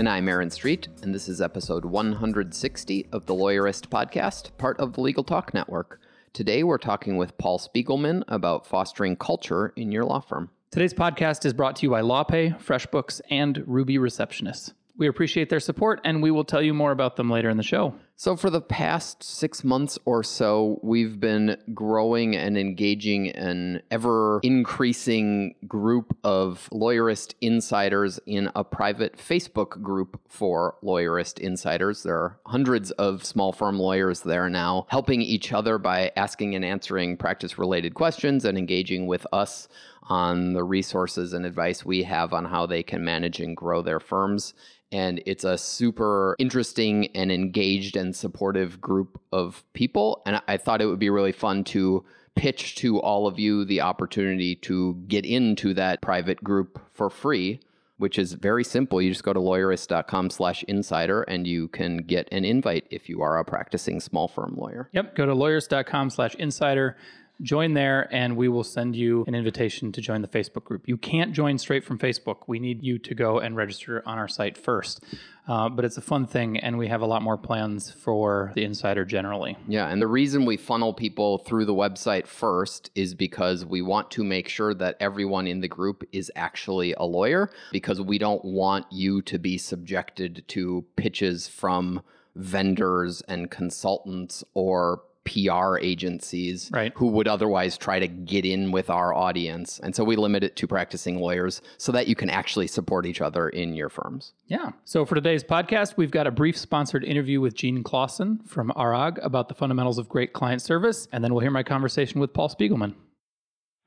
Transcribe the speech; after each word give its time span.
And 0.00 0.08
I'm 0.08 0.30
Aaron 0.30 0.48
Street, 0.48 0.88
and 1.02 1.14
this 1.14 1.28
is 1.28 1.42
episode 1.42 1.84
160 1.84 3.06
of 3.12 3.26
the 3.26 3.34
Lawyerist 3.34 3.88
Podcast, 3.88 4.48
part 4.56 4.80
of 4.80 4.94
the 4.94 5.02
Legal 5.02 5.22
Talk 5.22 5.52
Network. 5.52 6.00
Today 6.32 6.62
we're 6.62 6.78
talking 6.78 7.18
with 7.18 7.36
Paul 7.36 7.58
Spiegelman 7.58 8.24
about 8.26 8.66
fostering 8.66 9.14
culture 9.14 9.74
in 9.76 9.92
your 9.92 10.06
law 10.06 10.20
firm. 10.20 10.48
Today's 10.70 10.94
podcast 10.94 11.44
is 11.44 11.52
brought 11.52 11.76
to 11.76 11.82
you 11.82 11.90
by 11.90 12.00
LawPay, 12.00 12.58
FreshBooks, 12.58 13.20
and 13.28 13.62
Ruby 13.66 13.98
Receptionists. 13.98 14.72
We 15.00 15.08
appreciate 15.08 15.48
their 15.48 15.60
support, 15.60 16.02
and 16.04 16.22
we 16.22 16.30
will 16.30 16.44
tell 16.44 16.60
you 16.60 16.74
more 16.74 16.92
about 16.92 17.16
them 17.16 17.30
later 17.30 17.48
in 17.48 17.56
the 17.56 17.62
show. 17.62 17.94
So, 18.16 18.36
for 18.36 18.50
the 18.50 18.60
past 18.60 19.22
six 19.22 19.64
months 19.64 19.98
or 20.04 20.22
so, 20.22 20.78
we've 20.82 21.18
been 21.18 21.56
growing 21.72 22.36
and 22.36 22.58
engaging 22.58 23.30
an 23.30 23.80
ever 23.90 24.40
increasing 24.42 25.54
group 25.66 26.14
of 26.22 26.68
lawyerist 26.70 27.32
insiders 27.40 28.20
in 28.26 28.50
a 28.54 28.62
private 28.62 29.16
Facebook 29.16 29.80
group 29.80 30.20
for 30.28 30.76
lawyerist 30.84 31.38
insiders. 31.38 32.02
There 32.02 32.16
are 32.16 32.38
hundreds 32.44 32.90
of 32.90 33.24
small 33.24 33.54
firm 33.54 33.78
lawyers 33.78 34.20
there 34.20 34.50
now, 34.50 34.86
helping 34.90 35.22
each 35.22 35.50
other 35.50 35.78
by 35.78 36.12
asking 36.14 36.54
and 36.54 36.62
answering 36.62 37.16
practice 37.16 37.56
related 37.56 37.94
questions 37.94 38.44
and 38.44 38.58
engaging 38.58 39.06
with 39.06 39.26
us 39.32 39.66
on 40.10 40.52
the 40.52 40.62
resources 40.62 41.32
and 41.32 41.46
advice 41.46 41.84
we 41.84 42.02
have 42.02 42.34
on 42.34 42.44
how 42.44 42.66
they 42.66 42.82
can 42.82 43.02
manage 43.02 43.40
and 43.40 43.56
grow 43.56 43.80
their 43.80 44.00
firms 44.00 44.52
and 44.92 45.22
it's 45.26 45.44
a 45.44 45.56
super 45.56 46.34
interesting 46.38 47.08
and 47.14 47.30
engaged 47.30 47.96
and 47.96 48.14
supportive 48.14 48.80
group 48.80 49.20
of 49.32 49.62
people. 49.72 50.22
And 50.26 50.42
I 50.48 50.56
thought 50.56 50.82
it 50.82 50.86
would 50.86 50.98
be 50.98 51.10
really 51.10 51.32
fun 51.32 51.64
to 51.64 52.04
pitch 52.34 52.76
to 52.76 53.00
all 53.00 53.26
of 53.26 53.38
you 53.38 53.64
the 53.64 53.80
opportunity 53.82 54.56
to 54.56 54.94
get 55.06 55.24
into 55.24 55.74
that 55.74 56.00
private 56.00 56.42
group 56.42 56.80
for 56.92 57.10
free 57.10 57.60
which 58.00 58.18
is 58.18 58.32
very 58.32 58.64
simple. 58.64 59.02
You 59.02 59.10
just 59.10 59.24
go 59.24 59.34
to 59.34 59.40
lawyerist.com 59.40 60.30
slash 60.30 60.62
insider 60.62 61.20
and 61.24 61.46
you 61.46 61.68
can 61.68 61.98
get 61.98 62.26
an 62.32 62.46
invite 62.46 62.86
if 62.90 63.10
you 63.10 63.20
are 63.20 63.38
a 63.38 63.44
practicing 63.44 64.00
small 64.00 64.26
firm 64.26 64.54
lawyer. 64.56 64.88
Yep. 64.92 65.14
Go 65.16 65.26
to 65.26 65.34
lawyerist.com 65.34 66.08
slash 66.08 66.34
insider 66.36 66.96
join 67.42 67.74
there 67.74 68.08
and 68.12 68.36
we 68.36 68.48
will 68.48 68.64
send 68.64 68.94
you 68.94 69.24
an 69.26 69.34
invitation 69.34 69.92
to 69.92 70.00
join 70.00 70.22
the 70.22 70.28
Facebook 70.28 70.64
group. 70.64 70.86
You 70.86 70.96
can't 70.96 71.32
join 71.32 71.58
straight 71.58 71.84
from 71.84 71.98
Facebook. 71.98 72.42
We 72.46 72.58
need 72.58 72.82
you 72.82 72.98
to 72.98 73.14
go 73.14 73.38
and 73.38 73.56
register 73.56 74.02
on 74.06 74.18
our 74.18 74.28
site 74.28 74.58
first. 74.58 75.02
Uh, 75.48 75.68
but 75.68 75.84
it's 75.84 75.96
a 75.96 76.02
fun 76.02 76.26
thing, 76.26 76.58
and 76.58 76.78
we 76.78 76.86
have 76.86 77.00
a 77.00 77.06
lot 77.06 77.22
more 77.22 77.36
plans 77.36 77.90
for 77.90 78.52
the 78.54 78.62
insider 78.62 79.04
generally. 79.04 79.56
Yeah, 79.66 79.88
and 79.88 80.00
the 80.00 80.06
reason 80.06 80.44
we 80.44 80.56
funnel 80.56 80.94
people 80.94 81.38
through 81.38 81.64
the 81.64 81.74
website 81.74 82.28
first 82.28 82.90
is 82.94 83.16
because 83.16 83.64
we 83.64 83.82
want 83.82 84.12
to 84.12 84.22
make 84.22 84.48
sure 84.48 84.74
that 84.74 84.96
everyone 85.00 85.48
in 85.48 85.60
the 85.60 85.66
group 85.66 86.04
is 86.12 86.30
actually 86.36 86.92
a 86.92 87.02
lawyer, 87.02 87.50
because 87.72 88.00
we 88.00 88.16
don't 88.16 88.44
want 88.44 88.86
you 88.92 89.22
to 89.22 89.40
be 89.40 89.58
subjected 89.58 90.44
to 90.48 90.84
pitches 90.94 91.48
from 91.48 92.02
vendors 92.36 93.20
and 93.22 93.50
consultants 93.50 94.44
or 94.54 95.02
PR 95.24 95.78
agencies 95.78 96.70
right. 96.72 96.92
who 96.96 97.08
would 97.08 97.28
otherwise 97.28 97.76
try 97.76 97.98
to 97.98 98.08
get 98.08 98.44
in 98.44 98.72
with 98.72 98.90
our 98.90 99.14
audience. 99.14 99.78
And 99.82 99.94
so 99.94 100.02
we 100.02 100.16
limit 100.16 100.42
it 100.42 100.56
to 100.56 100.66
practicing 100.66 101.18
lawyers 101.18 101.60
so 101.76 101.92
that 101.92 102.08
you 102.08 102.14
can 102.14 102.30
actually 102.30 102.66
support 102.66 103.06
each 103.06 103.20
other 103.20 103.48
in 103.48 103.74
your 103.74 103.88
firms. 103.88 104.32
Yeah. 104.46 104.70
So 104.84 105.04
for 105.04 105.14
today's 105.14 105.44
podcast, 105.44 105.96
we've 105.96 106.10
got 106.10 106.26
a 106.26 106.30
brief 106.30 106.56
sponsored 106.56 107.04
interview 107.04 107.40
with 107.40 107.54
Jean 107.54 107.82
Clausen 107.82 108.40
from 108.46 108.72
ARAG 108.76 109.18
about 109.22 109.48
the 109.48 109.54
fundamentals 109.54 109.98
of 109.98 110.08
great 110.08 110.32
client 110.32 110.62
service. 110.62 111.06
And 111.12 111.22
then 111.22 111.34
we'll 111.34 111.42
hear 111.42 111.50
my 111.50 111.62
conversation 111.62 112.20
with 112.20 112.32
Paul 112.32 112.48
Spiegelman. 112.48 112.94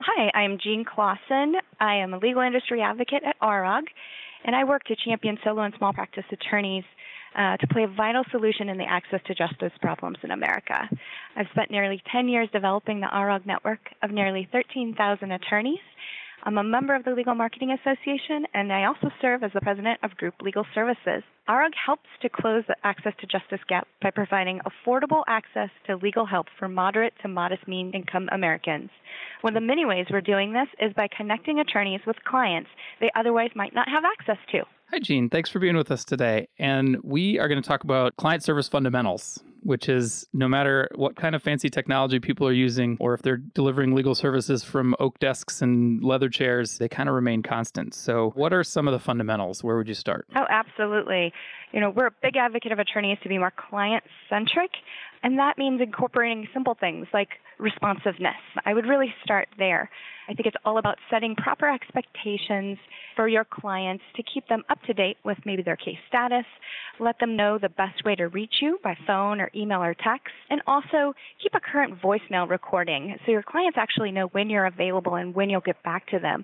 Hi, 0.02 0.32
I'm 0.34 0.58
Jean 0.62 0.84
Clausen. 0.84 1.56
I 1.80 1.96
am 1.96 2.14
a 2.14 2.18
legal 2.18 2.42
industry 2.42 2.82
advocate 2.82 3.24
at 3.26 3.38
ARAG, 3.42 3.84
and 4.44 4.54
I 4.56 4.66
work 4.66 4.84
to 4.86 4.96
champion 4.98 5.38
solo 5.44 5.62
and 5.62 5.74
small 5.78 5.94
practice 5.94 6.26
attorneys 6.30 6.84
uh, 7.36 7.58
to 7.58 7.68
play 7.68 7.84
a 7.84 7.88
vital 7.88 8.24
solution 8.32 8.70
in 8.70 8.78
the 8.78 8.86
access 8.90 9.20
to 9.28 9.36
justice 9.36 9.72
problems 9.82 10.18
in 10.24 10.32
America. 10.32 10.90
I've 11.36 11.48
spent 11.52 11.72
nearly 11.72 12.02
10 12.12 12.28
years 12.28 12.50
developing 12.52 13.00
the 13.00 13.08
ARAG 13.08 13.46
network 13.46 13.80
of 14.02 14.12
nearly 14.12 14.48
13,000 14.52 15.32
attorneys. 15.32 15.80
I'm 16.46 16.58
a 16.58 16.64
member 16.64 16.94
of 16.94 17.06
the 17.06 17.12
Legal 17.12 17.36
Marketing 17.36 17.72
Association, 17.72 18.46
and 18.54 18.74
I 18.74 18.84
also 18.84 19.10
serve 19.22 19.44
as 19.44 19.52
the 19.54 19.62
president 19.62 20.00
of 20.04 20.18
Group 20.18 20.34
Legal 20.42 20.66
Services. 20.76 21.24
ARAG 21.48 21.72
helps 21.74 22.10
to 22.22 22.28
close 22.28 22.66
the 22.68 22.76
access 22.84 23.14
to 23.22 23.28
justice 23.28 23.62
gap 23.70 23.88
by 24.02 24.12
providing 24.12 24.60
affordable 24.60 25.24
access 25.28 25.70
to 25.88 25.96
legal 25.96 26.26
help 26.26 26.48
for 26.60 26.68
moderate 26.68 27.14
to 27.22 27.30
modest 27.30 27.66
mean 27.66 27.92
income 27.94 28.28
Americans. 28.34 28.90
One 29.40 29.56
of 29.56 29.62
the 29.62 29.66
many 29.66 29.86
ways 29.86 30.08
we're 30.10 30.20
doing 30.20 30.52
this 30.52 30.68
is 30.82 30.94
by 30.94 31.08
connecting 31.16 31.60
attorneys 31.60 32.02
with 32.06 32.18
clients 32.26 32.70
they 33.00 33.10
otherwise 33.16 33.52
might 33.56 33.74
not 33.74 33.88
have 33.88 34.04
access 34.04 34.38
to. 34.52 34.64
Hi, 34.94 35.00
Jean. 35.00 35.28
Thanks 35.28 35.50
for 35.50 35.58
being 35.58 35.76
with 35.76 35.90
us 35.90 36.06
today. 36.06 36.48
And 36.60 36.98
we 37.02 37.40
are 37.40 37.48
going 37.48 37.60
to 37.60 37.68
talk 37.68 37.84
about 37.84 38.16
client 38.16 38.44
service 38.44 38.68
fundamentals, 38.68 39.44
which 39.64 39.90
is 39.90 40.28
no 40.34 40.48
matter 40.48 40.88
what 40.94 41.16
kind 41.16 41.34
of 41.34 41.42
fancy 41.42 41.68
technology 41.68 42.20
people 42.20 42.48
are 42.48 42.54
using, 42.54 42.98
or 43.00 43.16
if 43.16 43.24
they're 43.24 43.38
delivering 43.38 43.96
legal 43.96 44.14
services 44.14 44.64
from 44.64 44.94
oak 45.00 45.18
desks 45.18 45.64
and 45.64 46.04
leather 46.04 46.30
chairs, 46.30 46.78
they 46.78 46.88
kind 46.88 47.10
of 47.10 47.16
remain 47.16 47.42
constant. 47.42 47.96
So, 47.96 48.34
what 48.36 48.54
are 48.54 48.64
some 48.64 48.88
of 48.88 48.92
the 48.92 49.00
fundamentals? 49.00 49.64
Where 49.64 49.78
would 49.78 49.88
you 49.88 49.96
start? 49.96 50.28
Oh, 50.36 50.46
absolutely. 50.48 51.34
You 51.72 51.80
know, 51.80 51.90
we're 51.90 52.06
a 52.06 52.16
big 52.22 52.38
advocate 52.38 52.72
of 52.72 52.78
attorneys 52.78 53.18
to 53.24 53.30
be 53.30 53.40
more 53.40 53.52
client 53.72 54.04
centric, 54.30 54.70
and 55.24 55.40
that 55.40 55.58
means 55.58 55.82
incorporating 55.82 56.48
simple 56.54 56.78
things 56.80 57.08
like 57.16 57.30
responsiveness. 57.64 58.36
I 58.66 58.74
would 58.74 58.86
really 58.86 59.14
start 59.24 59.48
there. 59.58 59.90
I 60.28 60.34
think 60.34 60.48
it's 60.48 60.58
all 60.66 60.78
about 60.78 60.98
setting 61.10 61.36
proper 61.36 61.70
expectations 61.70 62.78
for 63.16 63.28
your 63.28 63.46
clients 63.46 64.04
to 64.16 64.24
keep 64.24 64.48
them 64.48 64.64
up 64.70 64.82
to 64.84 64.94
date 64.94 65.18
with 65.24 65.38
maybe 65.46 65.64
their 65.64 65.76
case 65.76 65.98
status, 66.08 66.46
let 67.00 67.20
them 67.20 67.36
know 67.36 67.58
the 67.58 67.70
best 67.70 68.04
way 68.06 68.16
to 68.16 68.28
reach 68.28 68.56
you 68.62 68.80
by 68.84 68.96
phone 69.08 69.42
or 69.42 69.50
email 69.56 69.82
or 69.82 69.94
text, 69.94 70.34
and 70.50 70.62
also 70.68 71.14
keep 71.42 71.54
a 71.56 71.60
current 71.60 72.02
voicemail 72.02 72.50
recording 72.50 73.18
so 73.26 73.32
your 73.32 73.44
clients 73.44 73.78
actually 73.78 74.12
know 74.12 74.28
when 74.28 74.50
you're 74.50 74.66
available 74.66 75.16
and 75.16 75.34
when 75.34 75.50
you'll 75.50 75.62
get 75.62 75.82
back 75.84 76.08
to 76.08 76.20
them. 76.20 76.44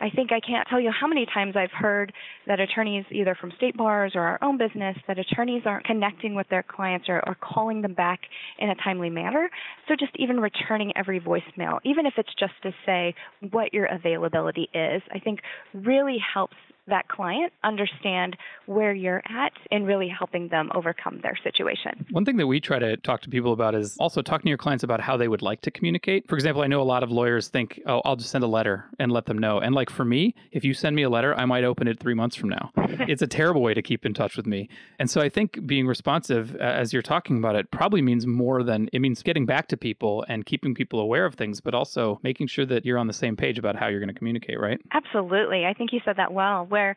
I 0.00 0.08
think 0.08 0.32
I 0.32 0.40
can't 0.40 0.66
tell 0.68 0.80
you 0.80 0.90
how 0.90 1.06
many 1.06 1.26
times 1.26 1.56
I've 1.56 1.70
heard 1.72 2.12
that 2.46 2.58
attorneys, 2.58 3.04
either 3.10 3.36
from 3.38 3.52
state 3.58 3.76
bars 3.76 4.12
or 4.14 4.22
our 4.22 4.38
own 4.42 4.56
business, 4.56 4.96
that 5.06 5.18
attorneys 5.18 5.62
aren't 5.66 5.84
connecting 5.84 6.34
with 6.34 6.48
their 6.48 6.62
clients 6.62 7.06
or, 7.08 7.22
or 7.26 7.34
calling 7.34 7.82
them 7.82 7.92
back 7.92 8.20
in 8.58 8.70
a 8.70 8.74
timely 8.76 9.10
manner. 9.10 9.50
So 9.88 9.94
just 9.94 10.12
even 10.16 10.40
returning 10.60 10.92
every 10.96 11.20
voicemail, 11.20 11.78
even 11.84 12.06
if 12.06 12.14
it's 12.16 12.32
just 12.38 12.52
to 12.62 12.72
say 12.86 13.14
what 13.50 13.72
your 13.72 13.86
availability 13.86 14.68
is, 14.74 15.02
I 15.12 15.18
think 15.18 15.40
really 15.74 16.18
helps 16.32 16.56
that 16.88 17.08
client 17.08 17.52
understand 17.64 18.36
where 18.66 18.92
you're 18.92 19.22
at 19.28 19.52
and 19.70 19.86
really 19.86 20.08
helping 20.08 20.48
them 20.48 20.70
overcome 20.74 21.20
their 21.22 21.36
situation. 21.42 22.06
One 22.10 22.24
thing 22.24 22.36
that 22.36 22.46
we 22.46 22.60
try 22.60 22.78
to 22.78 22.96
talk 22.98 23.20
to 23.22 23.28
people 23.28 23.52
about 23.52 23.74
is 23.74 23.96
also 23.98 24.22
talking 24.22 24.44
to 24.44 24.48
your 24.48 24.58
clients 24.58 24.84
about 24.84 25.00
how 25.00 25.16
they 25.16 25.28
would 25.28 25.42
like 25.42 25.60
to 25.62 25.70
communicate. 25.70 26.28
For 26.28 26.34
example, 26.34 26.62
I 26.62 26.66
know 26.66 26.80
a 26.80 26.84
lot 26.84 27.02
of 27.02 27.10
lawyers 27.10 27.48
think, 27.48 27.80
oh, 27.86 28.00
I'll 28.04 28.16
just 28.16 28.30
send 28.30 28.44
a 28.44 28.48
letter 28.48 28.86
and 28.98 29.10
let 29.12 29.26
them 29.26 29.38
know. 29.38 29.58
And 29.58 29.74
like 29.74 29.90
for 29.90 30.04
me, 30.04 30.34
if 30.52 30.64
you 30.64 30.74
send 30.74 30.96
me 30.96 31.02
a 31.02 31.10
letter, 31.10 31.34
I 31.34 31.44
might 31.44 31.64
open 31.64 31.88
it 31.88 31.98
three 31.98 32.14
months 32.14 32.36
from 32.36 32.50
now. 32.50 32.70
it's 32.76 33.22
a 33.22 33.26
terrible 33.26 33.62
way 33.62 33.74
to 33.74 33.82
keep 33.82 34.04
in 34.04 34.14
touch 34.14 34.36
with 34.36 34.46
me. 34.46 34.68
And 34.98 35.10
so 35.10 35.20
I 35.20 35.28
think 35.28 35.66
being 35.66 35.86
responsive, 35.86 36.56
as 36.56 36.92
you're 36.92 37.02
talking 37.02 37.38
about 37.38 37.56
it, 37.56 37.70
probably 37.70 38.02
means 38.02 38.26
more 38.26 38.62
than 38.62 38.88
it 38.92 39.00
means 39.00 39.22
getting 39.22 39.46
back 39.46 39.68
to 39.68 39.76
people 39.76 40.24
and 40.28 40.44
keeping 40.46 40.74
people 40.74 41.00
aware 41.00 41.24
of 41.24 41.34
things, 41.34 41.60
but 41.60 41.74
also 41.74 42.20
making 42.22 42.48
sure 42.48 42.66
that 42.66 42.84
you're 42.84 42.98
on 42.98 43.06
the 43.06 43.12
same 43.12 43.36
page 43.36 43.58
about 43.58 43.76
how 43.76 43.88
you're 43.88 44.00
going 44.00 44.12
to 44.12 44.14
communicate, 44.14 44.60
right? 44.60 44.80
Absolutely. 44.92 45.66
I 45.66 45.74
think 45.74 45.92
you 45.92 46.00
said 46.04 46.16
that 46.16 46.32
well. 46.32 46.66
Where 46.70 46.96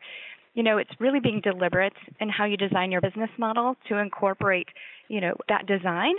you 0.54 0.62
know 0.62 0.78
it's 0.78 0.90
really 0.98 1.20
being 1.20 1.40
deliberate 1.42 1.92
in 2.20 2.28
how 2.28 2.44
you 2.44 2.56
design 2.56 2.90
your 2.90 3.00
business 3.00 3.30
model 3.38 3.76
to 3.88 3.98
incorporate 3.98 4.68
you 5.08 5.20
know 5.20 5.34
that 5.48 5.66
design. 5.66 6.14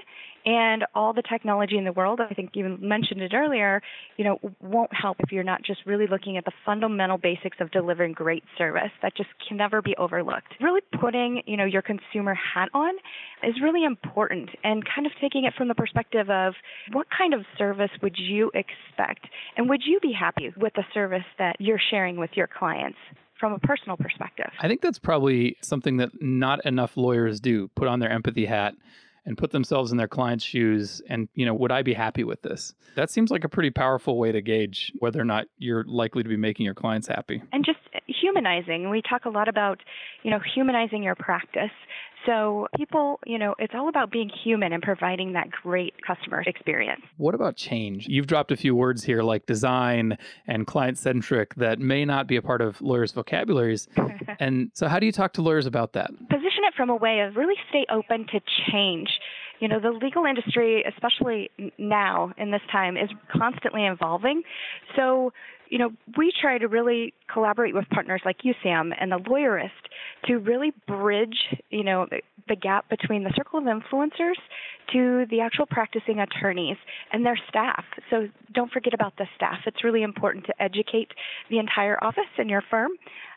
And 0.47 0.85
all 0.93 1.11
the 1.11 1.23
technology 1.23 1.75
in 1.75 1.85
the 1.85 1.91
world 1.91 2.19
i 2.21 2.31
think 2.31 2.51
you 2.53 2.77
mentioned 2.79 3.19
it 3.19 3.33
earlier 3.33 3.81
you 4.17 4.23
know 4.23 4.39
won't 4.61 4.91
help 4.93 5.17
if 5.19 5.31
you're 5.31 5.43
not 5.43 5.63
just 5.63 5.79
really 5.87 6.05
looking 6.05 6.37
at 6.37 6.45
the 6.45 6.51
fundamental 6.63 7.17
basics 7.17 7.57
of 7.59 7.71
delivering 7.71 8.13
great 8.13 8.43
service 8.55 8.91
that 9.01 9.15
just 9.17 9.29
can 9.47 9.57
never 9.57 9.81
be 9.81 9.95
overlooked. 9.97 10.53
Really 10.61 10.81
putting 11.01 11.41
you 11.47 11.57
know 11.57 11.65
your 11.65 11.81
consumer 11.81 12.35
hat 12.35 12.69
on 12.75 12.93
is 13.41 13.55
really 13.63 13.83
important 13.83 14.49
and 14.63 14.83
kind 14.85 15.07
of 15.07 15.13
taking 15.19 15.45
it 15.45 15.53
from 15.57 15.67
the 15.67 15.75
perspective 15.75 16.29
of 16.29 16.53
what 16.91 17.07
kind 17.15 17.33
of 17.33 17.41
service 17.57 17.91
would 18.03 18.17
you 18.17 18.51
expect 18.53 19.25
and 19.57 19.67
would 19.69 19.81
you 19.83 19.99
be 19.99 20.11
happy 20.11 20.53
with 20.57 20.73
the 20.75 20.83
service 20.93 21.25
that 21.39 21.55
you're 21.59 21.81
sharing 21.89 22.17
with 22.17 22.31
your 22.35 22.47
clients 22.47 22.99
from 23.39 23.53
a 23.53 23.59
personal 23.59 23.97
perspective. 23.97 24.49
I 24.59 24.67
think 24.67 24.81
that's 24.81 24.99
probably 24.99 25.57
something 25.61 25.97
that 25.97 26.21
not 26.21 26.65
enough 26.65 26.97
lawyers 26.97 27.39
do 27.39 27.69
put 27.75 27.87
on 27.87 27.99
their 27.99 28.11
empathy 28.11 28.45
hat 28.45 28.75
and 29.25 29.37
put 29.37 29.51
themselves 29.51 29.91
in 29.91 29.97
their 29.97 30.07
client's 30.07 30.45
shoes 30.45 31.01
and, 31.09 31.27
you 31.33 31.45
know, 31.45 31.53
would 31.53 31.71
I 31.71 31.81
be 31.81 31.93
happy 31.93 32.23
with 32.23 32.41
this? 32.43 32.73
That 32.95 33.09
seems 33.09 33.31
like 33.31 33.43
a 33.43 33.49
pretty 33.49 33.71
powerful 33.71 34.17
way 34.17 34.31
to 34.31 34.41
gauge 34.41 34.91
whether 34.99 35.19
or 35.19 35.25
not 35.25 35.47
you're 35.57 35.83
likely 35.85 36.21
to 36.23 36.29
be 36.29 36.37
making 36.37 36.65
your 36.65 36.75
clients 36.75 37.07
happy. 37.07 37.41
And 37.51 37.65
just 37.65 37.79
humanizing. 38.07 38.89
We 38.89 39.01
talk 39.01 39.25
a 39.25 39.29
lot 39.29 39.47
about, 39.47 39.81
you 40.23 40.31
know, 40.31 40.39
humanizing 40.53 41.03
your 41.03 41.15
practice. 41.15 41.71
So 42.25 42.67
people, 42.75 43.19
you 43.25 43.37
know, 43.37 43.55
it's 43.59 43.73
all 43.75 43.89
about 43.89 44.11
being 44.11 44.29
human 44.29 44.73
and 44.73 44.81
providing 44.81 45.33
that 45.33 45.51
great 45.51 45.93
customer 46.05 46.41
experience. 46.41 47.01
What 47.17 47.35
about 47.35 47.55
change? 47.55 48.07
You've 48.07 48.27
dropped 48.27 48.51
a 48.51 48.57
few 48.57 48.75
words 48.75 49.03
here 49.03 49.21
like 49.21 49.45
design 49.45 50.17
and 50.47 50.65
client 50.65 50.97
centric 50.97 51.55
that 51.55 51.79
may 51.79 52.05
not 52.05 52.27
be 52.27 52.35
a 52.35 52.41
part 52.41 52.61
of 52.61 52.81
lawyers' 52.81 53.11
vocabularies. 53.11 53.87
and 54.39 54.71
so 54.73 54.87
how 54.87 54.99
do 54.99 55.05
you 55.05 55.11
talk 55.11 55.33
to 55.33 55.41
lawyers 55.41 55.65
about 55.65 55.93
that? 55.93 56.09
Position 56.29 56.63
it 56.67 56.73
from 56.75 56.89
a 56.89 56.95
way 56.95 57.21
of 57.21 57.35
really 57.35 57.55
stay 57.69 57.85
open 57.91 58.25
to 58.31 58.39
change. 58.71 59.09
You 59.59 59.69
know, 59.69 59.79
the 59.79 59.91
legal 59.91 60.25
industry, 60.25 60.83
especially 60.83 61.49
now 61.77 62.33
in 62.37 62.51
this 62.51 62.61
time, 62.71 62.97
is 62.97 63.09
constantly 63.31 63.85
evolving. 63.85 64.43
So 64.95 65.31
you 65.69 65.77
know, 65.77 65.91
we 66.17 66.31
try 66.39 66.57
to 66.57 66.67
really 66.67 67.13
collaborate 67.31 67.73
with 67.73 67.89
partners 67.89 68.21
like 68.25 68.37
you, 68.43 68.53
Sam, 68.63 68.93
and 68.99 69.11
the 69.11 69.17
lawyerist 69.17 69.69
to 70.25 70.37
really 70.37 70.73
bridge, 70.87 71.37
you 71.69 71.83
know, 71.83 72.07
the, 72.09 72.21
the 72.47 72.55
gap 72.55 72.89
between 72.89 73.23
the 73.23 73.33
circle 73.35 73.59
of 73.59 73.65
influencers 73.65 74.37
to 74.93 75.25
the 75.29 75.41
actual 75.41 75.65
practicing 75.65 76.19
attorneys 76.19 76.77
and 77.11 77.25
their 77.25 77.39
staff. 77.49 77.83
So 78.09 78.27
don't 78.53 78.71
forget 78.71 78.93
about 78.93 79.17
the 79.17 79.25
staff. 79.35 79.59
It's 79.65 79.83
really 79.83 80.03
important 80.03 80.45
to 80.45 80.61
educate 80.61 81.11
the 81.49 81.59
entire 81.59 82.01
office 82.03 82.23
in 82.37 82.49
your 82.49 82.63
firm 82.69 82.91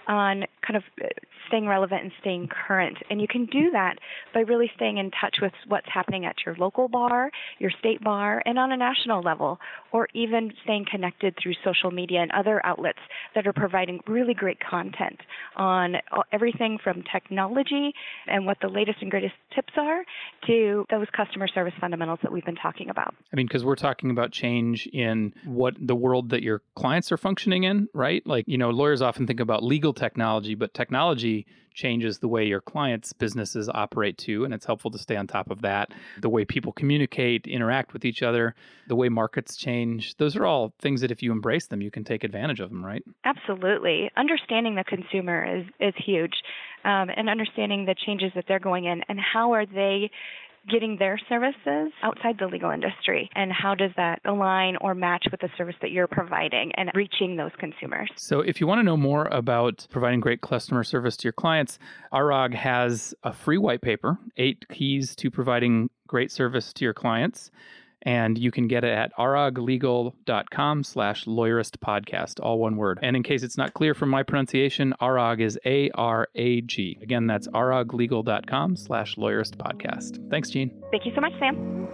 on 0.09 0.45
kind 0.67 0.77
of 0.77 0.83
uh, 1.03 1.09
staying 1.47 1.67
relevant 1.67 2.03
and 2.03 2.13
staying 2.21 2.49
current. 2.49 2.99
And 3.11 3.21
you 3.21 3.29
can 3.29 3.47
do 3.47 3.71
that 3.73 3.97
by 4.35 4.41
really 4.41 4.71
staying 4.75 4.99
in 4.99 5.11
touch 5.11 5.37
with 5.41 5.53
what's 5.67 5.87
happening 5.93 6.25
at 6.25 6.37
your 6.45 6.55
local 6.57 6.89
bar, 6.89 7.31
your 7.59 7.71
state 7.79 8.03
bar, 8.03 8.43
and 8.45 8.59
on 8.59 8.73
a 8.73 8.77
national 8.77 9.23
level, 9.23 9.59
or 9.93 10.09
even 10.15 10.53
staying 10.65 10.87
connected 10.91 11.35
through 11.43 11.55
social 11.65 11.91
media 11.91 12.21
and 12.21 12.31
other 12.33 12.65
outlets 12.65 12.99
that 13.35 13.47
are 13.47 13.53
providing 13.53 14.01
really 14.07 14.35
great 14.35 14.59
content 14.61 15.21
on 15.57 15.97
everything 16.33 16.79
from 16.83 17.03
technology 17.13 17.93
and 18.27 18.47
what 18.47 18.59
the 18.61 18.69
latest 18.69 18.99
and 19.01 19.11
greatest 19.11 19.35
tips 19.55 19.73
are 19.77 20.05
to 20.47 20.85
those 20.91 21.07
customer 21.17 21.49
service 21.49 21.75
fundamentals 21.81 22.19
that 22.23 22.33
we've 22.33 22.45
been 22.45 22.57
talking 22.57 22.91
about. 22.91 23.15
I 23.33 23.37
mean, 23.37 23.47
because 23.47 23.65
we're 23.65 23.77
talking 23.77 24.11
about 24.11 24.33
change 24.33 24.87
in 24.87 25.33
what 25.45 25.75
the 25.79 25.95
world 25.95 26.31
that 26.31 26.43
your 26.43 26.63
clients 26.77 27.13
are 27.13 27.17
functioning 27.17 27.65
in, 27.65 27.89
right? 27.93 28.27
Like, 28.27 28.45
you 28.47 28.59
know, 28.59 28.71
lawyers 28.71 29.03
often 29.03 29.27
think 29.27 29.41
about 29.41 29.63
legal 29.63 29.93
technology, 29.99 30.55
but 30.55 30.73
technology 30.75 31.47
changes 31.75 32.19
the 32.19 32.27
way 32.27 32.45
your 32.45 32.61
clients' 32.61 33.13
businesses 33.13 33.69
operate 33.73 34.19
too. 34.19 34.45
And 34.45 34.53
it's 34.53 34.67
helpful 34.67 34.91
to 34.91 34.99
stay 34.99 35.17
on 35.17 35.27
top 35.27 35.51
of 35.51 35.63
that. 35.63 35.93
The 36.21 36.29
way 36.29 36.45
people 36.45 36.73
communicate, 36.73 37.47
interact 37.47 37.93
with 37.93 38.05
each 38.05 38.23
other, 38.23 38.55
the 38.89 38.97
way 38.97 39.09
markets 39.09 39.57
change. 39.57 40.17
Those 40.17 40.35
are 40.35 40.45
all 40.45 40.73
things 40.81 41.01
that 41.03 41.13
if 41.13 41.23
you 41.23 41.31
embrace 41.31 41.69
them, 41.69 41.81
you 41.81 41.91
can 41.91 42.03
take 42.03 42.25
advantage 42.25 42.59
of 42.59 42.71
them, 42.71 42.85
right? 42.85 43.05
Absolutely. 43.25 44.11
Understanding 44.17 44.75
the 44.75 44.85
consumer 44.85 45.59
is, 45.59 45.67
is 45.79 45.95
huge 46.05 46.35
um, 46.85 47.11
and 47.17 47.29
understanding 47.29 47.85
the 47.85 47.95
changes 47.95 48.33
that 48.35 48.47
they're 48.49 48.59
going 48.59 48.87
in 48.87 49.03
and 49.09 49.19
how 49.21 49.53
are 49.53 49.67
they 49.67 50.11
getting 50.71 50.97
their 50.99 51.19
services 51.29 51.93
outside 52.03 52.37
the 52.39 52.47
legal 52.47 52.71
industry 52.71 53.31
and 53.35 53.53
how 53.53 53.75
does 53.75 53.91
that 53.97 54.21
align 54.25 54.77
or 54.81 54.95
match 54.95 55.27
with 55.31 55.41
the 55.41 55.49
service 55.57 55.77
that 55.81 55.91
you're 55.91 56.07
providing 56.07 56.73
and 56.77 56.91
reaching 56.95 57.37
those 57.37 57.53
consumers. 57.59 58.11
So 58.17 58.41
if 58.41 58.61
you 58.61 58.67
want 58.67 58.79
to 58.81 58.83
know 58.83 58.97
more 58.97 59.27
about 59.27 59.87
providing 59.91 60.21
great 60.21 60.41
customer 60.41 60.85
service 60.85 61.17
to 61.19 61.25
your 61.25 61.33
clients, 61.33 61.79
ARAG 62.13 62.55
has 62.55 63.15
a 63.23 63.33
free 63.33 63.59
white 63.59 63.83
paper, 63.83 64.19
8 64.37 64.69
keys 64.69 65.15
to 65.17 65.31
providing 65.31 65.91
great 66.07 66.31
service 66.33 66.73
to 66.75 66.85
your 66.85 66.95
clients 66.95 67.51
and 68.03 68.39
you 68.39 68.51
can 68.51 68.69
get 68.69 68.85
it 68.85 68.93
at 68.93 69.13
araglegal.com 69.19 70.85
slash 70.85 71.25
lawyerist 71.25 71.79
podcast, 71.79 72.41
all 72.41 72.59
one 72.59 72.77
word. 72.77 72.99
And 73.03 73.17
in 73.17 73.23
case 73.23 73.43
it's 73.43 73.57
not 73.57 73.75
clear 73.75 73.95
from 73.95 74.09
my 74.09 74.23
pronunciation, 74.23 74.95
arag 75.01 75.41
is 75.41 75.59
A-R-A-G. 75.65 76.99
Again, 77.03 77.27
that's 77.27 77.49
araglegal.com 77.49 78.77
slash 78.77 79.17
lawyerist 79.17 79.57
podcast. 79.57 80.31
Thanks, 80.31 80.51
Jean 80.51 80.69
Thank 80.91 81.07
you 81.07 81.13
so 81.15 81.21
much, 81.21 81.33
Sam. 81.39 81.89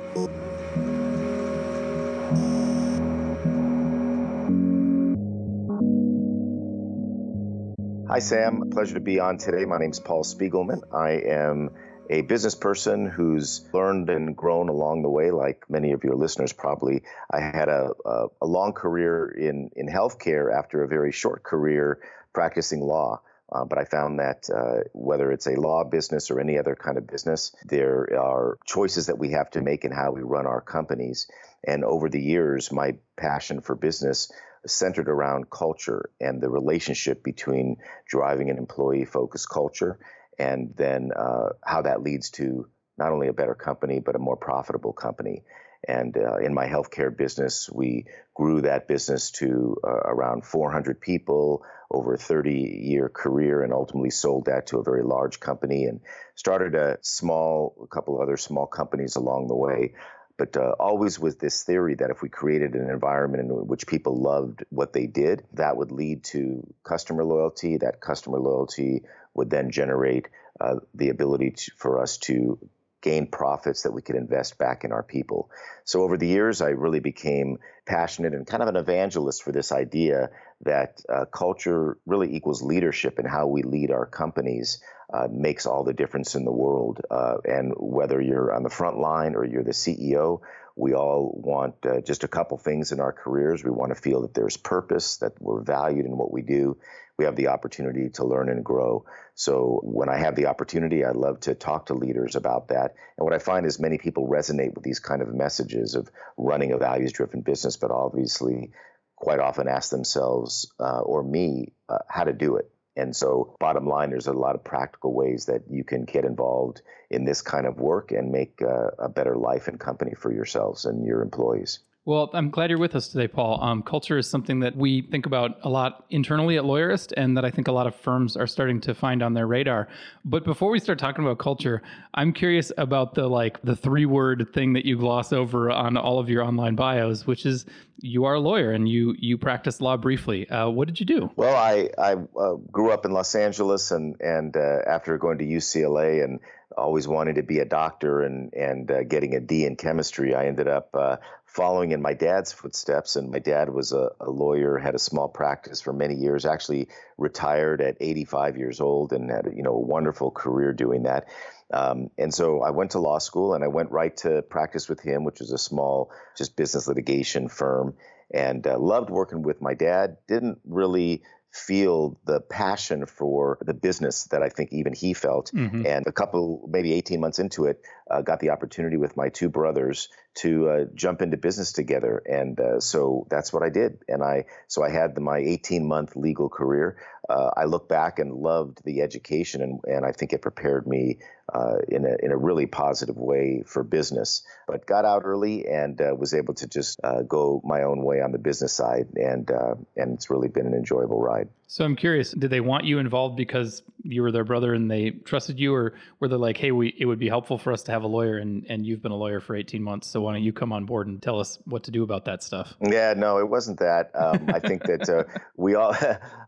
Hi, 8.08 8.18
Sam. 8.20 8.70
Pleasure 8.70 8.94
to 8.94 9.00
be 9.00 9.18
on 9.18 9.38
today. 9.38 9.64
My 9.64 9.78
name 9.78 9.90
is 9.90 9.98
Paul 9.98 10.22
Spiegelman. 10.22 10.82
I 10.92 11.20
am 11.28 11.70
a 12.10 12.22
business 12.22 12.54
person 12.54 13.06
who's 13.06 13.66
learned 13.72 14.10
and 14.10 14.36
grown 14.36 14.68
along 14.68 15.02
the 15.02 15.08
way, 15.08 15.30
like 15.30 15.64
many 15.68 15.92
of 15.92 16.04
your 16.04 16.14
listeners 16.14 16.52
probably. 16.52 17.02
I 17.30 17.40
had 17.40 17.68
a, 17.68 17.90
a, 18.04 18.26
a 18.42 18.46
long 18.46 18.72
career 18.72 19.28
in, 19.28 19.70
in 19.76 19.88
healthcare 19.88 20.52
after 20.56 20.82
a 20.82 20.88
very 20.88 21.12
short 21.12 21.42
career 21.42 22.00
practicing 22.32 22.80
law. 22.80 23.20
Uh, 23.52 23.64
but 23.64 23.78
I 23.78 23.84
found 23.84 24.18
that 24.18 24.48
uh, 24.50 24.80
whether 24.92 25.30
it's 25.30 25.46
a 25.46 25.60
law 25.60 25.84
business 25.84 26.30
or 26.30 26.40
any 26.40 26.58
other 26.58 26.74
kind 26.74 26.98
of 26.98 27.06
business, 27.06 27.54
there 27.64 28.18
are 28.18 28.58
choices 28.64 29.06
that 29.06 29.18
we 29.18 29.30
have 29.32 29.50
to 29.50 29.62
make 29.62 29.84
in 29.84 29.92
how 29.92 30.12
we 30.12 30.22
run 30.22 30.46
our 30.46 30.60
companies. 30.60 31.28
And 31.62 31.84
over 31.84 32.08
the 32.08 32.20
years, 32.20 32.72
my 32.72 32.96
passion 33.16 33.60
for 33.60 33.76
business 33.76 34.32
centered 34.66 35.08
around 35.08 35.50
culture 35.50 36.10
and 36.20 36.40
the 36.40 36.48
relationship 36.48 37.22
between 37.22 37.76
driving 38.06 38.50
an 38.50 38.58
employee 38.58 39.04
focused 39.04 39.48
culture 39.50 39.98
and 40.38 40.74
then 40.76 41.10
uh, 41.14 41.50
how 41.64 41.82
that 41.82 42.02
leads 42.02 42.30
to 42.30 42.68
not 42.96 43.12
only 43.12 43.28
a 43.28 43.32
better 43.32 43.54
company 43.54 44.00
but 44.00 44.16
a 44.16 44.20
more 44.20 44.36
profitable 44.36 44.92
company. 44.92 45.42
And 45.86 46.16
uh, 46.16 46.36
in 46.36 46.54
my 46.54 46.66
healthcare 46.66 47.14
business, 47.14 47.68
we 47.70 48.06
grew 48.34 48.62
that 48.62 48.88
business 48.88 49.30
to 49.32 49.76
uh, 49.84 49.90
around 49.90 50.46
400 50.46 51.00
people 51.00 51.62
over 51.90 52.14
a 52.14 52.18
30 52.18 52.52
year 52.84 53.08
career 53.08 53.62
and 53.62 53.72
ultimately 53.72 54.10
sold 54.10 54.46
that 54.46 54.68
to 54.68 54.78
a 54.78 54.82
very 54.82 55.02
large 55.02 55.40
company 55.40 55.84
and 55.84 56.00
started 56.34 56.74
a 56.74 56.98
small, 57.02 57.76
a 57.82 57.86
couple 57.86 58.20
other 58.20 58.36
small 58.36 58.66
companies 58.66 59.16
along 59.16 59.48
the 59.48 59.54
way. 59.54 59.94
But 60.36 60.56
uh, 60.56 60.74
always 60.80 61.18
with 61.18 61.38
this 61.38 61.62
theory 61.62 61.94
that 61.96 62.10
if 62.10 62.20
we 62.20 62.28
created 62.28 62.74
an 62.74 62.90
environment 62.90 63.44
in 63.44 63.66
which 63.66 63.86
people 63.86 64.20
loved 64.20 64.64
what 64.70 64.92
they 64.92 65.06
did, 65.06 65.44
that 65.52 65.76
would 65.76 65.92
lead 65.92 66.24
to 66.24 66.66
customer 66.82 67.24
loyalty. 67.24 67.76
That 67.76 68.00
customer 68.00 68.38
loyalty 68.38 69.02
would 69.34 69.50
then 69.50 69.70
generate 69.70 70.28
uh, 70.60 70.76
the 70.94 71.10
ability 71.10 71.52
to, 71.52 71.70
for 71.76 72.02
us 72.02 72.18
to 72.18 72.58
gain 73.04 73.26
profits 73.26 73.82
that 73.82 73.92
we 73.92 74.00
could 74.00 74.16
invest 74.16 74.56
back 74.56 74.82
in 74.82 74.90
our 74.90 75.02
people. 75.02 75.50
So 75.84 76.02
over 76.02 76.16
the 76.16 76.26
years, 76.26 76.62
I 76.62 76.70
really 76.70 77.00
became 77.00 77.58
passionate 77.86 78.32
and 78.32 78.46
kind 78.46 78.62
of 78.62 78.68
an 78.70 78.76
evangelist 78.76 79.42
for 79.42 79.52
this 79.52 79.72
idea 79.72 80.30
that 80.62 81.02
uh, 81.06 81.26
culture 81.26 81.98
really 82.06 82.34
equals 82.34 82.62
leadership 82.62 83.18
and 83.18 83.28
how 83.28 83.46
we 83.46 83.62
lead 83.62 83.90
our 83.90 84.06
companies 84.06 84.82
uh, 85.12 85.28
makes 85.30 85.66
all 85.66 85.84
the 85.84 85.92
difference 85.92 86.34
in 86.34 86.46
the 86.46 86.50
world. 86.50 87.02
Uh, 87.10 87.36
and 87.44 87.74
whether 87.76 88.18
you're 88.22 88.54
on 88.54 88.62
the 88.62 88.70
front 88.70 88.98
line 88.98 89.34
or 89.34 89.44
you're 89.44 89.62
the 89.62 89.72
CEO, 89.72 90.40
we 90.74 90.94
all 90.94 91.30
want 91.44 91.74
uh, 91.84 92.00
just 92.00 92.24
a 92.24 92.28
couple 92.28 92.56
things 92.56 92.90
in 92.90 93.00
our 93.00 93.12
careers. 93.12 93.62
We 93.62 93.70
want 93.70 93.94
to 93.94 94.00
feel 94.00 94.22
that 94.22 94.32
there's 94.32 94.56
purpose, 94.56 95.18
that 95.18 95.34
we're 95.40 95.60
valued 95.60 96.06
in 96.06 96.16
what 96.16 96.32
we 96.32 96.40
do, 96.40 96.78
we 97.18 97.24
have 97.26 97.36
the 97.36 97.48
opportunity 97.48 98.10
to 98.10 98.24
learn 98.24 98.48
and 98.48 98.64
grow. 98.64 99.04
So 99.34 99.80
when 99.84 100.08
I 100.08 100.18
have 100.18 100.34
the 100.34 100.46
opportunity, 100.46 101.04
I 101.04 101.12
love 101.12 101.40
to 101.40 101.54
talk 101.54 101.86
to 101.86 101.94
leaders 101.94 102.34
about 102.34 102.68
that. 102.68 102.94
And 103.16 103.24
what 103.24 103.34
I 103.34 103.38
find 103.38 103.66
is 103.66 103.78
many 103.78 103.98
people 103.98 104.28
resonate 104.28 104.74
with 104.74 104.84
these 104.84 104.98
kind 104.98 105.22
of 105.22 105.32
messages 105.32 105.94
of 105.94 106.10
running 106.36 106.72
a 106.72 106.78
values 106.78 107.12
driven 107.12 107.40
business, 107.40 107.76
but 107.76 107.90
obviously 107.90 108.72
quite 109.16 109.38
often 109.38 109.68
ask 109.68 109.90
themselves 109.90 110.72
uh, 110.80 111.00
or 111.00 111.22
me 111.22 111.72
uh, 111.88 111.98
how 112.08 112.24
to 112.24 112.32
do 112.32 112.56
it. 112.56 112.70
And 112.96 113.14
so, 113.14 113.56
bottom 113.58 113.88
line, 113.88 114.10
there's 114.10 114.28
a 114.28 114.32
lot 114.32 114.54
of 114.54 114.62
practical 114.62 115.12
ways 115.12 115.46
that 115.46 115.62
you 115.68 115.82
can 115.82 116.04
get 116.04 116.24
involved 116.24 116.80
in 117.10 117.24
this 117.24 117.42
kind 117.42 117.66
of 117.66 117.80
work 117.80 118.12
and 118.12 118.30
make 118.30 118.62
uh, 118.62 118.90
a 118.98 119.08
better 119.08 119.34
life 119.34 119.66
and 119.66 119.80
company 119.80 120.14
for 120.14 120.32
yourselves 120.32 120.84
and 120.84 121.04
your 121.04 121.20
employees. 121.20 121.80
Well, 122.06 122.28
I'm 122.34 122.50
glad 122.50 122.68
you're 122.68 122.78
with 122.78 122.94
us 122.94 123.08
today, 123.08 123.28
Paul. 123.28 123.64
Um, 123.64 123.82
culture 123.82 124.18
is 124.18 124.28
something 124.28 124.60
that 124.60 124.76
we 124.76 125.00
think 125.00 125.24
about 125.24 125.56
a 125.62 125.70
lot 125.70 126.04
internally 126.10 126.58
at 126.58 126.64
Lawyerist, 126.64 127.14
and 127.16 127.34
that 127.38 127.46
I 127.46 127.50
think 127.50 127.66
a 127.66 127.72
lot 127.72 127.86
of 127.86 127.94
firms 127.94 128.36
are 128.36 128.46
starting 128.46 128.78
to 128.82 128.94
find 128.94 129.22
on 129.22 129.32
their 129.32 129.46
radar. 129.46 129.88
But 130.22 130.44
before 130.44 130.70
we 130.70 130.80
start 130.80 130.98
talking 130.98 131.24
about 131.24 131.38
culture, 131.38 131.80
I'm 132.12 132.34
curious 132.34 132.70
about 132.76 133.14
the 133.14 133.26
like 133.26 133.62
the 133.62 133.74
three 133.74 134.04
word 134.04 134.48
thing 134.52 134.74
that 134.74 134.84
you 134.84 134.98
gloss 134.98 135.32
over 135.32 135.70
on 135.70 135.96
all 135.96 136.18
of 136.18 136.28
your 136.28 136.42
online 136.42 136.74
bios, 136.74 137.26
which 137.26 137.46
is 137.46 137.64
you 138.00 138.26
are 138.26 138.34
a 138.34 138.40
lawyer 138.40 138.72
and 138.72 138.86
you 138.86 139.14
you 139.18 139.38
practice 139.38 139.80
law 139.80 139.96
briefly. 139.96 140.46
Uh, 140.50 140.68
what 140.68 140.88
did 140.88 141.00
you 141.00 141.06
do? 141.06 141.30
Well, 141.36 141.56
I 141.56 141.88
I 141.96 142.16
uh, 142.38 142.56
grew 142.70 142.92
up 142.92 143.06
in 143.06 143.12
Los 143.12 143.34
Angeles, 143.34 143.92
and 143.92 144.20
and 144.20 144.54
uh, 144.54 144.80
after 144.86 145.16
going 145.16 145.38
to 145.38 145.46
UCLA 145.46 146.22
and 146.22 146.40
always 146.76 147.08
wanting 147.08 147.36
to 147.36 147.42
be 147.42 147.60
a 147.60 147.64
doctor 147.64 148.20
and 148.20 148.52
and 148.52 148.90
uh, 148.90 149.04
getting 149.04 149.34
a 149.34 149.40
D 149.40 149.64
in 149.64 149.76
chemistry, 149.76 150.34
I 150.34 150.48
ended 150.48 150.68
up 150.68 150.90
uh, 150.92 151.16
following 151.54 151.92
in 151.92 152.02
my 152.02 152.14
dad's 152.14 152.52
footsteps. 152.52 153.14
And 153.14 153.30
my 153.30 153.38
dad 153.38 153.70
was 153.70 153.92
a, 153.92 154.10
a, 154.20 154.28
lawyer, 154.28 154.76
had 154.76 154.96
a 154.96 154.98
small 154.98 155.28
practice 155.28 155.80
for 155.80 155.92
many 155.92 156.16
years, 156.16 156.44
actually 156.44 156.88
retired 157.16 157.80
at 157.80 157.96
85 158.00 158.56
years 158.56 158.80
old 158.80 159.12
and 159.12 159.30
had 159.30 159.46
you 159.54 159.62
know 159.62 159.74
a 159.74 159.78
wonderful 159.78 160.32
career 160.32 160.72
doing 160.72 161.04
that. 161.04 161.28
Um, 161.72 162.10
and 162.18 162.34
so 162.34 162.60
I 162.60 162.70
went 162.70 162.90
to 162.92 162.98
law 162.98 163.18
school 163.18 163.54
and 163.54 163.62
I 163.62 163.68
went 163.68 163.92
right 163.92 164.14
to 164.18 164.42
practice 164.42 164.88
with 164.88 165.00
him, 165.00 165.24
which 165.24 165.40
was 165.40 165.52
a 165.52 165.58
small, 165.58 166.10
just 166.36 166.56
business 166.56 166.88
litigation 166.88 167.48
firm, 167.48 167.94
and 168.32 168.66
uh, 168.66 168.78
loved 168.78 169.10
working 169.10 169.42
with 169.42 169.62
my 169.62 169.74
dad. 169.74 170.16
Didn't 170.26 170.58
really 170.64 171.22
feel 171.54 172.18
the 172.24 172.40
passion 172.40 173.06
for 173.06 173.58
the 173.64 173.74
business 173.74 174.24
that 174.24 174.42
I 174.42 174.48
think 174.48 174.72
even 174.72 174.92
he 174.92 175.14
felt. 175.14 175.52
Mm-hmm. 175.54 175.86
And 175.86 176.06
a 176.06 176.12
couple, 176.12 176.68
maybe 176.68 176.92
18 176.94 177.20
months 177.20 177.38
into 177.38 177.66
it, 177.66 177.80
uh, 178.10 178.20
got 178.22 178.40
the 178.40 178.50
opportunity 178.50 178.96
with 178.96 179.16
my 179.16 179.28
two 179.28 179.48
brothers 179.48 180.08
to 180.34 180.68
uh, 180.68 180.84
jump 180.94 181.22
into 181.22 181.36
business 181.36 181.72
together. 181.72 182.20
And 182.26 182.58
uh, 182.58 182.80
so 182.80 183.26
that's 183.30 183.52
what 183.52 183.62
I 183.62 183.70
did. 183.70 183.98
And 184.08 184.22
I, 184.22 184.46
so 184.66 184.82
I 184.82 184.90
had 184.90 185.14
the, 185.14 185.20
my 185.20 185.38
18 185.38 185.86
month 185.86 186.16
legal 186.16 186.48
career. 186.48 186.96
Uh, 187.28 187.50
I 187.56 187.64
look 187.64 187.88
back 187.88 188.18
and 188.18 188.34
loved 188.34 188.84
the 188.84 189.00
education, 189.00 189.62
and, 189.62 189.80
and 189.84 190.04
I 190.04 190.12
think 190.12 190.32
it 190.32 190.42
prepared 190.42 190.86
me 190.86 191.20
uh, 191.54 191.76
in 191.88 192.04
a 192.04 192.16
in 192.22 192.32
a 192.32 192.36
really 192.36 192.66
positive 192.66 193.16
way 193.16 193.62
for 193.66 193.82
business. 193.82 194.42
But 194.66 194.86
got 194.86 195.06
out 195.06 195.22
early 195.24 195.66
and 195.66 195.98
uh, 196.02 196.14
was 196.14 196.34
able 196.34 196.52
to 196.54 196.68
just 196.68 197.00
go 197.26 197.62
my 197.64 197.84
own 197.84 198.04
way 198.04 198.20
on 198.20 198.32
the 198.32 198.38
business 198.38 198.74
side, 198.74 199.06
and 199.16 199.48
and 199.96 200.14
it's 200.14 200.28
really 200.28 200.48
been 200.48 200.66
an 200.66 200.74
enjoyable 200.74 201.18
ride. 201.18 201.48
So 201.66 201.84
I'm 201.84 201.96
curious, 201.96 202.32
did 202.32 202.50
they 202.50 202.60
want 202.60 202.84
you 202.84 202.98
involved 202.98 203.36
because 203.36 203.82
you 204.04 204.22
were 204.22 204.30
their 204.30 204.44
brother 204.44 204.74
and 204.74 204.90
they 204.90 205.10
trusted 205.10 205.58
you, 205.58 205.74
or 205.74 205.94
were 206.20 206.28
they 206.28 206.36
like, 206.36 206.56
hey, 206.56 206.70
we 206.70 206.94
it 206.98 207.06
would 207.06 207.18
be 207.18 207.28
helpful 207.28 207.58
for 207.58 207.72
us 207.72 207.82
to 207.84 207.92
have 207.92 208.02
a 208.02 208.06
lawyer, 208.06 208.36
and 208.36 208.66
and 208.68 208.86
you've 208.86 209.02
been 209.02 209.12
a 209.12 209.16
lawyer 209.16 209.40
for 209.40 209.56
18 209.56 209.82
months, 209.82 210.08
so 210.08 210.20
why 210.20 210.32
don't 210.32 210.42
you 210.42 210.52
come 210.52 210.72
on 210.72 210.84
board 210.84 211.06
and 211.06 211.22
tell 211.22 211.40
us 211.40 211.58
what 211.64 211.84
to 211.84 211.90
do 211.90 212.02
about 212.02 212.26
that 212.26 212.42
stuff? 212.42 212.74
Yeah, 212.80 213.14
no, 213.16 213.38
it 213.38 213.48
wasn't 213.48 213.80
that. 213.80 214.10
Um, 214.14 214.50
I 214.54 214.60
think 214.60 214.84
that 214.84 215.08
uh, 215.08 215.24
we 215.56 215.74
all. 215.74 215.94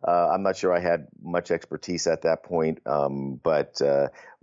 I'm 0.06 0.42
not 0.42 0.56
sure 0.56 0.72
I 0.72 0.78
had 0.78 1.08
much 1.20 1.50
expertise 1.50 2.06
at 2.06 2.22
that 2.22 2.44
point, 2.44 2.80
um, 2.86 3.40
but 3.42 3.80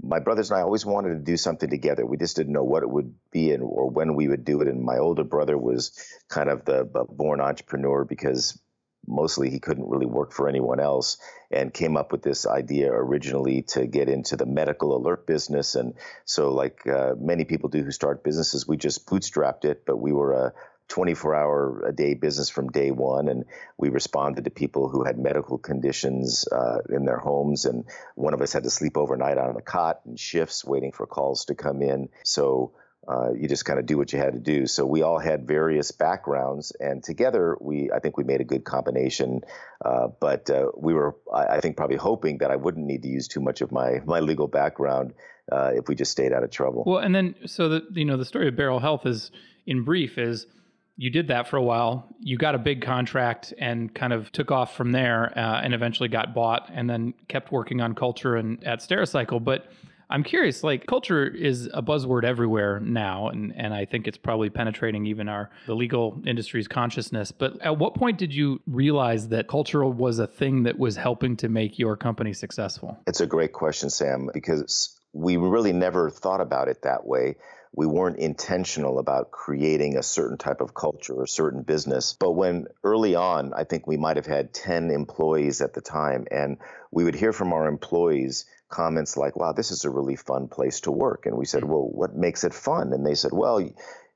my 0.01 0.19
brothers 0.19 0.51
and 0.51 0.59
I 0.59 0.63
always 0.63 0.85
wanted 0.85 1.09
to 1.09 1.19
do 1.19 1.37
something 1.37 1.69
together. 1.69 2.05
We 2.05 2.17
just 2.17 2.35
didn't 2.35 2.51
know 2.51 2.63
what 2.63 2.83
it 2.83 2.89
would 2.89 3.13
be 3.31 3.51
and 3.51 3.63
or 3.63 3.89
when 3.89 4.15
we 4.15 4.27
would 4.27 4.43
do 4.43 4.61
it. 4.61 4.67
And 4.67 4.83
my 4.83 4.97
older 4.97 5.23
brother 5.23 5.57
was 5.57 5.91
kind 6.27 6.49
of 6.49 6.65
the 6.65 6.83
born 7.09 7.39
entrepreneur 7.39 8.03
because 8.03 8.59
mostly 9.07 9.49
he 9.49 9.59
couldn't 9.59 9.89
really 9.89 10.05
work 10.05 10.31
for 10.31 10.47
anyone 10.47 10.79
else 10.79 11.17
and 11.51 11.73
came 11.73 11.97
up 11.97 12.11
with 12.11 12.21
this 12.21 12.47
idea 12.47 12.91
originally 12.91 13.61
to 13.63 13.85
get 13.85 14.09
into 14.09 14.35
the 14.35 14.45
medical 14.45 14.95
alert 14.95 15.27
business 15.27 15.75
and 15.75 15.93
so 16.25 16.51
like 16.51 16.87
uh, 16.87 17.13
many 17.19 17.45
people 17.45 17.69
do 17.69 17.83
who 17.83 17.91
start 17.91 18.23
businesses 18.23 18.67
we 18.67 18.77
just 18.77 19.05
bootstrapped 19.05 19.65
it 19.65 19.83
but 19.85 19.97
we 19.97 20.11
were 20.11 20.33
a 20.33 20.53
24 20.89 21.35
hour 21.35 21.87
a 21.87 21.91
day 21.91 22.13
business 22.13 22.49
from 22.49 22.69
day 22.69 22.91
one. 22.91 23.27
And 23.27 23.45
we 23.77 23.89
responded 23.89 24.43
to 24.45 24.51
people 24.51 24.89
who 24.89 25.03
had 25.03 25.17
medical 25.17 25.57
conditions 25.57 26.47
uh, 26.51 26.79
in 26.89 27.05
their 27.05 27.17
homes. 27.17 27.65
And 27.65 27.85
one 28.15 28.33
of 28.33 28.41
us 28.41 28.53
had 28.53 28.63
to 28.63 28.69
sleep 28.69 28.97
overnight 28.97 29.37
on 29.37 29.55
a 29.55 29.61
cot 29.61 30.01
in 30.05 30.17
shifts 30.17 30.63
waiting 30.65 30.91
for 30.91 31.07
calls 31.07 31.45
to 31.45 31.55
come 31.55 31.81
in. 31.81 32.09
So 32.23 32.73
uh, 33.07 33.33
you 33.33 33.47
just 33.47 33.65
kind 33.65 33.79
of 33.79 33.85
do 33.85 33.97
what 33.97 34.13
you 34.13 34.19
had 34.19 34.33
to 34.33 34.39
do. 34.39 34.65
So 34.65 34.85
we 34.85 35.01
all 35.01 35.19
had 35.19 35.45
various 35.45 35.91
backgrounds, 35.91 36.71
and 36.79 37.03
together 37.03 37.57
we, 37.59 37.91
I 37.91 37.99
think, 37.99 38.17
we 38.17 38.23
made 38.23 38.41
a 38.41 38.45
good 38.45 38.63
combination. 38.63 39.41
Uh, 39.83 40.07
but 40.19 40.49
uh, 40.49 40.67
we 40.77 40.93
were, 40.93 41.15
I, 41.33 41.57
I, 41.57 41.59
think, 41.59 41.75
probably 41.75 41.97
hoping 41.97 42.37
that 42.39 42.51
I 42.51 42.55
wouldn't 42.55 42.85
need 42.85 43.03
to 43.03 43.09
use 43.09 43.27
too 43.27 43.41
much 43.41 43.61
of 43.61 43.71
my 43.71 44.01
my 44.05 44.21
legal 44.21 44.47
background 44.47 45.13
uh, 45.51 45.71
if 45.73 45.87
we 45.87 45.95
just 45.95 46.11
stayed 46.11 46.31
out 46.31 46.43
of 46.43 46.51
trouble. 46.51 46.83
Well, 46.85 46.99
and 46.99 47.13
then 47.13 47.35
so 47.45 47.67
the 47.67 47.81
you 47.91 48.05
know 48.05 48.17
the 48.17 48.25
story 48.25 48.47
of 48.47 48.55
Beryl 48.55 48.79
Health 48.79 49.05
is, 49.05 49.31
in 49.65 49.83
brief, 49.83 50.17
is 50.17 50.47
you 50.95 51.09
did 51.09 51.27
that 51.27 51.49
for 51.49 51.57
a 51.57 51.63
while. 51.63 52.07
You 52.19 52.37
got 52.37 52.55
a 52.55 52.59
big 52.59 52.81
contract 52.81 53.53
and 53.57 53.93
kind 53.93 54.13
of 54.13 54.31
took 54.31 54.51
off 54.51 54.77
from 54.77 54.91
there, 54.91 55.37
uh, 55.37 55.61
and 55.61 55.73
eventually 55.73 56.07
got 56.07 56.33
bought, 56.33 56.69
and 56.73 56.89
then 56.89 57.13
kept 57.27 57.51
working 57.51 57.81
on 57.81 57.95
culture 57.95 58.35
and 58.35 58.63
at 58.63 58.79
Stericycle. 58.79 59.43
But 59.43 59.65
I'm 60.13 60.23
curious, 60.23 60.63
like 60.63 60.85
culture 60.85 61.25
is 61.25 61.67
a 61.73 61.81
buzzword 61.81 62.23
everywhere 62.23 62.79
now, 62.79 63.29
and 63.29 63.51
and 63.57 63.73
I 63.73 63.85
think 63.85 64.07
it's 64.07 64.17
probably 64.17 64.51
penetrating 64.51 65.07
even 65.07 65.27
our 65.27 65.49
the 65.65 65.73
legal 65.73 66.21
industry's 66.23 66.67
consciousness. 66.67 67.31
But 67.31 67.59
at 67.63 67.79
what 67.79 67.95
point 67.95 68.19
did 68.19 68.31
you 68.31 68.61
realize 68.67 69.29
that 69.29 69.47
culture 69.47 69.83
was 69.83 70.19
a 70.19 70.27
thing 70.27 70.63
that 70.63 70.77
was 70.77 70.95
helping 70.95 71.35
to 71.37 71.49
make 71.49 71.79
your 71.79 71.97
company 71.97 72.33
successful? 72.33 72.99
It's 73.07 73.21
a 73.21 73.25
great 73.25 73.53
question, 73.53 73.89
Sam, 73.89 74.29
because 74.31 74.95
we 75.13 75.37
really 75.37 75.73
never 75.73 76.11
thought 76.11 76.41
about 76.41 76.67
it 76.67 76.83
that 76.83 77.07
way 77.07 77.35
we 77.75 77.87
weren't 77.87 78.17
intentional 78.17 78.99
about 78.99 79.31
creating 79.31 79.97
a 79.97 80.03
certain 80.03 80.37
type 80.37 80.61
of 80.61 80.75
culture 80.75 81.15
or 81.15 81.25
certain 81.25 81.63
business. 81.63 82.15
But 82.19 82.33
when 82.33 82.67
early 82.83 83.15
on, 83.15 83.53
I 83.53 83.63
think 83.63 83.87
we 83.87 83.97
might 83.97 84.17
have 84.17 84.27
had 84.27 84.53
10 84.53 84.91
employees 84.91 85.59
at 85.59 85.73
the 85.73 85.81
time, 85.81 86.27
and 86.29 86.57
we 86.91 87.03
would 87.03 87.15
hear 87.15 87.33
from 87.33 87.51
our 87.51 87.67
employees 87.67 88.45
comments 88.73 89.15
like, 89.15 89.35
wow, 89.35 89.53
this 89.53 89.69
is 89.69 89.85
a 89.85 89.89
really 89.89 90.15
fun 90.15 90.47
place 90.47 90.81
to 90.81 90.91
work. 90.91 91.27
And 91.27 91.37
we 91.37 91.45
said, 91.45 91.63
well, 91.63 91.87
what 91.87 92.15
makes 92.15 92.43
it 92.43 92.53
fun? 92.53 92.91
And 92.91 93.05
they 93.05 93.13
said, 93.13 93.31
well, 93.31 93.61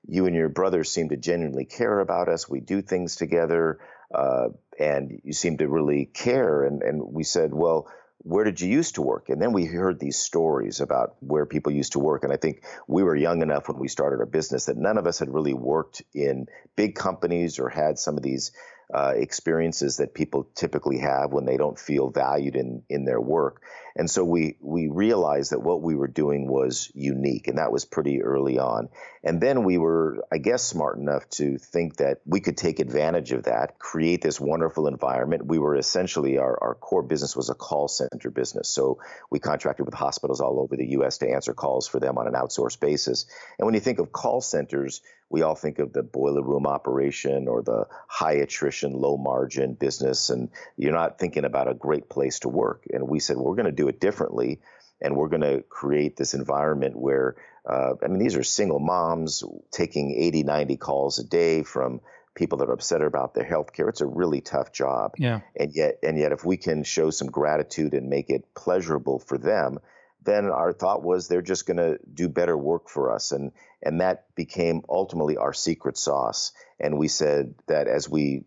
you 0.07 0.25
and 0.25 0.35
your 0.35 0.49
brothers 0.49 0.89
seem 0.89 1.09
to 1.09 1.17
genuinely 1.17 1.65
care 1.65 1.99
about 1.99 2.27
us. 2.27 2.49
We 2.49 2.59
do 2.59 2.81
things 2.81 3.15
together, 3.15 3.79
uh, 4.13 4.47
and 4.79 5.21
you 5.23 5.33
seem 5.33 5.57
to 5.57 5.67
really 5.67 6.05
care. 6.05 6.63
And, 6.63 6.81
and 6.81 7.13
we 7.13 7.23
said, 7.23 7.53
well, 7.53 7.87
where 8.19 8.43
did 8.43 8.59
you 8.59 8.67
used 8.67 8.95
to 8.95 9.03
work? 9.03 9.29
And 9.29 9.39
then 9.39 9.53
we 9.53 9.65
heard 9.65 9.99
these 9.99 10.17
stories 10.17 10.81
about 10.81 11.15
where 11.19 11.45
people 11.45 11.71
used 11.71 11.91
to 11.91 11.99
work. 11.99 12.23
And 12.23 12.33
I 12.33 12.37
think 12.37 12.63
we 12.87 13.03
were 13.03 13.15
young 13.15 13.43
enough 13.43 13.67
when 13.69 13.77
we 13.77 13.87
started 13.87 14.19
our 14.19 14.25
business 14.25 14.65
that 14.65 14.77
none 14.77 14.97
of 14.97 15.05
us 15.05 15.19
had 15.19 15.33
really 15.33 15.53
worked 15.53 16.01
in 16.15 16.47
big 16.75 16.95
companies 16.95 17.59
or 17.59 17.69
had 17.69 17.99
some 17.99 18.17
of 18.17 18.23
these 18.23 18.51
uh, 18.93 19.13
experiences 19.15 19.97
that 19.97 20.13
people 20.13 20.47
typically 20.55 20.99
have 20.99 21.31
when 21.31 21.45
they 21.45 21.57
don't 21.57 21.77
feel 21.77 22.09
valued 22.09 22.55
in 22.55 22.83
in 22.89 23.03
their 23.03 23.19
work. 23.19 23.61
And 23.97 24.09
so 24.09 24.23
we 24.23 24.57
we 24.61 24.87
realized 24.87 25.51
that 25.51 25.63
what 25.63 25.81
we 25.81 25.95
were 25.95 26.07
doing 26.07 26.47
was 26.47 26.91
unique, 26.93 27.47
and 27.47 27.57
that 27.57 27.71
was 27.71 27.83
pretty 27.83 28.21
early 28.21 28.59
on. 28.59 28.89
And 29.23 29.41
then 29.41 29.63
we 29.63 29.77
were, 29.77 30.23
I 30.31 30.37
guess, 30.37 30.63
smart 30.63 30.99
enough 30.99 31.27
to 31.31 31.57
think 31.57 31.97
that 31.97 32.21
we 32.25 32.39
could 32.39 32.55
take 32.55 32.79
advantage 32.79 33.31
of 33.31 33.43
that, 33.43 33.79
create 33.79 34.21
this 34.21 34.39
wonderful 34.39 34.87
environment. 34.87 35.47
We 35.47 35.57
were 35.57 35.75
essentially 35.75 36.37
our, 36.37 36.57
our 36.61 36.75
core 36.75 37.01
business 37.01 37.35
was 37.35 37.49
a 37.49 37.55
call 37.55 37.87
center 37.87 38.29
business. 38.29 38.69
So 38.69 38.99
we 39.31 39.39
contracted 39.39 39.85
with 39.85 39.95
hospitals 39.95 40.41
all 40.41 40.59
over 40.59 40.77
the 40.77 40.87
US 40.99 41.17
to 41.17 41.29
answer 41.29 41.53
calls 41.53 41.87
for 41.87 41.99
them 41.99 42.17
on 42.17 42.27
an 42.27 42.35
outsourced 42.35 42.79
basis. 42.79 43.25
And 43.57 43.65
when 43.65 43.73
you 43.73 43.81
think 43.81 43.99
of 43.99 44.11
call 44.11 44.41
centers, 44.41 45.01
we 45.29 45.41
all 45.41 45.55
think 45.55 45.79
of 45.79 45.91
the 45.91 46.03
boiler 46.03 46.41
room 46.41 46.65
operation 46.65 47.47
or 47.47 47.61
the 47.61 47.87
high 48.07 48.35
attrition, 48.35 48.93
low 48.93 49.17
margin 49.17 49.73
business, 49.73 50.29
and 50.29 50.49
you're 50.77 50.93
not 50.93 51.19
thinking 51.19 51.43
about 51.43 51.69
a 51.69 51.73
great 51.73 52.07
place 52.07 52.39
to 52.39 52.49
work. 52.49 52.85
And 52.91 53.09
we 53.09 53.19
said, 53.19 53.35
well, 53.35 53.45
we're 53.47 53.55
going 53.55 53.65
to 53.65 53.71
do 53.71 53.86
it 53.87 53.99
differently, 53.99 54.59
and 55.01 55.15
we're 55.15 55.29
going 55.29 55.41
to 55.41 55.63
create 55.69 56.15
this 56.15 56.33
environment 56.33 56.95
where, 56.95 57.35
uh, 57.69 57.93
I 58.03 58.07
mean, 58.07 58.19
these 58.19 58.35
are 58.35 58.43
single 58.43 58.79
moms 58.79 59.43
taking 59.71 60.15
80, 60.15 60.43
90 60.43 60.77
calls 60.77 61.19
a 61.19 61.23
day 61.23 61.63
from 61.63 62.01
people 62.35 62.59
that 62.59 62.69
are 62.69 62.73
upset 62.73 63.01
about 63.01 63.33
their 63.33 63.43
health 63.43 63.73
care. 63.73 63.89
It's 63.89 64.01
a 64.01 64.05
really 64.05 64.41
tough 64.41 64.71
job. 64.71 65.13
Yeah. 65.17 65.41
And 65.55 65.73
yet, 65.73 65.99
and 66.03 66.17
yet, 66.17 66.31
if 66.31 66.45
we 66.45 66.57
can 66.57 66.83
show 66.83 67.09
some 67.09 67.27
gratitude 67.27 67.93
and 67.93 68.09
make 68.09 68.29
it 68.29 68.53
pleasurable 68.53 69.19
for 69.19 69.37
them, 69.37 69.79
then 70.27 70.45
our 70.45 70.73
thought 70.73 71.03
was 71.03 71.27
they're 71.27 71.41
just 71.41 71.65
going 71.65 71.77
to 71.77 71.97
do 72.13 72.27
better 72.27 72.55
work 72.55 72.89
for 72.89 73.11
us 73.11 73.31
and 73.31 73.51
and 73.81 74.01
that 74.01 74.25
became 74.35 74.81
ultimately 74.89 75.37
our 75.37 75.53
secret 75.53 75.97
sauce 75.97 76.51
and 76.79 76.97
we 76.97 77.07
said 77.07 77.55
that 77.67 77.87
as 77.87 78.09
we 78.09 78.43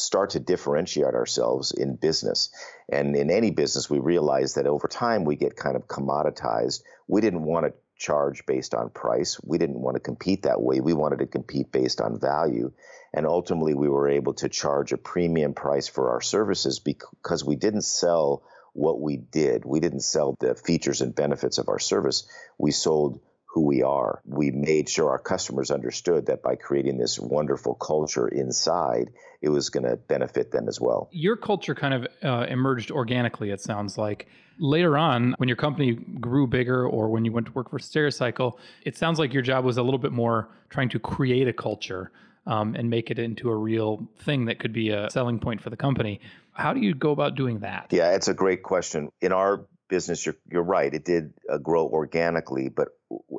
start 0.00 0.30
to 0.30 0.40
differentiate 0.40 1.14
ourselves 1.14 1.72
in 1.72 1.96
business. 1.96 2.50
And 2.90 3.16
in 3.16 3.30
any 3.30 3.50
business 3.50 3.90
we 3.90 3.98
realize 3.98 4.54
that 4.54 4.66
over 4.66 4.88
time 4.88 5.24
we 5.24 5.36
get 5.36 5.56
kind 5.56 5.76
of 5.76 5.86
commoditized. 5.86 6.82
We 7.06 7.20
didn't 7.20 7.44
want 7.44 7.66
to 7.66 7.72
charge 7.96 8.46
based 8.46 8.74
on 8.74 8.90
price. 8.90 9.40
We 9.42 9.58
didn't 9.58 9.80
want 9.80 9.96
to 9.96 10.00
compete 10.00 10.44
that 10.44 10.62
way. 10.62 10.80
We 10.80 10.94
wanted 10.94 11.18
to 11.18 11.26
compete 11.26 11.72
based 11.72 12.00
on 12.00 12.20
value. 12.20 12.72
And 13.12 13.26
ultimately 13.26 13.74
we 13.74 13.88
were 13.88 14.08
able 14.08 14.34
to 14.34 14.48
charge 14.48 14.92
a 14.92 14.98
premium 14.98 15.54
price 15.54 15.88
for 15.88 16.10
our 16.10 16.20
services 16.20 16.78
because 16.78 17.44
we 17.44 17.56
didn't 17.56 17.82
sell 17.82 18.44
what 18.72 19.00
we 19.00 19.16
did. 19.16 19.64
We 19.64 19.80
didn't 19.80 20.02
sell 20.02 20.36
the 20.38 20.54
features 20.54 21.00
and 21.00 21.14
benefits 21.14 21.58
of 21.58 21.68
our 21.68 21.80
service. 21.80 22.28
We 22.58 22.70
sold 22.70 23.20
who 23.48 23.62
we 23.62 23.82
are. 23.82 24.20
We 24.26 24.50
made 24.50 24.88
sure 24.88 25.10
our 25.10 25.18
customers 25.18 25.70
understood 25.70 26.26
that 26.26 26.42
by 26.42 26.56
creating 26.56 26.98
this 26.98 27.18
wonderful 27.18 27.74
culture 27.74 28.28
inside, 28.28 29.10
it 29.40 29.48
was 29.48 29.70
going 29.70 29.84
to 29.84 29.96
benefit 29.96 30.52
them 30.52 30.68
as 30.68 30.80
well. 30.80 31.08
Your 31.12 31.36
culture 31.36 31.74
kind 31.74 31.94
of 31.94 32.06
uh, 32.22 32.46
emerged 32.48 32.90
organically, 32.90 33.50
it 33.50 33.60
sounds 33.60 33.96
like. 33.96 34.28
Later 34.60 34.98
on, 34.98 35.34
when 35.38 35.48
your 35.48 35.56
company 35.56 35.92
grew 35.92 36.46
bigger 36.46 36.86
or 36.86 37.08
when 37.08 37.24
you 37.24 37.32
went 37.32 37.46
to 37.46 37.52
work 37.52 37.70
for 37.70 37.78
Stericycle, 37.78 38.58
it 38.84 38.96
sounds 38.96 39.18
like 39.18 39.32
your 39.32 39.42
job 39.42 39.64
was 39.64 39.76
a 39.76 39.82
little 39.82 39.98
bit 39.98 40.12
more 40.12 40.48
trying 40.68 40.88
to 40.90 40.98
create 40.98 41.48
a 41.48 41.52
culture 41.52 42.10
um, 42.46 42.74
and 42.74 42.90
make 42.90 43.10
it 43.10 43.18
into 43.18 43.50
a 43.50 43.56
real 43.56 44.08
thing 44.24 44.46
that 44.46 44.58
could 44.58 44.72
be 44.72 44.90
a 44.90 45.08
selling 45.10 45.38
point 45.38 45.60
for 45.60 45.70
the 45.70 45.76
company. 45.76 46.20
How 46.52 46.74
do 46.74 46.80
you 46.80 46.92
go 46.92 47.12
about 47.12 47.36
doing 47.36 47.60
that? 47.60 47.86
Yeah, 47.90 48.14
it's 48.14 48.28
a 48.28 48.34
great 48.34 48.62
question. 48.62 49.10
In 49.20 49.32
our 49.32 49.64
business, 49.88 50.24
you're, 50.26 50.36
you're 50.50 50.62
right, 50.62 50.92
it 50.92 51.04
did 51.04 51.32
uh, 51.50 51.58
grow 51.58 51.86
organically, 51.86 52.68
but 52.68 52.88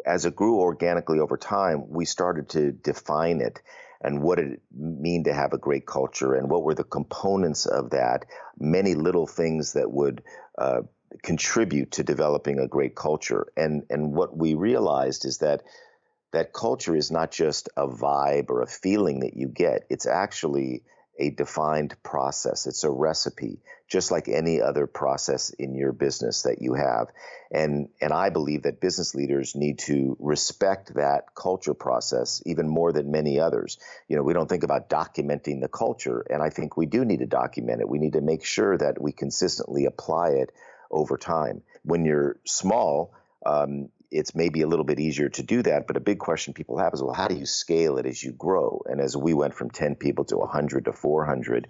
as 0.06 0.26
it 0.26 0.36
grew 0.36 0.60
organically 0.60 1.20
over 1.20 1.38
time, 1.38 1.90
we 1.90 2.06
started 2.06 2.50
to 2.50 2.72
define 2.72 3.42
it 3.42 3.62
and 4.02 4.22
what 4.22 4.38
did 4.38 4.54
it 4.54 4.62
mean 4.72 5.26
to 5.26 5.34
have 5.34 5.54
a 5.54 5.58
great 5.58 5.86
culture 5.86 6.34
and 6.34 6.50
what 6.50 6.64
were 6.64 6.76
the 6.76 6.84
components 6.84 7.66
of 7.66 7.90
that 7.92 8.26
many 8.58 8.96
little 8.96 9.28
things 9.28 9.74
that 9.74 9.92
would 9.92 10.24
uh, 10.58 10.82
contribute 11.24 11.92
to 11.92 12.04
developing 12.04 12.60
a 12.60 12.68
great 12.68 12.96
culture. 12.96 13.48
And 13.58 13.84
and 13.90 14.14
what 14.14 14.36
we 14.36 14.54
realized 14.54 15.26
is 15.26 15.40
that 15.40 15.64
that 16.32 16.54
culture 16.54 16.96
is 16.96 17.12
not 17.12 17.32
just 17.32 17.70
a 17.76 17.88
vibe 17.88 18.50
or 18.50 18.62
a 18.62 18.68
feeling 18.68 19.22
that 19.22 19.36
you 19.36 19.48
get. 19.48 19.86
It's 19.90 20.06
actually 20.06 20.84
a 21.20 21.32
defined 21.32 21.96
process. 22.04 22.68
It's 22.68 22.84
a 22.84 22.90
recipe, 22.90 23.60
just 23.90 24.12
like 24.12 24.28
any 24.28 24.62
other 24.62 24.86
process 24.86 25.50
in 25.50 25.76
your 25.76 25.92
business 25.92 26.44
that 26.44 26.62
you 26.62 26.76
have. 26.76 27.08
And 27.52 27.90
and 28.00 28.14
I 28.14 28.30
believe 28.30 28.64
that 28.64 28.80
business 28.80 29.16
leaders 29.16 29.56
need 29.56 29.80
to 29.80 30.16
respect 30.20 30.94
that 30.94 31.34
culture 31.36 31.74
process 31.74 32.42
even 32.46 32.68
more 32.68 32.94
than 32.94 33.12
many 33.12 33.40
others. 33.40 33.80
You 34.08 34.16
know, 34.16 34.24
we 34.24 34.34
don't 34.34 34.48
think 34.48 34.64
about 34.64 34.90
documenting 34.90 35.60
the 35.60 35.68
culture, 35.68 36.24
and 36.30 36.44
I 36.44 36.50
think 36.50 36.78
we 36.78 36.86
do 36.86 37.04
need 37.04 37.20
to 37.20 37.26
document 37.26 37.82
it. 37.82 37.90
We 37.90 37.98
need 37.98 38.14
to 38.14 38.22
make 38.22 38.46
sure 38.46 38.78
that 38.78 39.02
we 39.02 39.12
consistently 39.12 39.86
apply 39.86 40.30
it 40.30 40.52
over 40.92 41.18
time. 41.18 41.64
When 41.84 42.06
you're 42.06 42.38
small, 42.46 43.14
um, 43.46 43.90
it's 44.12 44.34
maybe 44.34 44.62
a 44.62 44.68
little 44.68 44.86
bit 44.86 45.00
easier 45.00 45.30
to 45.30 45.44
do 45.44 45.62
that. 45.64 45.88
But 45.88 45.98
a 45.98 46.02
big 46.02 46.20
question 46.20 46.54
people 46.54 46.78
have 46.80 46.94
is, 46.94 47.04
well, 47.04 47.14
how 47.14 47.28
do 47.28 47.36
you 47.36 47.46
scale 47.46 47.98
it 47.98 48.06
as 48.06 48.24
you 48.24 48.32
grow? 48.32 48.82
And 48.86 49.00
as 49.00 49.16
we 49.16 49.34
went 49.34 49.54
from 49.54 49.70
10 49.70 49.96
people 49.96 50.26
to 50.26 50.38
100 50.38 50.86
to 50.86 50.94
400, 50.94 51.68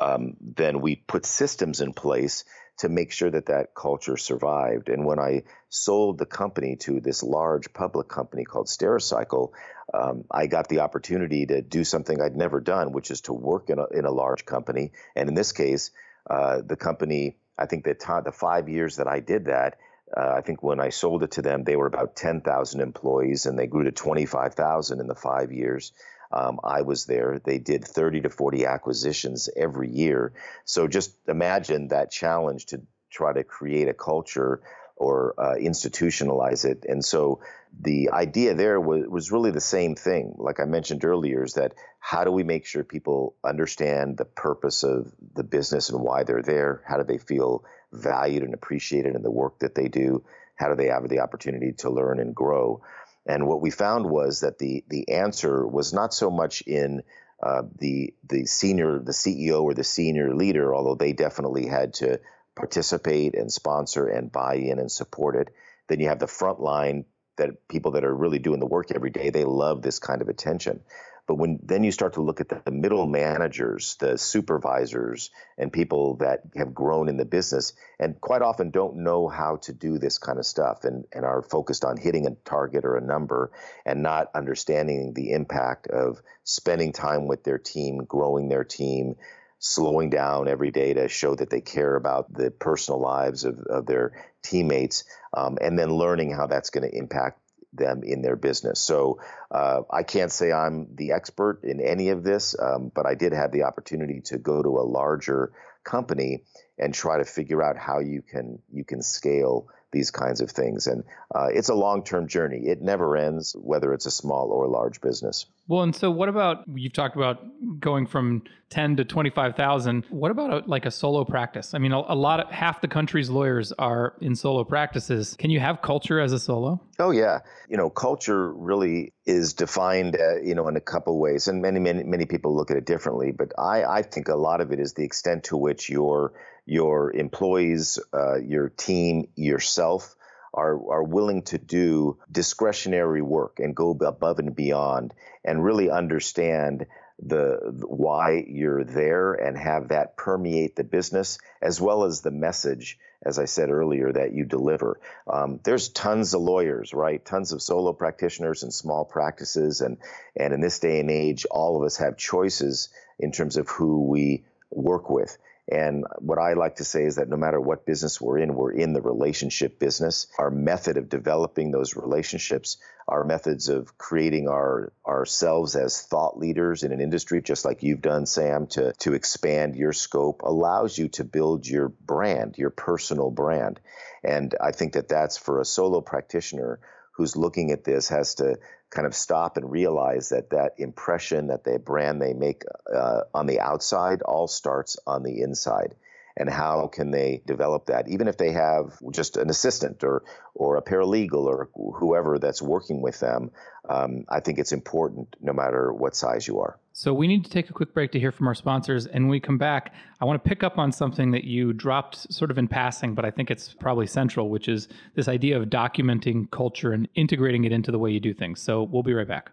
um, 0.00 0.36
then 0.40 0.80
we 0.80 0.96
put 0.96 1.26
systems 1.26 1.80
in 1.80 1.92
place 1.92 2.44
to 2.78 2.88
make 2.88 3.12
sure 3.12 3.30
that 3.30 3.46
that 3.46 3.74
culture 3.74 4.16
survived. 4.16 4.88
And 4.88 5.04
when 5.04 5.18
I 5.18 5.42
sold 5.68 6.16
the 6.16 6.26
company 6.26 6.76
to 6.76 7.00
this 7.00 7.22
large 7.22 7.72
public 7.74 8.08
company 8.08 8.44
called 8.44 8.68
Stericycle, 8.68 9.50
um, 9.92 10.24
I 10.30 10.46
got 10.46 10.68
the 10.68 10.80
opportunity 10.80 11.44
to 11.46 11.60
do 11.60 11.84
something 11.84 12.20
I'd 12.20 12.36
never 12.36 12.60
done, 12.60 12.92
which 12.92 13.10
is 13.10 13.20
to 13.22 13.34
work 13.34 13.68
in 13.68 13.78
a, 13.78 13.86
in 13.86 14.06
a 14.06 14.10
large 14.10 14.46
company. 14.46 14.92
And 15.14 15.28
in 15.28 15.34
this 15.34 15.52
case, 15.52 15.90
uh, 16.28 16.62
the 16.64 16.76
company, 16.76 17.36
I 17.58 17.66
think 17.66 17.84
the, 17.84 17.94
t- 17.94 18.24
the 18.24 18.32
five 18.32 18.68
years 18.68 18.96
that 18.96 19.08
I 19.08 19.20
did 19.20 19.46
that, 19.46 19.76
uh, 20.16 20.34
I 20.36 20.40
think 20.40 20.62
when 20.62 20.80
I 20.80 20.88
sold 20.88 21.22
it 21.22 21.32
to 21.32 21.42
them, 21.42 21.64
they 21.64 21.76
were 21.76 21.86
about 21.86 22.16
10,000 22.16 22.80
employees 22.80 23.46
and 23.46 23.58
they 23.58 23.66
grew 23.66 23.84
to 23.84 23.92
25,000 23.92 25.00
in 25.00 25.06
the 25.06 25.14
five 25.14 25.52
years. 25.52 25.92
Um, 26.32 26.60
I 26.62 26.82
was 26.82 27.06
there. 27.06 27.40
They 27.42 27.58
did 27.58 27.84
30 27.84 28.22
to 28.22 28.30
40 28.30 28.66
acquisitions 28.66 29.48
every 29.56 29.88
year. 29.88 30.32
So 30.64 30.86
just 30.86 31.12
imagine 31.28 31.88
that 31.88 32.10
challenge 32.10 32.66
to 32.66 32.82
try 33.10 33.32
to 33.32 33.42
create 33.42 33.88
a 33.88 33.94
culture 33.94 34.62
or 35.00 35.34
uh, 35.38 35.54
institutionalize 35.54 36.66
it. 36.66 36.84
And 36.86 37.02
so 37.02 37.40
the 37.80 38.10
idea 38.10 38.52
there 38.52 38.78
was, 38.78 39.06
was 39.08 39.32
really 39.32 39.50
the 39.50 39.60
same 39.60 39.94
thing. 39.94 40.34
Like 40.36 40.60
I 40.60 40.66
mentioned 40.66 41.06
earlier, 41.06 41.42
is 41.42 41.54
that 41.54 41.72
how 42.00 42.24
do 42.24 42.30
we 42.30 42.42
make 42.42 42.66
sure 42.66 42.84
people 42.84 43.34
understand 43.42 44.18
the 44.18 44.26
purpose 44.26 44.82
of 44.82 45.10
the 45.34 45.42
business 45.42 45.88
and 45.88 46.02
why 46.02 46.24
they're 46.24 46.42
there? 46.42 46.82
How 46.86 46.98
do 46.98 47.04
they 47.04 47.16
feel 47.16 47.64
valued 47.90 48.42
and 48.42 48.52
appreciated 48.52 49.16
in 49.16 49.22
the 49.22 49.30
work 49.30 49.60
that 49.60 49.74
they 49.74 49.88
do? 49.88 50.22
How 50.54 50.68
do 50.68 50.74
they 50.74 50.88
have 50.88 51.08
the 51.08 51.20
opportunity 51.20 51.72
to 51.78 51.90
learn 51.90 52.20
and 52.20 52.34
grow? 52.34 52.82
And 53.26 53.46
what 53.46 53.62
we 53.62 53.70
found 53.70 54.04
was 54.08 54.40
that 54.40 54.58
the 54.58 54.84
the 54.88 55.08
answer 55.10 55.66
was 55.66 55.94
not 55.94 56.12
so 56.12 56.30
much 56.30 56.62
in 56.62 57.02
uh, 57.42 57.62
the 57.78 58.12
the 58.28 58.44
senior 58.44 58.98
the 58.98 59.12
CEO 59.12 59.62
or 59.62 59.72
the 59.72 59.84
senior 59.84 60.34
leader, 60.34 60.74
although 60.74 60.94
they 60.94 61.14
definitely 61.14 61.66
had 61.66 61.94
to 61.94 62.20
participate 62.60 63.34
and 63.34 63.52
sponsor 63.52 64.06
and 64.06 64.30
buy 64.30 64.56
in 64.56 64.78
and 64.78 64.90
support 64.90 65.34
it. 65.36 65.48
Then 65.88 66.00
you 66.00 66.08
have 66.08 66.18
the 66.18 66.26
front 66.26 66.60
line 66.60 67.06
that 67.36 67.66
people 67.68 67.92
that 67.92 68.04
are 68.04 68.14
really 68.14 68.38
doing 68.38 68.60
the 68.60 68.66
work 68.66 68.92
every 68.92 69.10
day. 69.10 69.30
They 69.30 69.44
love 69.44 69.82
this 69.82 69.98
kind 69.98 70.20
of 70.20 70.28
attention. 70.28 70.80
But 71.26 71.36
when 71.36 71.60
then 71.62 71.84
you 71.84 71.92
start 71.92 72.14
to 72.14 72.22
look 72.22 72.40
at 72.40 72.48
the, 72.48 72.60
the 72.64 72.72
middle 72.72 73.06
managers, 73.06 73.96
the 74.00 74.18
supervisors, 74.18 75.30
and 75.56 75.72
people 75.72 76.16
that 76.16 76.40
have 76.56 76.74
grown 76.74 77.08
in 77.08 77.16
the 77.16 77.24
business 77.24 77.72
and 78.00 78.20
quite 78.20 78.42
often 78.42 78.70
don't 78.70 78.96
know 78.96 79.28
how 79.28 79.56
to 79.62 79.72
do 79.72 79.98
this 79.98 80.18
kind 80.18 80.38
of 80.38 80.44
stuff 80.44 80.82
and, 80.82 81.04
and 81.12 81.24
are 81.24 81.42
focused 81.42 81.84
on 81.84 81.96
hitting 81.96 82.26
a 82.26 82.34
target 82.44 82.84
or 82.84 82.96
a 82.96 83.00
number 83.00 83.52
and 83.86 84.02
not 84.02 84.30
understanding 84.34 85.14
the 85.14 85.30
impact 85.30 85.86
of 85.86 86.20
spending 86.42 86.92
time 86.92 87.28
with 87.28 87.44
their 87.44 87.58
team, 87.58 87.98
growing 87.98 88.48
their 88.48 88.64
team, 88.64 89.14
slowing 89.60 90.10
down 90.10 90.48
every 90.48 90.70
day 90.70 90.94
to 90.94 91.06
show 91.08 91.34
that 91.34 91.50
they 91.50 91.60
care 91.60 91.94
about 91.94 92.32
the 92.32 92.50
personal 92.50 92.98
lives 92.98 93.44
of, 93.44 93.58
of 93.60 93.86
their 93.86 94.12
teammates, 94.42 95.04
um, 95.36 95.58
and 95.60 95.78
then 95.78 95.90
learning 95.90 96.32
how 96.32 96.46
that's 96.46 96.70
going 96.70 96.90
to 96.90 96.96
impact 96.96 97.38
them 97.72 98.02
in 98.02 98.22
their 98.22 98.36
business. 98.36 98.80
So 98.80 99.20
uh, 99.50 99.82
I 99.90 100.02
can't 100.02 100.32
say 100.32 100.50
I'm 100.50 100.88
the 100.94 101.12
expert 101.12 101.60
in 101.62 101.80
any 101.80 102.08
of 102.08 102.24
this, 102.24 102.56
um, 102.58 102.90
but 102.92 103.06
I 103.06 103.14
did 103.14 103.32
have 103.32 103.52
the 103.52 103.64
opportunity 103.64 104.22
to 104.24 104.38
go 104.38 104.62
to 104.62 104.68
a 104.80 104.82
larger 104.82 105.52
company 105.84 106.42
and 106.78 106.92
try 106.92 107.18
to 107.18 107.24
figure 107.24 107.62
out 107.62 107.76
how 107.76 108.00
you 108.00 108.22
can 108.22 108.58
you 108.72 108.84
can 108.84 109.02
scale 109.02 109.68
these 109.92 110.10
kinds 110.10 110.40
of 110.40 110.50
things. 110.50 110.86
And 110.86 111.04
uh, 111.34 111.48
it's 111.52 111.68
a 111.68 111.74
long 111.74 112.02
term 112.02 112.28
journey. 112.28 112.62
It 112.66 112.80
never 112.80 113.16
ends, 113.16 113.54
whether 113.58 113.92
it's 113.92 114.06
a 114.06 114.10
small 114.10 114.50
or 114.50 114.66
large 114.68 115.00
business. 115.00 115.46
Well, 115.70 115.82
and 115.82 115.94
so 115.94 116.10
what 116.10 116.28
about 116.28 116.64
you've 116.74 116.92
talked 116.92 117.14
about 117.14 117.38
going 117.78 118.08
from 118.08 118.42
10 118.70 118.96
to 118.96 119.04
25,000. 119.04 120.04
What 120.10 120.32
about 120.32 120.52
a, 120.52 120.68
like 120.68 120.84
a 120.84 120.90
solo 120.90 121.24
practice? 121.24 121.74
I 121.74 121.78
mean, 121.78 121.92
a, 121.92 121.98
a, 122.08 122.14
lot 122.16 122.40
of 122.40 122.50
half 122.50 122.80
the 122.80 122.88
country's 122.88 123.30
lawyers 123.30 123.70
are 123.78 124.14
in 124.20 124.34
solo 124.34 124.64
practices. 124.64 125.36
Can 125.38 125.50
you 125.50 125.60
have 125.60 125.80
culture 125.80 126.18
as 126.18 126.32
a 126.32 126.40
solo? 126.40 126.80
Oh, 126.98 127.12
yeah. 127.12 127.38
You 127.68 127.76
know, 127.76 127.88
culture 127.88 128.52
really 128.52 129.12
is 129.26 129.54
defined, 129.54 130.16
uh, 130.16 130.40
you 130.42 130.56
know, 130.56 130.66
in 130.66 130.76
a 130.76 130.80
couple 130.80 131.20
ways. 131.20 131.46
And 131.46 131.62
many, 131.62 131.78
many, 131.78 132.02
many 132.02 132.26
people 132.26 132.56
look 132.56 132.72
at 132.72 132.76
it 132.76 132.84
differently. 132.84 133.30
But 133.30 133.52
I, 133.56 133.84
I 133.84 134.02
think 134.02 134.26
a 134.26 134.34
lot 134.34 134.60
of 134.60 134.72
it 134.72 134.80
is 134.80 134.94
the 134.94 135.04
extent 135.04 135.44
to 135.44 135.56
which 135.56 135.88
your 135.88 136.32
your 136.66 137.12
employees, 137.12 138.00
uh, 138.12 138.40
your 138.40 138.70
team, 138.70 139.28
yourself 139.36 140.16
are, 140.52 140.74
are 140.90 141.04
willing 141.04 141.42
to 141.42 141.58
do 141.58 142.18
discretionary 142.30 143.22
work 143.22 143.58
and 143.60 143.74
go 143.74 143.90
above 143.90 144.38
and 144.38 144.54
beyond 144.54 145.14
and 145.44 145.64
really 145.64 145.90
understand 145.90 146.86
the 147.22 147.58
why 147.86 148.44
you're 148.48 148.84
there 148.84 149.34
and 149.34 149.56
have 149.56 149.88
that 149.88 150.16
permeate 150.16 150.74
the 150.76 150.84
business 150.84 151.38
as 151.60 151.80
well 151.80 152.04
as 152.04 152.22
the 152.22 152.30
message 152.30 152.98
as 153.22 153.38
i 153.38 153.44
said 153.44 153.68
earlier 153.68 154.10
that 154.10 154.32
you 154.32 154.46
deliver. 154.46 154.98
Um, 155.26 155.60
there's 155.62 155.90
tons 155.90 156.32
of 156.32 156.40
lawyers 156.40 156.94
right? 156.94 157.22
Tons 157.22 157.52
of 157.52 157.60
solo 157.60 157.92
practitioners 157.92 158.62
and 158.62 158.72
small 158.72 159.04
practices 159.04 159.82
and 159.82 159.98
and 160.34 160.54
in 160.54 160.60
this 160.60 160.78
day 160.78 161.00
and 161.00 161.10
age 161.10 161.44
all 161.50 161.76
of 161.76 161.84
us 161.84 161.98
have 161.98 162.16
choices 162.16 162.88
in 163.18 163.32
terms 163.32 163.58
of 163.58 163.68
who 163.68 164.06
we 164.06 164.44
work 164.70 165.10
with 165.10 165.36
and 165.70 166.04
what 166.18 166.38
I 166.38 166.54
like 166.54 166.76
to 166.76 166.84
say 166.84 167.04
is 167.04 167.16
that 167.16 167.28
no 167.28 167.36
matter 167.36 167.60
what 167.60 167.86
business 167.86 168.20
we're 168.20 168.38
in, 168.38 168.54
we're 168.54 168.72
in 168.72 168.92
the 168.92 169.00
relationship 169.00 169.78
business. 169.78 170.26
Our 170.36 170.50
method 170.50 170.96
of 170.96 171.08
developing 171.08 171.70
those 171.70 171.94
relationships, 171.94 172.78
our 173.06 173.22
methods 173.22 173.68
of 173.68 173.96
creating 173.96 174.48
our 174.48 174.92
ourselves 175.06 175.76
as 175.76 176.02
thought 176.02 176.36
leaders 176.36 176.82
in 176.82 176.90
an 176.90 177.00
industry, 177.00 177.40
just 177.40 177.64
like 177.64 177.84
you've 177.84 178.02
done, 178.02 178.26
Sam, 178.26 178.66
to, 178.68 178.92
to 178.94 179.14
expand 179.14 179.76
your 179.76 179.92
scope, 179.92 180.42
allows 180.42 180.98
you 180.98 181.08
to 181.10 181.24
build 181.24 181.66
your 181.66 181.88
brand, 181.88 182.58
your 182.58 182.70
personal 182.70 183.30
brand. 183.30 183.78
And 184.24 184.54
I 184.60 184.72
think 184.72 184.94
that 184.94 185.08
that's 185.08 185.38
for 185.38 185.60
a 185.60 185.64
solo 185.64 186.00
practitioner 186.00 186.80
who's 187.20 187.36
looking 187.36 187.70
at 187.70 187.84
this 187.84 188.08
has 188.08 188.36
to 188.36 188.58
kind 188.88 189.06
of 189.06 189.14
stop 189.14 189.58
and 189.58 189.70
realize 189.70 190.30
that 190.30 190.48
that 190.50 190.72
impression 190.78 191.48
that 191.48 191.64
the 191.64 191.78
brand 191.78 192.20
they 192.20 192.32
make 192.32 192.62
uh, 192.90 193.20
on 193.34 193.44
the 193.44 193.60
outside 193.60 194.22
all 194.22 194.48
starts 194.48 194.96
on 195.06 195.22
the 195.22 195.42
inside. 195.42 195.94
And 196.34 196.48
how 196.48 196.86
can 196.86 197.10
they 197.10 197.42
develop 197.44 197.86
that? 197.86 198.08
Even 198.08 198.26
if 198.26 198.38
they 198.38 198.52
have 198.52 198.98
just 199.12 199.36
an 199.36 199.50
assistant 199.50 200.02
or 200.02 200.22
or 200.54 200.76
a 200.76 200.82
paralegal 200.82 201.44
or 201.44 201.68
whoever 201.74 202.38
that's 202.38 202.62
working 202.62 203.00
with 203.00 203.18
them 203.20 203.50
um, 203.88 204.24
i 204.28 204.40
think 204.40 204.58
it's 204.58 204.72
important 204.72 205.36
no 205.40 205.52
matter 205.52 205.92
what 205.92 206.14
size 206.14 206.46
you 206.46 206.60
are 206.60 206.78
so 207.00 207.14
we 207.14 207.26
need 207.26 207.46
to 207.46 207.50
take 207.50 207.70
a 207.70 207.72
quick 207.72 207.94
break 207.94 208.12
to 208.12 208.20
hear 208.20 208.30
from 208.30 208.46
our 208.46 208.54
sponsors. 208.54 209.06
And 209.06 209.24
when 209.24 209.30
we 209.30 209.40
come 209.40 209.56
back 209.56 209.94
i 210.20 210.24
want 210.26 210.42
to 210.42 210.46
pick 210.46 210.62
up 210.62 210.76
on 210.76 210.92
something 210.92 211.30
that 211.30 211.44
you 211.44 211.72
dropped 211.72 212.30
sort 212.30 212.50
of 212.50 212.58
in 212.58 212.68
passing 212.68 213.14
but 213.14 213.24
i 213.24 213.30
think 213.30 213.50
it's 213.50 213.72
probably 213.72 214.06
central 214.06 214.50
which 214.50 214.68
is 214.68 214.86
this 215.14 215.26
idea 215.26 215.58
of 215.58 215.70
documenting 215.70 216.50
culture 216.50 216.92
and 216.92 217.08
integrating 217.14 217.64
it 217.64 217.72
into 217.72 217.90
the 217.90 217.98
way 217.98 218.10
you 218.10 218.20
do 218.20 218.34
things. 218.34 218.60
So 218.60 218.82
we'll 218.82 219.02
be 219.02 219.14
right 219.14 219.26
back. 219.26 219.52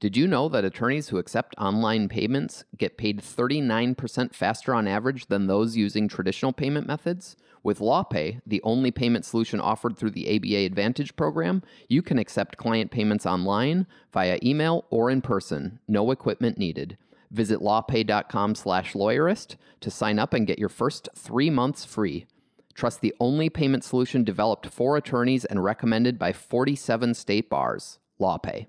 Did 0.00 0.16
you 0.16 0.26
know 0.26 0.48
that 0.48 0.64
attorneys 0.64 1.10
who 1.10 1.18
accept 1.18 1.54
online 1.58 2.08
payments 2.08 2.64
get 2.78 2.96
paid 2.96 3.20
39% 3.20 4.34
faster 4.34 4.74
on 4.74 4.88
average 4.88 5.26
than 5.26 5.46
those 5.46 5.76
using 5.76 6.08
traditional 6.08 6.54
payment 6.54 6.86
methods? 6.86 7.36
With 7.64 7.78
LawPay, 7.78 8.42
the 8.46 8.60
only 8.62 8.90
payment 8.90 9.24
solution 9.24 9.58
offered 9.58 9.96
through 9.96 10.10
the 10.10 10.36
ABA 10.36 10.66
Advantage 10.66 11.16
program, 11.16 11.62
you 11.88 12.02
can 12.02 12.18
accept 12.18 12.58
client 12.58 12.90
payments 12.90 13.24
online, 13.24 13.86
via 14.12 14.38
email, 14.42 14.84
or 14.90 15.10
in 15.10 15.22
person. 15.22 15.80
No 15.88 16.10
equipment 16.10 16.58
needed. 16.58 16.98
Visit 17.30 17.60
lawpay.com 17.60 18.54
slash 18.54 18.92
lawyerist 18.92 19.56
to 19.80 19.90
sign 19.90 20.18
up 20.18 20.34
and 20.34 20.46
get 20.46 20.58
your 20.58 20.68
first 20.68 21.08
3 21.16 21.48
months 21.48 21.86
free. 21.86 22.26
Trust 22.74 23.00
the 23.00 23.14
only 23.18 23.48
payment 23.48 23.82
solution 23.82 24.24
developed 24.24 24.66
for 24.66 24.98
attorneys 24.98 25.46
and 25.46 25.64
recommended 25.64 26.18
by 26.18 26.34
47 26.34 27.14
state 27.14 27.48
bars. 27.48 27.98
LawPay. 28.20 28.66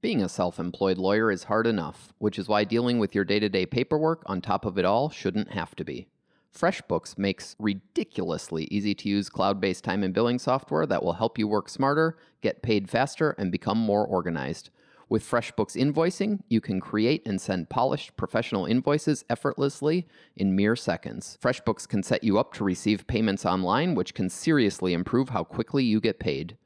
Being 0.00 0.22
a 0.22 0.28
self 0.28 0.58
employed 0.58 0.96
lawyer 0.96 1.30
is 1.30 1.44
hard 1.44 1.66
enough, 1.66 2.14
which 2.18 2.38
is 2.38 2.48
why 2.48 2.64
dealing 2.64 2.98
with 2.98 3.14
your 3.14 3.24
day 3.24 3.40
to 3.40 3.50
day 3.50 3.66
paperwork 3.66 4.22
on 4.24 4.40
top 4.40 4.64
of 4.64 4.78
it 4.78 4.86
all 4.86 5.10
shouldn't 5.10 5.52
have 5.52 5.76
to 5.76 5.84
be. 5.84 6.08
FreshBooks 6.56 7.16
makes 7.16 7.56
ridiculously 7.58 8.64
easy 8.64 8.94
to 8.94 9.08
use 9.08 9.28
cloud 9.28 9.60
based 9.60 9.84
time 9.84 10.02
and 10.02 10.12
billing 10.12 10.38
software 10.38 10.86
that 10.86 11.02
will 11.02 11.14
help 11.14 11.38
you 11.38 11.48
work 11.48 11.68
smarter, 11.68 12.18
get 12.42 12.62
paid 12.62 12.90
faster, 12.90 13.30
and 13.38 13.50
become 13.50 13.78
more 13.78 14.06
organized. 14.06 14.70
With 15.08 15.24
FreshBooks 15.24 15.76
invoicing, 15.76 16.40
you 16.48 16.60
can 16.60 16.80
create 16.80 17.26
and 17.26 17.40
send 17.40 17.68
polished 17.68 18.16
professional 18.16 18.64
invoices 18.64 19.24
effortlessly 19.28 20.06
in 20.36 20.56
mere 20.56 20.74
seconds. 20.74 21.36
FreshBooks 21.42 21.86
can 21.86 22.02
set 22.02 22.24
you 22.24 22.38
up 22.38 22.54
to 22.54 22.64
receive 22.64 23.06
payments 23.06 23.44
online, 23.44 23.94
which 23.94 24.14
can 24.14 24.30
seriously 24.30 24.94
improve 24.94 25.28
how 25.30 25.44
quickly 25.44 25.84
you 25.84 26.00
get 26.00 26.18
paid. 26.18 26.56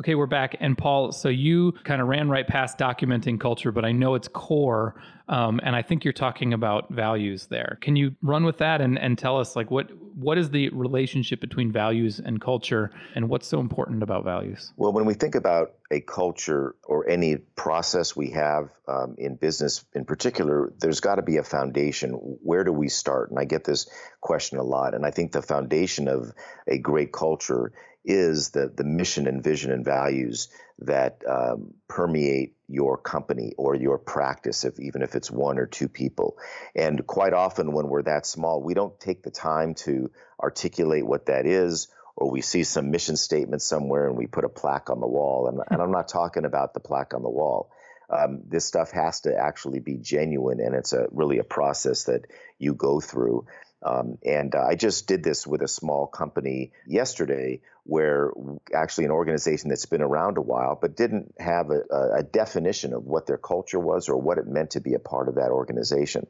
Okay, 0.00 0.14
we're 0.14 0.26
back. 0.26 0.56
And 0.58 0.76
Paul, 0.76 1.12
so 1.12 1.28
you 1.28 1.72
kind 1.84 2.00
of 2.00 2.08
ran 2.08 2.30
right 2.30 2.46
past 2.46 2.78
documenting 2.78 3.38
culture, 3.38 3.70
but 3.72 3.84
I 3.84 3.92
know 3.92 4.14
it's 4.14 4.26
core. 4.26 4.94
Um, 5.28 5.60
and 5.62 5.76
I 5.76 5.82
think 5.82 6.02
you're 6.02 6.12
talking 6.12 6.54
about 6.54 6.90
values 6.90 7.46
there. 7.46 7.78
Can 7.82 7.94
you 7.94 8.16
run 8.22 8.44
with 8.44 8.58
that 8.58 8.80
and, 8.80 8.98
and 8.98 9.18
tell 9.18 9.38
us 9.38 9.54
like 9.54 9.70
what 9.70 9.90
what 10.14 10.36
is 10.36 10.50
the 10.50 10.68
relationship 10.70 11.40
between 11.40 11.72
values 11.72 12.20
and 12.20 12.40
culture 12.40 12.90
and 13.14 13.28
what's 13.28 13.46
so 13.46 13.60
important 13.60 14.02
about 14.02 14.24
values? 14.24 14.72
Well, 14.76 14.92
when 14.92 15.06
we 15.06 15.14
think 15.14 15.34
about 15.34 15.72
a 15.90 16.00
culture 16.00 16.74
or 16.84 17.08
any 17.08 17.36
process 17.36 18.16
we 18.16 18.30
have 18.30 18.70
um, 18.88 19.14
in 19.18 19.36
business 19.36 19.84
in 19.94 20.04
particular, 20.04 20.72
there's 20.80 21.00
got 21.00 21.14
to 21.14 21.22
be 21.22 21.36
a 21.36 21.44
foundation. 21.44 22.12
Where 22.42 22.64
do 22.64 22.72
we 22.72 22.88
start? 22.88 23.30
And 23.30 23.38
I 23.38 23.44
get 23.44 23.64
this 23.64 23.88
question 24.20 24.58
a 24.58 24.64
lot. 24.64 24.94
And 24.94 25.06
I 25.06 25.10
think 25.10 25.32
the 25.32 25.42
foundation 25.42 26.08
of 26.08 26.32
a 26.66 26.78
great 26.78 27.12
culture 27.12 27.72
is 28.04 28.50
the, 28.50 28.72
the 28.74 28.84
mission 28.84 29.26
and 29.26 29.42
vision 29.42 29.70
and 29.70 29.84
values 29.84 30.48
that 30.80 31.22
um, 31.28 31.74
permeate 31.88 32.56
your 32.68 32.96
company 32.96 33.52
or 33.56 33.74
your 33.74 33.98
practice, 33.98 34.64
if 34.64 34.80
even 34.80 35.02
if 35.02 35.14
it's 35.14 35.30
one 35.30 35.58
or 35.58 35.66
two 35.66 35.88
people. 35.88 36.36
And 36.74 37.06
quite 37.06 37.32
often, 37.32 37.72
when 37.72 37.88
we're 37.88 38.02
that 38.02 38.26
small, 38.26 38.62
we 38.62 38.74
don't 38.74 38.98
take 38.98 39.22
the 39.22 39.30
time 39.30 39.74
to 39.74 40.10
articulate 40.40 41.06
what 41.06 41.26
that 41.26 41.46
is, 41.46 41.88
or 42.16 42.30
we 42.30 42.40
see 42.40 42.64
some 42.64 42.90
mission 42.90 43.16
statement 43.16 43.62
somewhere 43.62 44.08
and 44.08 44.16
we 44.16 44.26
put 44.26 44.44
a 44.44 44.48
plaque 44.48 44.90
on 44.90 45.00
the 45.00 45.06
wall. 45.06 45.48
And, 45.48 45.60
and 45.70 45.80
I'm 45.80 45.92
not 45.92 46.08
talking 46.08 46.44
about 46.44 46.74
the 46.74 46.80
plaque 46.80 47.14
on 47.14 47.22
the 47.22 47.30
wall. 47.30 47.70
Um, 48.10 48.42
this 48.46 48.66
stuff 48.66 48.90
has 48.90 49.20
to 49.22 49.34
actually 49.34 49.80
be 49.80 49.96
genuine, 49.96 50.60
and 50.60 50.74
it's 50.74 50.92
a 50.92 51.06
really 51.12 51.38
a 51.38 51.44
process 51.44 52.04
that 52.04 52.26
you 52.58 52.74
go 52.74 53.00
through. 53.00 53.46
Um, 53.84 54.18
and 54.24 54.54
uh, 54.54 54.64
I 54.64 54.74
just 54.74 55.06
did 55.06 55.24
this 55.24 55.46
with 55.46 55.62
a 55.62 55.68
small 55.68 56.06
company 56.06 56.72
yesterday 56.86 57.60
where 57.84 58.30
actually 58.72 59.06
an 59.06 59.10
organization 59.10 59.68
that's 59.68 59.86
been 59.86 60.02
around 60.02 60.38
a 60.38 60.40
while 60.40 60.78
but 60.80 60.96
didn't 60.96 61.34
have 61.38 61.70
a, 61.70 61.80
a, 62.18 62.22
definition 62.22 62.92
of 62.92 63.04
what 63.04 63.26
their 63.26 63.38
culture 63.38 63.80
was 63.80 64.08
or 64.08 64.16
what 64.16 64.38
it 64.38 64.46
meant 64.46 64.70
to 64.70 64.80
be 64.80 64.94
a 64.94 65.00
part 65.00 65.28
of 65.28 65.34
that 65.34 65.50
organization. 65.50 66.26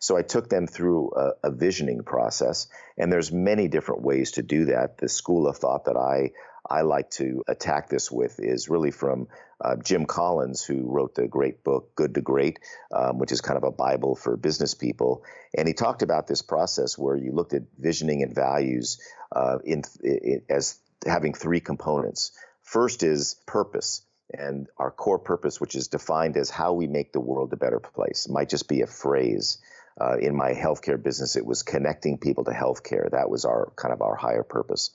So 0.00 0.16
I 0.16 0.22
took 0.22 0.48
them 0.48 0.66
through 0.66 1.12
a, 1.16 1.48
a 1.48 1.50
visioning 1.52 2.02
process, 2.02 2.66
and 2.98 3.12
there's 3.12 3.30
many 3.30 3.68
different 3.68 4.02
ways 4.02 4.32
to 4.32 4.42
do 4.42 4.66
that. 4.66 4.98
The 4.98 5.08
school 5.08 5.46
of 5.46 5.58
thought 5.58 5.84
that 5.84 5.96
I 5.96 6.32
I 6.68 6.82
like 6.82 7.10
to 7.12 7.42
attack 7.48 7.88
this 7.88 8.10
with 8.10 8.40
is 8.40 8.68
really 8.68 8.90
from 8.90 9.28
uh, 9.60 9.76
Jim 9.76 10.06
Collins, 10.06 10.64
who 10.64 10.90
wrote 10.90 11.14
the 11.14 11.26
great 11.26 11.64
book 11.64 11.94
Good 11.94 12.14
to 12.14 12.20
Great, 12.20 12.58
um, 12.92 13.18
which 13.18 13.32
is 13.32 13.40
kind 13.40 13.56
of 13.56 13.64
a 13.64 13.70
Bible 13.70 14.14
for 14.14 14.36
business 14.36 14.74
people. 14.74 15.24
And 15.56 15.66
he 15.66 15.74
talked 15.74 16.02
about 16.02 16.26
this 16.26 16.42
process 16.42 16.98
where 16.98 17.16
you 17.16 17.32
looked 17.32 17.54
at 17.54 17.62
visioning 17.78 18.22
and 18.22 18.34
values 18.34 19.00
uh, 19.34 19.58
in, 19.64 19.82
in, 20.02 20.42
as 20.50 20.78
having 21.06 21.32
three 21.32 21.60
components. 21.60 22.32
First 22.62 23.02
is 23.02 23.36
purpose. 23.46 24.02
And 24.32 24.66
our 24.76 24.90
core 24.90 25.20
purpose, 25.20 25.60
which 25.60 25.76
is 25.76 25.86
defined 25.86 26.36
as 26.36 26.50
how 26.50 26.72
we 26.72 26.88
make 26.88 27.12
the 27.12 27.20
world 27.20 27.52
a 27.52 27.56
better 27.56 27.78
place, 27.78 28.26
it 28.26 28.32
might 28.32 28.48
just 28.48 28.68
be 28.68 28.82
a 28.82 28.86
phrase. 28.86 29.58
Uh, 29.98 30.18
in 30.18 30.36
my 30.36 30.52
healthcare 30.52 31.02
business, 31.02 31.36
it 31.36 31.46
was 31.46 31.62
connecting 31.62 32.18
people 32.18 32.44
to 32.44 32.50
healthcare. 32.50 33.10
That 33.10 33.30
was 33.30 33.46
our 33.46 33.72
kind 33.76 33.94
of 33.94 34.02
our 34.02 34.14
higher 34.14 34.42
purpose. 34.42 34.90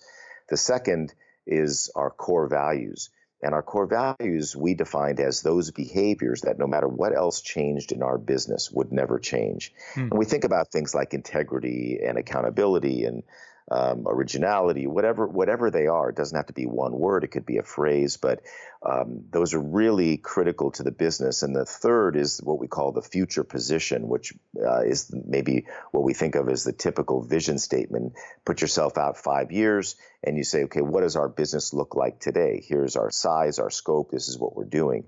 The 0.50 0.58
second 0.58 1.14
is 1.46 1.92
our 1.96 2.10
core 2.10 2.48
values. 2.48 3.10
And 3.44 3.56
our 3.56 3.64
core 3.64 3.88
values 3.88 4.56
we 4.56 4.76
defined 4.76 5.20
as 5.20 5.42
those 5.42 5.72
behaviors 5.72 6.42
that 6.42 6.60
no 6.60 6.68
matter 6.68 6.88
what 6.88 7.16
else 7.16 7.42
changed 7.42 7.92
in 7.92 8.04
our 8.04 8.20
business 8.20 8.70
would 8.72 8.92
never 8.92 9.18
change. 9.18 9.74
Hmm. 9.96 10.02
And 10.02 10.20
we 10.20 10.26
think 10.26 10.44
about 10.44 10.72
things 10.72 10.94
like 10.94 11.14
integrity 11.14 12.00
and 12.06 12.18
accountability 12.20 13.06
and 13.06 13.24
um, 13.70 14.06
originality, 14.08 14.88
whatever 14.88 15.28
whatever 15.28 15.70
they 15.70 15.88
are. 15.88 16.10
It 16.10 16.16
doesn't 16.16 16.36
have 16.36 16.48
to 16.48 16.54
be 16.54 16.66
one 16.66 16.94
word; 16.94 17.24
it 17.24 17.32
could 17.32 17.46
be 17.46 17.58
a 17.58 17.64
phrase, 17.64 18.18
but 18.18 18.42
um, 18.84 19.26
those 19.32 19.54
are 19.54 19.62
really 19.62 20.18
critical 20.18 20.72
to 20.72 20.84
the 20.84 20.92
business. 20.92 21.44
And 21.44 21.56
the 21.56 21.66
third 21.66 22.16
is 22.16 22.40
what 22.44 22.60
we 22.60 22.68
call 22.68 22.92
the 22.92 23.02
future 23.02 23.44
position, 23.44 24.08
which 24.08 24.34
uh, 24.58 24.82
is 24.82 25.14
maybe 25.14 25.66
what 25.92 26.04
we 26.04 26.14
think 26.14 26.36
of 26.36 26.50
as 26.50 26.64
the 26.64 26.74
typical 26.74 27.22
vision 27.22 27.60
statement. 27.60 28.14
Put 28.46 28.62
yourself 28.62 28.98
out 28.98 29.18
five 29.18 29.52
years, 29.52 29.96
and 30.24 30.38
you 30.38 30.44
say, 30.44 30.64
okay, 30.64 30.82
what 30.82 31.02
does 31.02 31.16
our 31.16 31.30
business 31.30 31.74
look 31.74 31.96
like 31.96 32.20
today? 32.20 32.64
Here's 32.68 32.96
our 32.96 33.12
size, 33.12 33.60
our 33.60 33.70
scope. 33.70 34.12
This 34.12 34.30
is 34.30 34.38
what 34.38 34.56
we're 34.56 34.66
doing. 34.66 35.06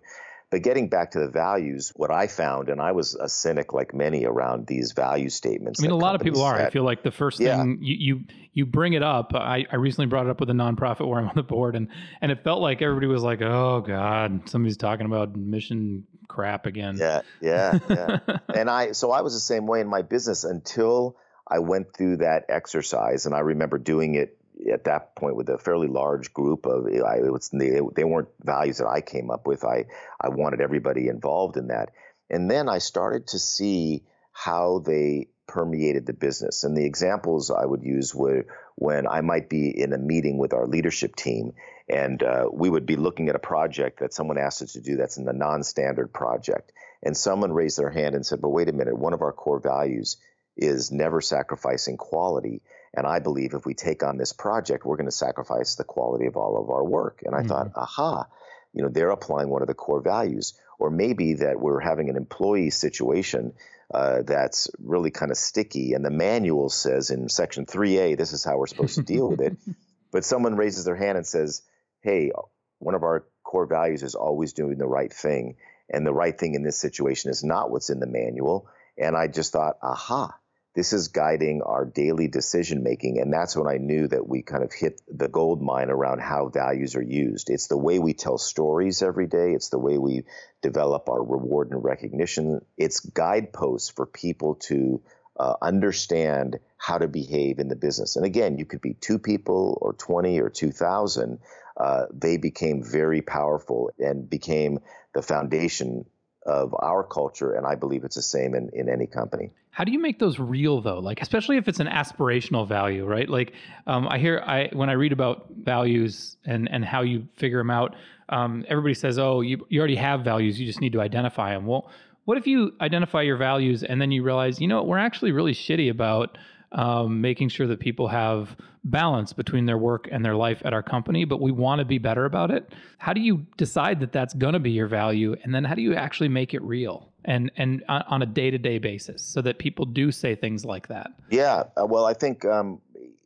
But 0.53 0.61
getting 0.61 0.87
back 0.87 1.09
to 1.11 1.19
the 1.19 1.29
values, 1.29 1.91
what 1.95 2.11
I 2.11 2.27
found, 2.27 2.69
and 2.69 2.79
I 2.79 2.91
was 2.91 3.15
a 3.15 3.27
cynic 3.27 3.73
like 3.73 3.91
many 3.91 4.23
around 4.23 4.67
these 4.67 4.91
value 4.91 5.29
statements. 5.29 5.79
I 5.79 5.81
mean, 5.81 5.89
a 5.89 5.95
lot 5.95 6.13
of 6.13 6.21
people 6.21 6.43
are. 6.43 6.57
Set. 6.57 6.67
I 6.67 6.69
feel 6.69 6.83
like 6.83 7.01
the 7.01 7.09
first 7.09 7.39
yeah. 7.39 7.57
thing 7.57 7.79
you, 7.81 7.95
you 7.95 8.23
you 8.53 8.65
bring 8.67 8.93
it 8.93 9.01
up. 9.01 9.31
I, 9.33 9.65
I 9.71 9.77
recently 9.77 10.05
brought 10.05 10.27
it 10.27 10.29
up 10.29 10.39
with 10.39 10.51
a 10.51 10.53
nonprofit 10.53 11.07
where 11.07 11.19
I'm 11.19 11.27
on 11.27 11.33
the 11.33 11.41
board, 11.41 11.75
and 11.75 11.87
and 12.21 12.31
it 12.31 12.43
felt 12.43 12.61
like 12.61 12.83
everybody 12.83 13.07
was 13.07 13.23
like, 13.23 13.41
"Oh 13.41 13.81
God, 13.81 14.47
somebody's 14.47 14.77
talking 14.77 15.07
about 15.07 15.35
mission 15.35 16.05
crap 16.27 16.67
again." 16.67 16.97
Yeah, 16.99 17.21
yeah, 17.41 17.79
yeah. 17.89 18.19
and 18.53 18.69
I 18.69 18.91
so 18.91 19.09
I 19.09 19.21
was 19.21 19.33
the 19.33 19.39
same 19.39 19.65
way 19.65 19.81
in 19.81 19.87
my 19.87 20.03
business 20.03 20.43
until 20.43 21.17
I 21.47 21.59
went 21.59 21.95
through 21.97 22.17
that 22.17 22.45
exercise, 22.49 23.25
and 23.25 23.33
I 23.33 23.39
remember 23.39 23.79
doing 23.79 24.13
it 24.13 24.37
at 24.71 24.86
that 24.86 25.15
point 25.15 25.36
with 25.36 25.49
a 25.49 25.58
fairly 25.58 25.88
large 25.88 26.34
group 26.34 26.65
of 26.65 26.86
I, 26.88 27.19
was, 27.30 27.49
they, 27.49 27.80
they 27.95 28.04
weren't 28.04 28.30
values 28.41 28.78
that 28.78 28.88
I 28.88 29.02
came 29.02 29.30
up 29.30 29.47
with. 29.47 29.63
I 29.63 29.86
I 30.19 30.30
wanted 30.30 30.62
everybody 30.62 31.08
involved 31.08 31.58
in 31.58 31.67
that, 31.67 31.91
and 32.30 32.49
then 32.49 32.69
I 32.69 32.78
started 32.80 33.28
to 33.28 33.39
see 33.39 34.04
how 34.32 34.80
they 34.80 35.28
permeated 35.47 36.06
the 36.06 36.13
business. 36.13 36.63
And 36.63 36.76
the 36.76 36.86
examples 36.86 37.52
I 37.52 37.65
would 37.65 37.84
use 37.84 38.15
were 38.15 38.45
when 38.76 39.08
I 39.08 39.21
might 39.21 39.49
be 39.49 39.69
in 39.69 39.93
a 39.93 39.97
meeting 39.97 40.38
with 40.38 40.54
our 40.54 40.67
leadership 40.67 41.15
team, 41.15 41.54
and 41.88 42.21
uh, 42.23 42.47
we 42.52 42.69
would 42.69 42.86
be 42.86 42.95
looking 42.95 43.30
at 43.30 43.36
a 43.36 43.39
project 43.39 43.99
that 43.99 44.13
someone 44.13 44.38
asked 44.38 44.62
us 44.62 44.73
to 44.73 44.82
do 44.82 44.95
that's 44.95 45.17
in 45.17 45.26
the 45.26 45.34
non-standard 45.34 46.13
project, 46.13 46.71
and 47.04 47.15
someone 47.15 47.52
raised 47.52 47.78
their 47.78 47.91
hand 47.91 48.15
and 48.15 48.26
said, 48.26 48.41
"But 48.41 48.49
wait 48.49 48.69
a 48.69 48.73
minute, 48.73 48.97
one 48.97 49.13
of 49.13 49.21
our 49.21 49.34
core 49.34 49.60
values." 49.60 50.17
is 50.56 50.91
never 50.91 51.21
sacrificing 51.21 51.97
quality. 51.97 52.62
And 52.93 53.08
I 53.08 53.19
believe 53.19 53.53
if 53.53 53.65
we 53.65 53.73
take 53.73 54.03
on 54.03 54.17
this 54.17 54.34
project, 54.34 54.86
we're 54.86 54.97
going 54.97 55.08
to 55.08 55.12
sacrifice 55.12 55.75
the 55.75 55.84
quality 55.84 56.27
of 56.27 56.38
all 56.38 56.62
of 56.62 56.69
our 56.69 56.84
work. 56.84 57.23
And 57.25 57.34
I 57.34 57.39
mm-hmm. 57.39 57.47
thought, 57.47 57.71
aha, 57.75 58.27
you 58.73 58.84
know, 58.84 58.89
they're 58.89 59.10
applying 59.10 59.49
one 59.49 59.62
of 59.62 59.67
the 59.67 59.73
core 59.73 60.01
values. 60.01 60.53
Or 60.79 60.89
maybe 60.89 61.36
that 61.36 61.60
we're 61.60 61.79
having 61.79 62.10
an 62.10 62.17
employee 62.17 62.69
situation 62.69 63.53
uh, 63.93 64.23
that's 64.23 64.69
really 64.79 65.12
kind 65.12 65.32
of 65.32 65.38
sticky. 65.38 65.93
And 65.93 66.03
the 66.03 66.12
manual 66.12 66.69
says 66.69 67.10
in 67.10 67.29
section 67.29 67.65
3A, 67.65 68.17
this 68.17 68.34
is 68.34 68.43
how 68.43 68.58
we're 68.58 68.67
supposed 68.67 68.95
to 68.95 69.03
deal 69.03 69.29
with 69.29 69.41
it. 69.41 69.58
But 70.12 70.23
someone 70.23 70.56
raises 70.56 70.86
their 70.86 70.95
hand 70.95 71.17
and 71.17 71.25
says, 71.25 71.63
hey, 72.01 72.32
one 72.77 72.93
of 72.93 73.01
our 73.01 73.25
core 73.43 73.65
values 73.65 74.03
is 74.03 74.13
always 74.13 74.53
doing 74.53 74.77
the 74.77 74.86
right 74.86 75.12
thing. 75.12 75.56
and 75.89 76.06
the 76.06 76.13
right 76.13 76.38
thing 76.38 76.53
in 76.53 76.62
this 76.62 76.77
situation 76.77 77.32
is 77.32 77.43
not 77.43 77.71
what's 77.71 77.89
in 77.89 77.99
the 77.99 78.06
manual. 78.06 78.67
And 78.95 79.17
I 79.17 79.27
just 79.27 79.51
thought, 79.51 79.77
aha, 79.82 80.38
this 80.75 80.91
is 80.91 81.09
guiding 81.09 81.62
our 81.62 81.86
daily 81.86 82.27
decision 82.27 82.83
making. 82.83 83.19
And 83.19 83.31
that's 83.31 83.55
when 83.55 83.67
I 83.67 83.77
knew 83.77 84.07
that 84.07 84.27
we 84.27 84.41
kind 84.41 84.63
of 84.63 84.73
hit 84.73 85.01
the 85.07 85.27
gold 85.27 85.62
mine 85.62 85.89
around 85.89 86.19
how 86.19 86.49
values 86.49 86.95
are 86.95 87.03
used. 87.03 87.49
It's 87.49 87.67
the 87.67 87.77
way 87.77 87.99
we 87.99 88.13
tell 88.13 88.38
stories 88.38 89.03
every 89.03 89.27
day, 89.27 89.53
it's 89.53 89.69
the 89.69 89.79
way 89.79 89.97
we 89.97 90.23
develop 90.62 91.09
our 91.09 91.23
reward 91.23 91.71
and 91.71 91.83
recognition. 91.83 92.65
It's 92.77 93.01
guideposts 93.01 93.89
for 93.89 94.05
people 94.07 94.55
to 94.67 95.01
uh, 95.39 95.55
understand 95.62 96.59
how 96.77 96.97
to 96.97 97.07
behave 97.07 97.59
in 97.59 97.67
the 97.67 97.75
business. 97.75 98.15
And 98.15 98.25
again, 98.25 98.57
you 98.57 98.65
could 98.65 98.81
be 98.81 98.93
two 98.93 99.19
people 99.19 99.77
or 99.81 99.93
20 99.93 100.39
or 100.39 100.49
2,000. 100.49 101.39
Uh, 101.75 102.05
they 102.12 102.38
became 102.38 102.83
very 102.83 103.21
powerful 103.21 103.91
and 103.99 104.29
became 104.29 104.79
the 105.13 105.21
foundation 105.21 106.05
of 106.45 106.75
our 106.77 107.03
culture. 107.03 107.53
And 107.53 107.65
I 107.65 107.75
believe 107.75 108.03
it's 108.03 108.15
the 108.15 108.21
same 108.21 108.53
in, 108.53 108.69
in 108.73 108.89
any 108.89 109.07
company. 109.07 109.51
How 109.73 109.83
do 109.83 109.91
you 109.91 109.97
make 109.97 110.19
those 110.19 110.38
real 110.38 110.81
though? 110.81 110.99
Like, 110.99 111.19
especially 111.19 111.57
if 111.57 111.67
it's 111.67 111.79
an 111.79 111.88
aspirational 111.88 112.67
value, 112.67 113.05
right? 113.05 113.27
Like, 113.27 113.53
um, 113.88 114.07
I 114.07 114.19
hear 114.19 114.39
I 114.45 114.69
when 114.71 114.88
I 114.88 114.93
read 114.93 115.12
about 115.12 115.47
values 115.63 116.38
and 116.45 116.69
and 116.71 116.86
how 116.86 117.01
you 117.01 117.27
figure 117.33 117.57
them 117.57 117.71
out, 117.71 117.95
um, 118.29 118.63
everybody 118.67 118.93
says, 118.93 119.17
"Oh, 119.17 119.41
you 119.41 119.65
you 119.69 119.79
already 119.79 119.95
have 119.95 120.21
values. 120.21 120.59
You 120.59 120.67
just 120.67 120.79
need 120.79 120.93
to 120.93 121.01
identify 121.01 121.55
them." 121.55 121.65
Well, 121.65 121.89
what 122.25 122.38
if 122.38 122.45
you 122.45 122.73
identify 122.81 123.23
your 123.23 123.36
values 123.36 123.83
and 123.83 123.99
then 123.99 124.12
you 124.12 124.21
realize, 124.21 124.62
you 124.62 124.67
know, 124.67 124.83
we're 124.83 124.99
actually 124.99 125.31
really 125.31 125.53
shitty 125.53 125.89
about 125.89 126.38
um, 126.71 127.19
making 127.19 127.49
sure 127.49 127.65
that 127.65 127.79
people 127.79 128.07
have 128.07 128.55
balance 128.83 129.33
between 129.33 129.65
their 129.65 129.77
work 129.79 130.07
and 130.12 130.23
their 130.23 130.36
life 130.36 130.62
at 130.65 130.73
our 130.73 130.83
company, 130.83 131.25
but 131.25 131.41
we 131.41 131.51
want 131.51 131.79
to 131.79 131.86
be 131.86 131.97
better 131.97 132.25
about 132.25 132.51
it. 132.51 132.73
How 132.99 133.13
do 133.13 133.21
you 133.21 133.45
decide 133.57 133.99
that 134.01 134.12
that's 134.12 134.36
going 134.36 134.53
to 134.53 134.59
be 134.59 134.71
your 134.71 134.88
value, 134.88 135.36
and 135.43 135.53
then 135.53 135.63
how 135.63 135.73
do 135.73 135.81
you 135.81 135.95
actually 135.95 136.29
make 136.29 136.53
it 136.53 136.62
real 136.62 137.12
and 137.25 137.51
and 137.57 137.83
on 137.88 138.21
a 138.21 138.25
day 138.25 138.51
to 138.51 138.57
day 138.57 138.79
basis 138.79 139.21
so 139.21 139.41
that 139.41 139.59
people 139.59 139.86
do 139.86 140.12
say 140.12 140.36
things 140.36 140.65
like 140.65 140.88
that? 140.88 141.12
Yeah, 141.29 141.63
uh, 141.77 141.86
well, 141.86 142.05
I 142.05 142.13
think 142.13 142.45
um, 142.45 142.81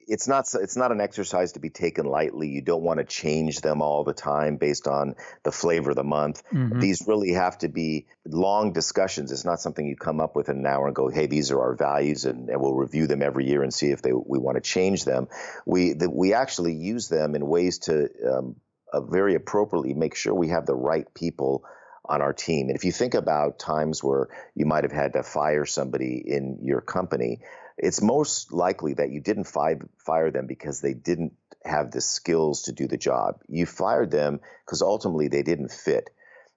it's 0.08 0.28
not 0.28 0.48
it's 0.56 0.78
not 0.78 0.92
an 0.92 1.02
exercise 1.02 1.54
to 1.54 1.60
be 1.60 1.70
taken 1.70 2.06
lightly. 2.06 2.48
You 2.48 2.62
don't 2.62 2.82
want 2.82 3.00
to 3.00 3.06
change 3.06 3.60
them 3.60 3.82
all 3.82 4.04
the 4.04 4.14
time 4.14 4.56
based 4.56 4.88
on 4.88 5.16
the 5.44 5.52
flavor 5.52 5.90
of 5.90 5.98
the 5.98 6.04
month. 6.04 6.44
Mm-hmm. 6.52 6.80
These 6.80 7.04
really 7.08 7.34
have 7.34 7.58
to 7.60 7.68
be 7.68 8.06
long 8.26 8.72
discussions. 8.72 9.32
It's 9.32 9.46
not 9.46 9.60
something 9.60 9.86
you 9.86 9.98
come 9.98 10.22
up 10.22 10.36
with 10.36 10.50
in 10.50 10.58
an 10.58 10.66
hour 10.66 10.88
and 10.88 10.96
go, 10.96 11.10
"Hey, 11.10 11.26
these 11.28 11.52
are 11.52 11.60
our 11.60 11.76
values," 11.76 12.26
and, 12.26 12.50
and 12.50 12.62
we'll 12.62 12.74
review 12.74 13.08
them 13.08 13.22
every 13.22 13.46
year 13.46 13.64
and 13.64 13.74
see 13.74 13.92
if 13.92 14.02
they 14.02 14.14
we 14.14 14.40
want 14.40 14.56
to 14.56 14.62
change 14.62 15.04
them. 15.04 15.28
We 15.66 15.94
the, 15.94 16.10
we 16.10 16.34
actually 16.34 16.74
use 16.74 17.10
them 17.10 17.36
in 17.36 17.46
ways 17.46 17.80
to 17.80 18.10
um, 18.26 18.56
uh, 18.94 19.02
very 19.02 19.36
appropriately 19.36 19.94
make 19.94 20.16
sure 20.16 20.34
we 20.34 20.50
have 20.50 20.66
the 20.66 20.76
right 20.76 21.14
people 21.14 21.66
on 22.08 22.22
our 22.22 22.34
team. 22.34 22.68
And 22.68 22.76
if 22.76 22.84
you 22.84 22.92
think 22.92 23.14
about 23.14 23.60
times 23.60 24.04
where 24.04 24.30
you 24.56 24.66
might 24.66 24.84
have 24.84 24.94
had 24.94 25.14
to 25.14 25.24
fire 25.24 25.66
somebody 25.66 26.24
in 26.26 26.60
your 26.64 26.82
company 26.82 27.40
it's 27.78 28.02
most 28.02 28.52
likely 28.52 28.96
that 28.96 29.12
you 29.12 29.22
didn't 29.22 29.46
fi- 29.46 29.80
fire 29.98 30.32
them 30.32 30.48
because 30.48 30.82
they 30.82 30.94
didn't 30.94 31.34
have 31.64 31.92
the 31.92 32.02
skills 32.02 32.64
to 32.64 32.72
do 32.72 32.88
the 32.88 32.98
job. 32.98 33.42
You 33.48 33.66
fired 33.66 34.10
them 34.10 34.40
because 34.66 34.82
ultimately 34.82 35.28
they 35.28 35.44
didn't 35.44 35.72
fit. 35.72 36.10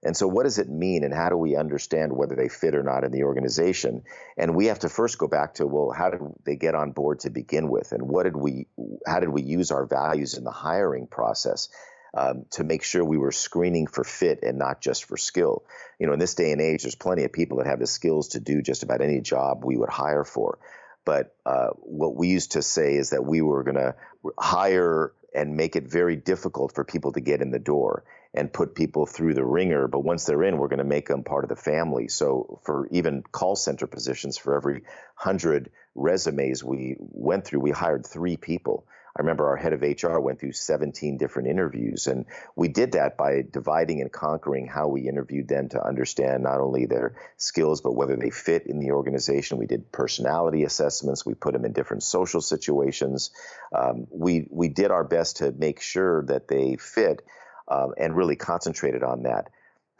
And 0.02 0.16
so, 0.16 0.26
what 0.26 0.44
does 0.44 0.58
it 0.58 0.70
mean, 0.70 1.04
and 1.04 1.12
how 1.12 1.28
do 1.28 1.36
we 1.36 1.56
understand 1.56 2.14
whether 2.14 2.34
they 2.34 2.48
fit 2.48 2.74
or 2.74 2.82
not 2.82 3.04
in 3.04 3.12
the 3.12 3.24
organization? 3.24 4.04
And 4.38 4.54
we 4.54 4.66
have 4.66 4.78
to 4.78 4.88
first 4.88 5.18
go 5.18 5.26
back 5.26 5.54
to, 5.54 5.66
well, 5.66 5.90
how 5.90 6.08
did 6.08 6.22
they 6.46 6.56
get 6.56 6.74
on 6.74 6.92
board 6.92 7.20
to 7.20 7.30
begin 7.30 7.68
with, 7.68 7.92
and 7.92 8.08
what 8.08 8.22
did 8.22 8.34
we, 8.34 8.66
how 9.06 9.20
did 9.20 9.28
we 9.28 9.42
use 9.42 9.70
our 9.70 9.84
values 9.84 10.38
in 10.38 10.44
the 10.44 10.50
hiring 10.50 11.06
process 11.06 11.68
um, 12.14 12.46
to 12.52 12.64
make 12.64 12.82
sure 12.82 13.04
we 13.04 13.18
were 13.18 13.32
screening 13.32 13.86
for 13.86 14.04
fit 14.04 14.42
and 14.42 14.58
not 14.58 14.80
just 14.80 15.04
for 15.04 15.16
skill? 15.16 15.64
You 15.98 16.06
know, 16.06 16.12
in 16.12 16.18
this 16.18 16.34
day 16.34 16.52
and 16.52 16.60
age, 16.60 16.82
there's 16.82 16.94
plenty 16.94 17.24
of 17.24 17.32
people 17.32 17.58
that 17.58 17.66
have 17.66 17.78
the 17.78 17.86
skills 17.86 18.28
to 18.28 18.40
do 18.40 18.62
just 18.62 18.82
about 18.82 19.00
any 19.00 19.20
job 19.20 19.64
we 19.64 19.76
would 19.76 19.90
hire 19.90 20.24
for. 20.24 20.58
But 21.04 21.34
uh, 21.46 21.68
what 21.76 22.14
we 22.14 22.28
used 22.28 22.52
to 22.52 22.62
say 22.62 22.94
is 22.94 23.10
that 23.10 23.24
we 23.24 23.40
were 23.40 23.62
going 23.62 23.76
to 23.76 23.94
hire 24.38 25.12
and 25.34 25.56
make 25.56 25.76
it 25.76 25.84
very 25.84 26.16
difficult 26.16 26.74
for 26.74 26.84
people 26.84 27.12
to 27.12 27.20
get 27.20 27.40
in 27.40 27.50
the 27.50 27.58
door 27.58 28.04
and 28.34 28.52
put 28.52 28.74
people 28.74 29.06
through 29.06 29.34
the 29.34 29.44
ringer. 29.44 29.88
But 29.88 30.04
once 30.04 30.24
they're 30.24 30.42
in, 30.42 30.58
we're 30.58 30.68
going 30.68 30.78
to 30.78 30.84
make 30.84 31.08
them 31.08 31.24
part 31.24 31.44
of 31.44 31.48
the 31.48 31.56
family. 31.56 32.08
So 32.08 32.60
for 32.64 32.88
even 32.90 33.22
call 33.22 33.56
center 33.56 33.86
positions, 33.86 34.38
for 34.38 34.56
every 34.56 34.82
hundred 35.14 35.70
resumes 35.94 36.62
we 36.62 36.96
went 36.98 37.44
through, 37.44 37.60
we 37.60 37.70
hired 37.70 38.06
three 38.06 38.36
people. 38.36 38.86
I 39.20 39.22
remember 39.22 39.48
our 39.48 39.56
head 39.58 39.74
of 39.74 39.82
HR 39.82 40.18
went 40.18 40.40
through 40.40 40.52
17 40.52 41.18
different 41.18 41.48
interviews, 41.48 42.06
and 42.06 42.24
we 42.56 42.68
did 42.68 42.92
that 42.92 43.18
by 43.18 43.42
dividing 43.42 44.00
and 44.00 44.10
conquering 44.10 44.66
how 44.66 44.88
we 44.88 45.06
interviewed 45.06 45.46
them 45.46 45.68
to 45.68 45.86
understand 45.86 46.42
not 46.42 46.58
only 46.58 46.86
their 46.86 47.16
skills, 47.36 47.82
but 47.82 47.94
whether 47.94 48.16
they 48.16 48.30
fit 48.30 48.66
in 48.66 48.78
the 48.78 48.92
organization. 48.92 49.58
We 49.58 49.66
did 49.66 49.92
personality 49.92 50.64
assessments, 50.64 51.26
we 51.26 51.34
put 51.34 51.52
them 51.52 51.66
in 51.66 51.74
different 51.74 52.02
social 52.02 52.40
situations. 52.40 53.30
Um, 53.76 54.06
we, 54.10 54.46
we 54.48 54.68
did 54.68 54.90
our 54.90 55.04
best 55.04 55.36
to 55.36 55.52
make 55.52 55.82
sure 55.82 56.24
that 56.24 56.48
they 56.48 56.76
fit 56.76 57.20
um, 57.68 57.92
and 57.98 58.16
really 58.16 58.36
concentrated 58.36 59.02
on 59.02 59.24
that. 59.24 59.50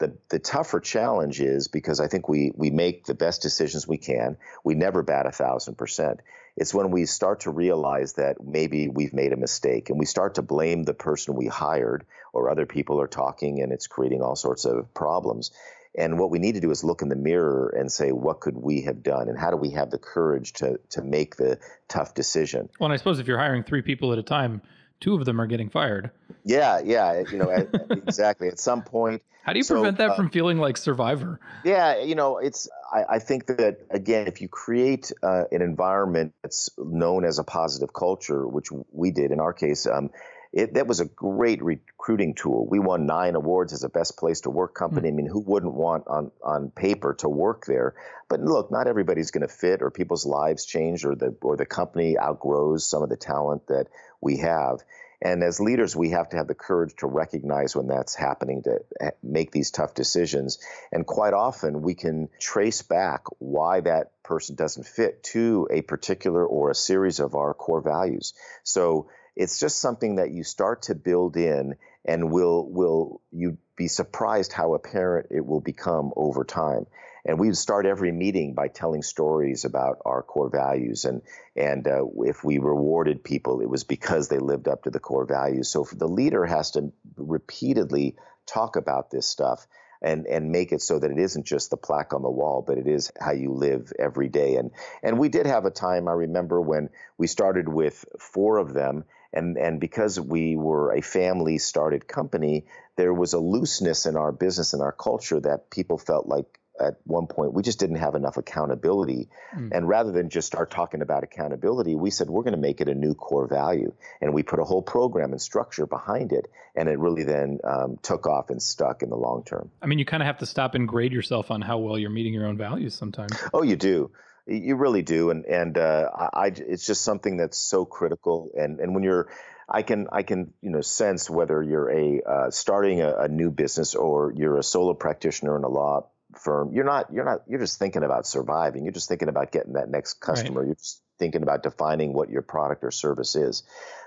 The, 0.01 0.17
the 0.29 0.39
tougher 0.39 0.79
challenge 0.79 1.39
is 1.39 1.67
because 1.67 1.99
I 1.99 2.07
think 2.07 2.27
we, 2.27 2.51
we 2.55 2.71
make 2.71 3.05
the 3.05 3.13
best 3.13 3.43
decisions 3.43 3.87
we 3.87 3.99
can. 3.99 4.35
We 4.63 4.73
never 4.73 5.03
bat 5.03 5.27
a 5.27 5.31
thousand 5.31 5.77
percent. 5.77 6.21
It's 6.57 6.73
when 6.73 6.89
we 6.89 7.05
start 7.05 7.41
to 7.41 7.51
realize 7.51 8.13
that 8.13 8.43
maybe 8.43 8.89
we've 8.89 9.13
made 9.13 9.31
a 9.31 9.37
mistake 9.37 9.91
and 9.91 9.99
we 9.99 10.07
start 10.07 10.35
to 10.35 10.41
blame 10.41 10.85
the 10.85 10.95
person 10.95 11.35
we 11.35 11.45
hired 11.45 12.03
or 12.33 12.49
other 12.49 12.65
people 12.65 12.99
are 12.99 13.07
talking 13.07 13.61
and 13.61 13.71
it's 13.71 13.85
creating 13.85 14.23
all 14.23 14.35
sorts 14.35 14.65
of 14.65 14.91
problems. 14.95 15.51
And 15.95 16.17
what 16.17 16.31
we 16.31 16.39
need 16.39 16.55
to 16.55 16.61
do 16.61 16.71
is 16.71 16.83
look 16.83 17.03
in 17.03 17.09
the 17.09 17.15
mirror 17.15 17.69
and 17.77 17.91
say, 17.91 18.11
what 18.11 18.39
could 18.39 18.57
we 18.57 18.81
have 18.81 19.03
done? 19.03 19.29
And 19.29 19.37
how 19.37 19.51
do 19.51 19.57
we 19.57 19.69
have 19.71 19.91
the 19.91 19.99
courage 19.99 20.53
to, 20.53 20.79
to 20.89 21.03
make 21.03 21.35
the 21.35 21.59
tough 21.87 22.15
decision? 22.15 22.69
Well, 22.79 22.87
and 22.87 22.93
I 22.93 22.97
suppose 22.97 23.19
if 23.19 23.27
you're 23.27 23.37
hiring 23.37 23.63
three 23.63 23.83
people 23.83 24.11
at 24.13 24.17
a 24.17 24.23
time, 24.23 24.63
two 25.01 25.15
of 25.15 25.25
them 25.25 25.41
are 25.41 25.47
getting 25.47 25.69
fired. 25.69 26.11
Yeah, 26.45 26.79
yeah, 26.83 27.23
you 27.29 27.37
know, 27.37 27.49
exactly. 27.89 28.47
At 28.47 28.59
some 28.59 28.83
point, 28.83 29.21
how 29.43 29.53
do 29.53 29.59
you 29.59 29.63
so, 29.63 29.75
prevent 29.75 29.97
that 29.97 30.11
uh, 30.11 30.15
from 30.15 30.29
feeling 30.29 30.59
like 30.59 30.77
Survivor? 30.77 31.39
Yeah, 31.65 32.01
you 32.01 32.15
know, 32.15 32.37
it's. 32.37 32.69
I, 32.93 33.15
I 33.15 33.19
think 33.19 33.47
that 33.47 33.79
again, 33.89 34.27
if 34.27 34.41
you 34.41 34.47
create 34.47 35.11
uh, 35.23 35.45
an 35.51 35.61
environment 35.61 36.33
that's 36.43 36.69
known 36.77 37.25
as 37.25 37.39
a 37.39 37.43
positive 37.43 37.91
culture, 37.93 38.47
which 38.47 38.67
we 38.91 39.11
did 39.11 39.31
in 39.31 39.39
our 39.39 39.53
case, 39.53 39.87
um, 39.87 40.11
it, 40.53 40.73
that 40.73 40.87
was 40.87 40.99
a 40.99 41.05
great 41.05 41.63
recruiting 41.63 42.35
tool. 42.35 42.67
We 42.69 42.79
won 42.79 43.05
nine 43.05 43.35
awards 43.35 43.71
as 43.71 43.83
a 43.83 43.89
best 43.89 44.17
place 44.17 44.41
to 44.41 44.49
work 44.49 44.75
company. 44.75 45.07
Mm-hmm. 45.07 45.17
I 45.17 45.21
mean, 45.23 45.31
who 45.31 45.39
wouldn't 45.39 45.73
want 45.73 46.07
on 46.07 46.31
on 46.43 46.71
paper 46.71 47.13
to 47.19 47.29
work 47.29 47.65
there? 47.65 47.95
But 48.27 48.41
look, 48.41 48.71
not 48.71 48.87
everybody's 48.87 49.31
going 49.31 49.47
to 49.47 49.53
fit, 49.53 49.81
or 49.81 49.91
people's 49.91 50.25
lives 50.25 50.65
change, 50.65 51.05
or 51.05 51.15
the 51.15 51.35
or 51.41 51.55
the 51.55 51.65
company 51.65 52.17
outgrows 52.17 52.85
some 52.85 53.01
of 53.01 53.09
the 53.09 53.17
talent 53.17 53.67
that 53.67 53.87
we 54.19 54.37
have. 54.37 54.79
And 55.23 55.43
as 55.43 55.59
leaders, 55.59 55.95
we 55.95 56.09
have 56.09 56.29
to 56.29 56.37
have 56.37 56.47
the 56.47 56.55
courage 56.55 56.95
to 56.97 57.07
recognize 57.07 57.75
when 57.75 57.87
that's 57.87 58.15
happening, 58.15 58.63
to 58.63 58.79
make 59.21 59.51
these 59.51 59.69
tough 59.69 59.93
decisions. 59.93 60.57
And 60.91 61.05
quite 61.05 61.35
often, 61.35 61.83
we 61.83 61.93
can 61.93 62.27
trace 62.39 62.81
back 62.81 63.25
why 63.37 63.81
that 63.81 64.11
person 64.23 64.55
doesn't 64.55 64.87
fit 64.87 65.21
to 65.25 65.67
a 65.69 65.81
particular 65.81 66.43
or 66.43 66.71
a 66.71 66.75
series 66.75 67.19
of 67.19 67.35
our 67.35 67.53
core 67.53 67.81
values. 67.81 68.33
So 68.63 69.09
it's 69.35 69.59
just 69.59 69.79
something 69.79 70.15
that 70.15 70.31
you 70.31 70.43
start 70.43 70.83
to 70.83 70.95
build 70.95 71.37
in, 71.37 71.75
and 72.05 72.31
will 72.31 72.67
will 72.69 73.21
you 73.31 73.57
be 73.75 73.87
surprised 73.87 74.53
how 74.53 74.73
apparent 74.73 75.27
it 75.31 75.45
will 75.45 75.61
become 75.61 76.11
over 76.15 76.43
time. 76.43 76.85
And 77.25 77.39
we 77.39 77.47
would 77.47 77.57
start 77.57 77.85
every 77.85 78.11
meeting 78.11 78.53
by 78.53 78.67
telling 78.67 79.03
stories 79.03 79.65
about 79.65 79.99
our 80.05 80.23
core 80.23 80.49
values. 80.49 81.05
And, 81.05 81.21
and 81.55 81.87
uh, 81.87 82.05
if 82.25 82.43
we 82.43 82.57
rewarded 82.57 83.23
people, 83.23 83.61
it 83.61 83.69
was 83.69 83.83
because 83.83 84.27
they 84.27 84.39
lived 84.39 84.67
up 84.67 84.83
to 84.83 84.89
the 84.89 84.99
core 84.99 85.25
values. 85.25 85.69
So 85.69 85.85
the 85.91 86.07
leader 86.07 86.45
has 86.45 86.71
to 86.71 86.91
repeatedly 87.17 88.15
talk 88.47 88.75
about 88.75 89.11
this 89.11 89.27
stuff 89.27 89.67
and 90.01 90.25
and 90.25 90.51
make 90.51 90.71
it 90.71 90.81
so 90.81 90.97
that 90.97 91.11
it 91.11 91.19
isn't 91.19 91.45
just 91.45 91.69
the 91.69 91.77
plaque 91.77 92.13
on 92.13 92.23
the 92.23 92.29
wall, 92.29 92.63
but 92.65 92.77
it 92.77 92.87
is 92.87 93.11
how 93.19 93.31
you 93.31 93.53
live 93.53 93.93
every 93.99 94.29
day. 94.29 94.55
And 94.55 94.71
and 95.03 95.19
we 95.19 95.29
did 95.29 95.45
have 95.45 95.65
a 95.65 95.71
time 95.71 96.07
I 96.07 96.13
remember 96.13 96.59
when 96.59 96.89
we 97.19 97.27
started 97.27 97.69
with 97.69 98.03
four 98.19 98.57
of 98.57 98.73
them, 98.73 99.03
and 99.33 99.57
and 99.57 99.79
because 99.79 100.19
we 100.19 100.55
were 100.55 100.93
a 100.93 101.01
family 101.01 101.57
started 101.57 102.07
company, 102.07 102.65
there 102.97 103.13
was 103.13 103.33
a 103.33 103.39
looseness 103.39 104.05
in 104.05 104.15
our 104.15 104.31
business 104.31 104.73
and 104.73 104.81
our 104.81 104.91
culture 104.91 105.39
that 105.39 105.69
people 105.69 105.97
felt 105.97 106.27
like 106.27 106.59
at 106.79 106.95
one 107.03 107.27
point 107.27 107.53
we 107.53 107.61
just 107.61 107.79
didn't 107.79 107.97
have 107.97 108.15
enough 108.15 108.37
accountability. 108.37 109.29
Mm. 109.55 109.71
and 109.73 109.87
rather 109.87 110.11
than 110.11 110.29
just 110.29 110.47
start 110.47 110.71
talking 110.71 111.01
about 111.01 111.23
accountability 111.23 111.95
we 111.95 112.09
said 112.09 112.29
we're 112.29 112.43
going 112.43 112.53
to 112.53 112.59
make 112.59 112.79
it 112.81 112.87
a 112.87 112.95
new 112.95 113.13
core 113.13 113.47
value. 113.47 113.93
And 114.21 114.33
we 114.33 114.43
put 114.43 114.59
a 114.59 114.63
whole 114.63 114.81
program 114.81 115.31
and 115.31 115.41
structure 115.41 115.85
behind 115.85 116.31
it 116.31 116.49
and 116.75 116.89
it 116.89 116.97
really 116.97 117.23
then 117.23 117.59
um, 117.63 117.97
took 118.01 118.27
off 118.27 118.49
and 118.49 118.61
stuck 118.61 119.03
in 119.03 119.09
the 119.09 119.17
long 119.17 119.43
term. 119.43 119.69
I 119.81 119.85
mean 119.85 119.99
you 119.99 120.05
kind 120.05 120.23
of 120.23 120.27
have 120.27 120.39
to 120.39 120.45
stop 120.45 120.75
and 120.75 120.87
grade 120.87 121.13
yourself 121.13 121.51
on 121.51 121.61
how 121.61 121.77
well 121.77 121.97
you're 121.97 122.09
meeting 122.09 122.33
your 122.33 122.47
own 122.47 122.57
values 122.57 122.95
sometimes. 122.95 123.31
Oh 123.53 123.63
you 123.63 123.75
do 123.75 124.11
You 124.47 124.75
really 124.75 125.03
do, 125.03 125.29
and 125.29 125.45
and 125.45 125.77
uh, 125.77 126.09
I, 126.33 126.47
it's 126.47 126.85
just 126.85 127.03
something 127.03 127.37
that's 127.37 127.57
so 127.57 127.85
critical. 127.85 128.51
And 128.55 128.79
and 128.79 128.93
when 128.95 129.03
you're, 129.03 129.29
I 129.69 129.83
can 129.83 130.07
I 130.11 130.23
can 130.23 130.53
you 130.61 130.71
know 130.71 130.81
sense 130.81 131.29
whether 131.29 131.61
you're 131.61 131.89
a 131.89 132.21
uh, 132.21 132.51
starting 132.51 133.01
a, 133.01 133.15
a, 133.15 133.27
new 133.27 133.51
business 133.51 133.93
or 133.95 134.33
you're 134.35 134.57
a 134.57 134.63
solo 134.63 134.93
practitioner 134.93 135.55
in 135.57 135.63
a 135.63 135.69
law 135.69 136.07
firm. 136.35 136.73
You're 136.73 136.85
not 136.85 137.13
you're 137.13 137.25
not 137.25 137.43
you're 137.47 137.59
just 137.59 137.77
thinking 137.77 138.03
about 138.03 138.25
surviving. 138.25 138.83
You're 138.83 138.93
just 138.93 139.07
thinking 139.07 139.29
about 139.29 139.51
getting 139.51 139.73
that 139.73 139.89
next 139.89 140.15
customer. 140.15 140.61
Right. 140.61 140.67
You're 140.67 140.75
just 140.75 141.01
thinking 141.19 141.43
about 141.43 141.61
defining 141.61 142.13
what 142.13 142.29
your 142.29 142.41
product 142.41 142.83
or 142.83 142.91
service 142.91 143.35
is. 143.35 143.63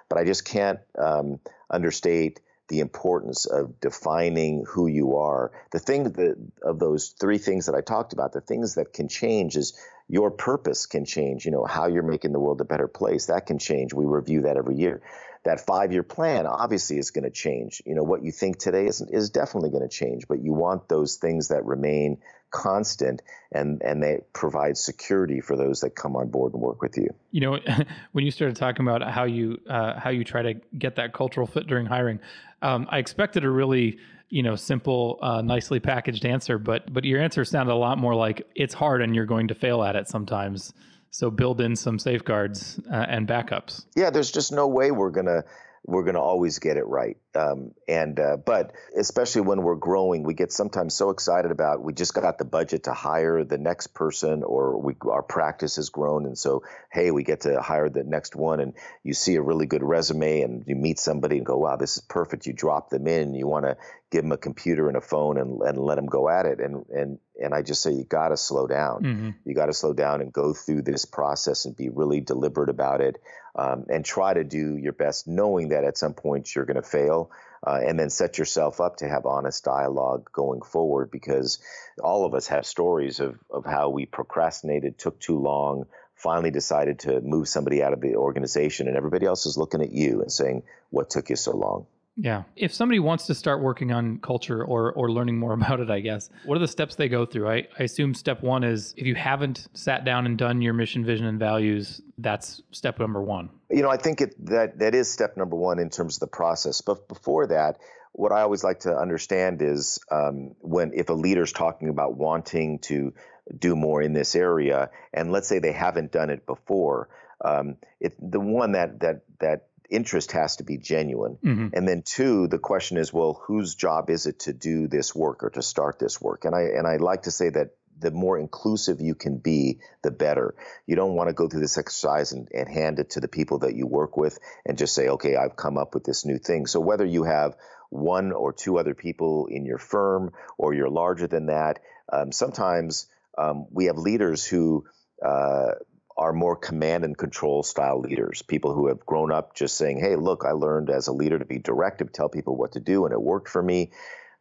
But 0.08 0.18
I 0.18 0.24
just 0.24 0.44
can't 0.44 0.80
um, 0.98 1.38
understate 1.70 2.40
the 2.68 2.80
importance 2.80 3.46
of 3.46 3.78
defining 3.80 4.64
who 4.66 4.86
you 4.86 5.18
are. 5.18 5.52
The 5.70 5.78
thing 5.78 6.04
that 6.04 6.36
of 6.62 6.78
those 6.78 7.14
three 7.20 7.38
things 7.38 7.66
that 7.66 7.74
I 7.74 7.82
talked 7.82 8.12
about, 8.12 8.32
the 8.32 8.40
things 8.40 8.76
that 8.76 8.92
can 8.92 9.08
change 9.08 9.56
is 9.56 9.78
your 10.08 10.30
purpose 10.30 10.86
can 10.86 11.04
change. 11.04 11.44
You 11.44 11.52
know 11.52 11.64
how 11.64 11.86
you're 11.86 12.02
making 12.02 12.32
the 12.32 12.40
world 12.40 12.60
a 12.60 12.64
better 12.64 12.88
place 12.88 13.26
that 13.26 13.46
can 13.46 13.58
change. 13.58 13.92
We 13.92 14.04
review 14.04 14.42
that 14.42 14.56
every 14.56 14.76
year. 14.76 15.02
That 15.44 15.60
five-year 15.60 16.04
plan 16.04 16.46
obviously 16.46 16.96
is 16.96 17.10
going 17.10 17.24
to 17.24 17.30
change. 17.30 17.82
You 17.84 17.94
know 17.94 18.02
what 18.02 18.22
you 18.22 18.32
think 18.32 18.58
today 18.58 18.86
is 18.86 19.00
is 19.00 19.30
definitely 19.30 19.70
going 19.70 19.82
to 19.82 19.94
change, 19.94 20.26
but 20.28 20.42
you 20.42 20.52
want 20.52 20.88
those 20.88 21.16
things 21.16 21.48
that 21.48 21.64
remain 21.64 22.18
constant 22.50 23.20
and 23.50 23.82
and 23.82 24.02
they 24.02 24.20
provide 24.32 24.76
security 24.76 25.40
for 25.40 25.56
those 25.56 25.80
that 25.80 25.90
come 25.90 26.16
on 26.16 26.28
board 26.28 26.54
and 26.54 26.62
work 26.62 26.80
with 26.80 26.96
you. 26.96 27.08
You 27.30 27.40
know, 27.40 27.58
when 28.12 28.24
you 28.24 28.30
started 28.30 28.56
talking 28.56 28.86
about 28.86 29.02
how 29.10 29.24
you 29.24 29.58
uh, 29.68 29.98
how 29.98 30.10
you 30.10 30.24
try 30.24 30.42
to 30.42 30.54
get 30.78 30.96
that 30.96 31.12
cultural 31.12 31.46
fit 31.46 31.66
during 31.66 31.86
hiring, 31.86 32.20
um, 32.62 32.86
I 32.90 32.98
expected 32.98 33.44
a 33.44 33.50
really 33.50 33.98
you 34.34 34.42
know 34.42 34.56
simple, 34.56 35.20
uh, 35.22 35.42
nicely 35.42 35.78
packaged 35.78 36.26
answer, 36.26 36.58
but 36.58 36.92
but 36.92 37.04
your 37.04 37.20
answer 37.20 37.44
sounded 37.44 37.72
a 37.72 37.76
lot 37.76 37.98
more 37.98 38.16
like 38.16 38.44
it's 38.56 38.74
hard 38.74 39.00
and 39.00 39.14
you're 39.14 39.26
going 39.26 39.46
to 39.46 39.54
fail 39.54 39.84
at 39.84 39.94
it 39.94 40.08
sometimes. 40.08 40.74
So 41.10 41.30
build 41.30 41.60
in 41.60 41.76
some 41.76 42.00
safeguards 42.00 42.80
uh, 42.92 43.06
and 43.08 43.28
backups. 43.28 43.84
Yeah, 43.94 44.10
there's 44.10 44.32
just 44.32 44.50
no 44.50 44.66
way 44.66 44.90
we're 44.90 45.10
gonna 45.10 45.44
we're 45.86 46.02
going 46.02 46.14
to 46.14 46.20
always 46.20 46.58
get 46.60 46.78
it 46.78 46.86
right. 46.86 47.18
Um, 47.34 47.72
and 47.86 48.18
uh, 48.18 48.38
but 48.38 48.72
especially 48.98 49.42
when 49.42 49.62
we're 49.62 49.74
growing, 49.74 50.22
we 50.22 50.32
get 50.32 50.50
sometimes 50.50 50.94
so 50.94 51.10
excited 51.10 51.50
about 51.50 51.82
we 51.82 51.92
just 51.92 52.14
got 52.14 52.38
the 52.38 52.44
budget 52.44 52.84
to 52.84 52.94
hire 52.94 53.44
the 53.44 53.58
next 53.58 53.88
person, 53.88 54.42
or 54.42 54.80
we 54.80 54.94
our 55.02 55.22
practice 55.22 55.76
has 55.76 55.90
grown, 55.90 56.24
and 56.24 56.38
so 56.38 56.62
hey, 56.90 57.10
we 57.10 57.22
get 57.22 57.42
to 57.42 57.60
hire 57.60 57.90
the 57.90 58.02
next 58.02 58.34
one. 58.34 58.60
And 58.60 58.72
you 59.02 59.12
see 59.12 59.34
a 59.34 59.42
really 59.42 59.66
good 59.66 59.82
resume, 59.82 60.40
and 60.40 60.64
you 60.66 60.74
meet 60.74 60.98
somebody 60.98 61.36
and 61.36 61.44
go, 61.46 61.58
wow, 61.58 61.76
this 61.76 61.96
is 61.96 62.02
perfect. 62.02 62.46
You 62.46 62.54
drop 62.54 62.88
them 62.88 63.06
in, 63.06 63.34
you 63.34 63.46
want 63.46 63.66
to 63.66 63.76
give 64.10 64.22
them 64.22 64.32
a 64.32 64.38
computer 64.38 64.88
and 64.88 64.96
a 64.96 65.02
phone 65.02 65.38
and, 65.38 65.60
and 65.60 65.76
let 65.76 65.96
them 65.96 66.06
go 66.06 66.30
at 66.30 66.46
it. 66.46 66.60
And 66.60 66.86
and 66.88 67.18
and 67.42 67.52
I 67.52 67.60
just 67.60 67.82
say 67.82 67.92
you 67.92 68.04
got 68.04 68.28
to 68.28 68.38
slow 68.38 68.66
down. 68.66 69.02
Mm-hmm. 69.02 69.30
You 69.44 69.54
got 69.54 69.66
to 69.66 69.74
slow 69.74 69.92
down 69.92 70.22
and 70.22 70.32
go 70.32 70.54
through 70.54 70.82
this 70.82 71.04
process 71.04 71.66
and 71.66 71.76
be 71.76 71.90
really 71.90 72.20
deliberate 72.20 72.70
about 72.70 73.02
it 73.02 73.16
um, 73.56 73.86
and 73.88 74.04
try 74.04 74.34
to 74.34 74.44
do 74.44 74.76
your 74.76 74.92
best, 74.92 75.26
knowing 75.28 75.68
that 75.68 75.84
at 75.84 75.98
some 75.98 76.14
point 76.14 76.54
you're 76.54 76.64
going 76.64 76.76
to 76.76 76.82
fail. 76.82 77.30
Uh, 77.66 77.80
and 77.82 77.98
then 77.98 78.10
set 78.10 78.36
yourself 78.36 78.78
up 78.78 78.96
to 78.96 79.08
have 79.08 79.24
honest 79.24 79.64
dialogue 79.64 80.30
going 80.34 80.60
forward 80.60 81.10
because 81.10 81.60
all 82.02 82.26
of 82.26 82.34
us 82.34 82.48
have 82.48 82.66
stories 82.66 83.20
of, 83.20 83.38
of 83.50 83.64
how 83.64 83.88
we 83.88 84.04
procrastinated, 84.04 84.98
took 84.98 85.18
too 85.18 85.38
long, 85.38 85.86
finally 86.14 86.50
decided 86.50 86.98
to 86.98 87.22
move 87.22 87.48
somebody 87.48 87.82
out 87.82 87.94
of 87.94 88.02
the 88.02 88.16
organization, 88.16 88.86
and 88.86 88.98
everybody 88.98 89.24
else 89.24 89.46
is 89.46 89.56
looking 89.56 89.80
at 89.80 89.92
you 89.92 90.20
and 90.20 90.30
saying, 90.30 90.62
What 90.90 91.08
took 91.08 91.30
you 91.30 91.36
so 91.36 91.56
long? 91.56 91.86
Yeah. 92.16 92.44
If 92.54 92.72
somebody 92.72 93.00
wants 93.00 93.26
to 93.26 93.34
start 93.34 93.60
working 93.60 93.92
on 93.92 94.18
culture 94.18 94.64
or 94.64 94.92
or 94.92 95.10
learning 95.10 95.38
more 95.38 95.52
about 95.60 95.80
it, 95.80 95.90
I 95.90 96.00
guess, 96.00 96.30
what 96.44 96.56
are 96.56 96.60
the 96.60 96.68
steps 96.68 96.94
they 96.94 97.08
go 97.08 97.26
through? 97.26 97.48
I, 97.48 97.68
I 97.78 97.84
assume 97.84 98.14
step 98.14 98.42
one 98.42 98.64
is 98.64 98.94
if 98.96 99.06
you 99.06 99.14
haven't 99.14 99.68
sat 99.74 100.04
down 100.04 100.26
and 100.26 100.38
done 100.38 100.62
your 100.62 100.74
mission, 100.74 101.04
vision, 101.04 101.26
and 101.26 101.38
values, 101.38 102.00
that's 102.18 102.62
step 102.70 102.98
number 102.98 103.22
one. 103.22 103.50
You 103.70 103.82
know, 103.82 103.90
I 103.90 103.96
think 103.96 104.20
it, 104.20 104.34
that 104.46 104.78
that 104.78 104.94
is 104.94 105.10
step 105.10 105.36
number 105.36 105.56
one 105.56 105.78
in 105.78 105.90
terms 105.90 106.16
of 106.16 106.20
the 106.20 106.26
process. 106.28 106.80
But 106.80 107.08
before 107.08 107.48
that, 107.48 107.78
what 108.12 108.30
I 108.30 108.42
always 108.42 108.62
like 108.62 108.80
to 108.80 108.96
understand 108.96 109.60
is 109.60 109.98
um, 110.10 110.54
when 110.60 110.92
if 110.94 111.08
a 111.08 111.14
leader's 111.14 111.52
talking 111.52 111.88
about 111.88 112.16
wanting 112.16 112.78
to 112.80 113.12
do 113.58 113.74
more 113.74 114.00
in 114.00 114.12
this 114.12 114.36
area, 114.36 114.90
and 115.12 115.32
let's 115.32 115.48
say 115.48 115.58
they 115.58 115.72
haven't 115.72 116.12
done 116.12 116.30
it 116.30 116.46
before, 116.46 117.08
um, 117.44 117.76
it, 118.00 118.14
the 118.18 118.40
one 118.40 118.72
that 118.72 119.00
that 119.00 119.22
that 119.40 119.66
interest 119.94 120.32
has 120.32 120.56
to 120.56 120.64
be 120.64 120.76
genuine. 120.76 121.38
Mm-hmm. 121.44 121.68
And 121.72 121.88
then 121.88 122.02
two, 122.02 122.48
the 122.48 122.58
question 122.58 122.96
is, 122.96 123.12
well, 123.12 123.40
whose 123.46 123.74
job 123.74 124.10
is 124.10 124.26
it 124.26 124.40
to 124.40 124.52
do 124.52 124.88
this 124.88 125.14
work 125.14 125.44
or 125.44 125.50
to 125.50 125.62
start 125.62 125.98
this 125.98 126.20
work? 126.20 126.44
And 126.44 126.54
I 126.54 126.62
and 126.62 126.86
I 126.86 126.96
like 126.96 127.22
to 127.22 127.30
say 127.30 127.50
that 127.50 127.70
the 128.00 128.10
more 128.10 128.38
inclusive 128.38 129.00
you 129.00 129.14
can 129.14 129.38
be, 129.38 129.78
the 130.02 130.10
better. 130.10 130.54
You 130.86 130.96
don't 130.96 131.14
want 131.14 131.28
to 131.28 131.32
go 131.32 131.48
through 131.48 131.60
this 131.60 131.78
exercise 131.78 132.32
and, 132.32 132.48
and 132.52 132.68
hand 132.68 132.98
it 132.98 133.10
to 133.10 133.20
the 133.20 133.28
people 133.28 133.60
that 133.60 133.76
you 133.76 133.86
work 133.86 134.16
with 134.16 134.38
and 134.66 134.76
just 134.76 134.94
say, 134.94 135.08
okay, 135.08 135.36
I've 135.36 135.56
come 135.56 135.78
up 135.78 135.94
with 135.94 136.04
this 136.04 136.24
new 136.24 136.38
thing. 136.38 136.66
So 136.66 136.80
whether 136.80 137.04
you 137.04 137.22
have 137.22 137.56
one 137.90 138.32
or 138.32 138.52
two 138.52 138.78
other 138.78 138.94
people 138.94 139.46
in 139.46 139.64
your 139.64 139.78
firm 139.78 140.32
or 140.58 140.74
you're 140.74 140.90
larger 140.90 141.28
than 141.28 141.46
that, 141.46 141.78
um, 142.12 142.32
sometimes 142.32 143.06
um, 143.38 143.66
we 143.70 143.86
have 143.86 143.96
leaders 143.96 144.44
who 144.44 144.86
uh, 145.24 145.72
are 146.16 146.32
more 146.32 146.56
command 146.56 147.04
and 147.04 147.16
control 147.16 147.62
style 147.62 148.00
leaders, 148.00 148.42
people 148.42 148.72
who 148.72 148.88
have 148.88 149.04
grown 149.04 149.32
up 149.32 149.54
just 149.54 149.76
saying, 149.76 149.98
hey, 149.98 150.16
look, 150.16 150.44
I 150.44 150.52
learned 150.52 150.90
as 150.90 151.08
a 151.08 151.12
leader 151.12 151.38
to 151.38 151.44
be 151.44 151.58
directive, 151.58 152.12
tell 152.12 152.28
people 152.28 152.56
what 152.56 152.72
to 152.72 152.80
do, 152.80 153.04
and 153.04 153.12
it 153.12 153.20
worked 153.20 153.48
for 153.48 153.62
me. 153.62 153.90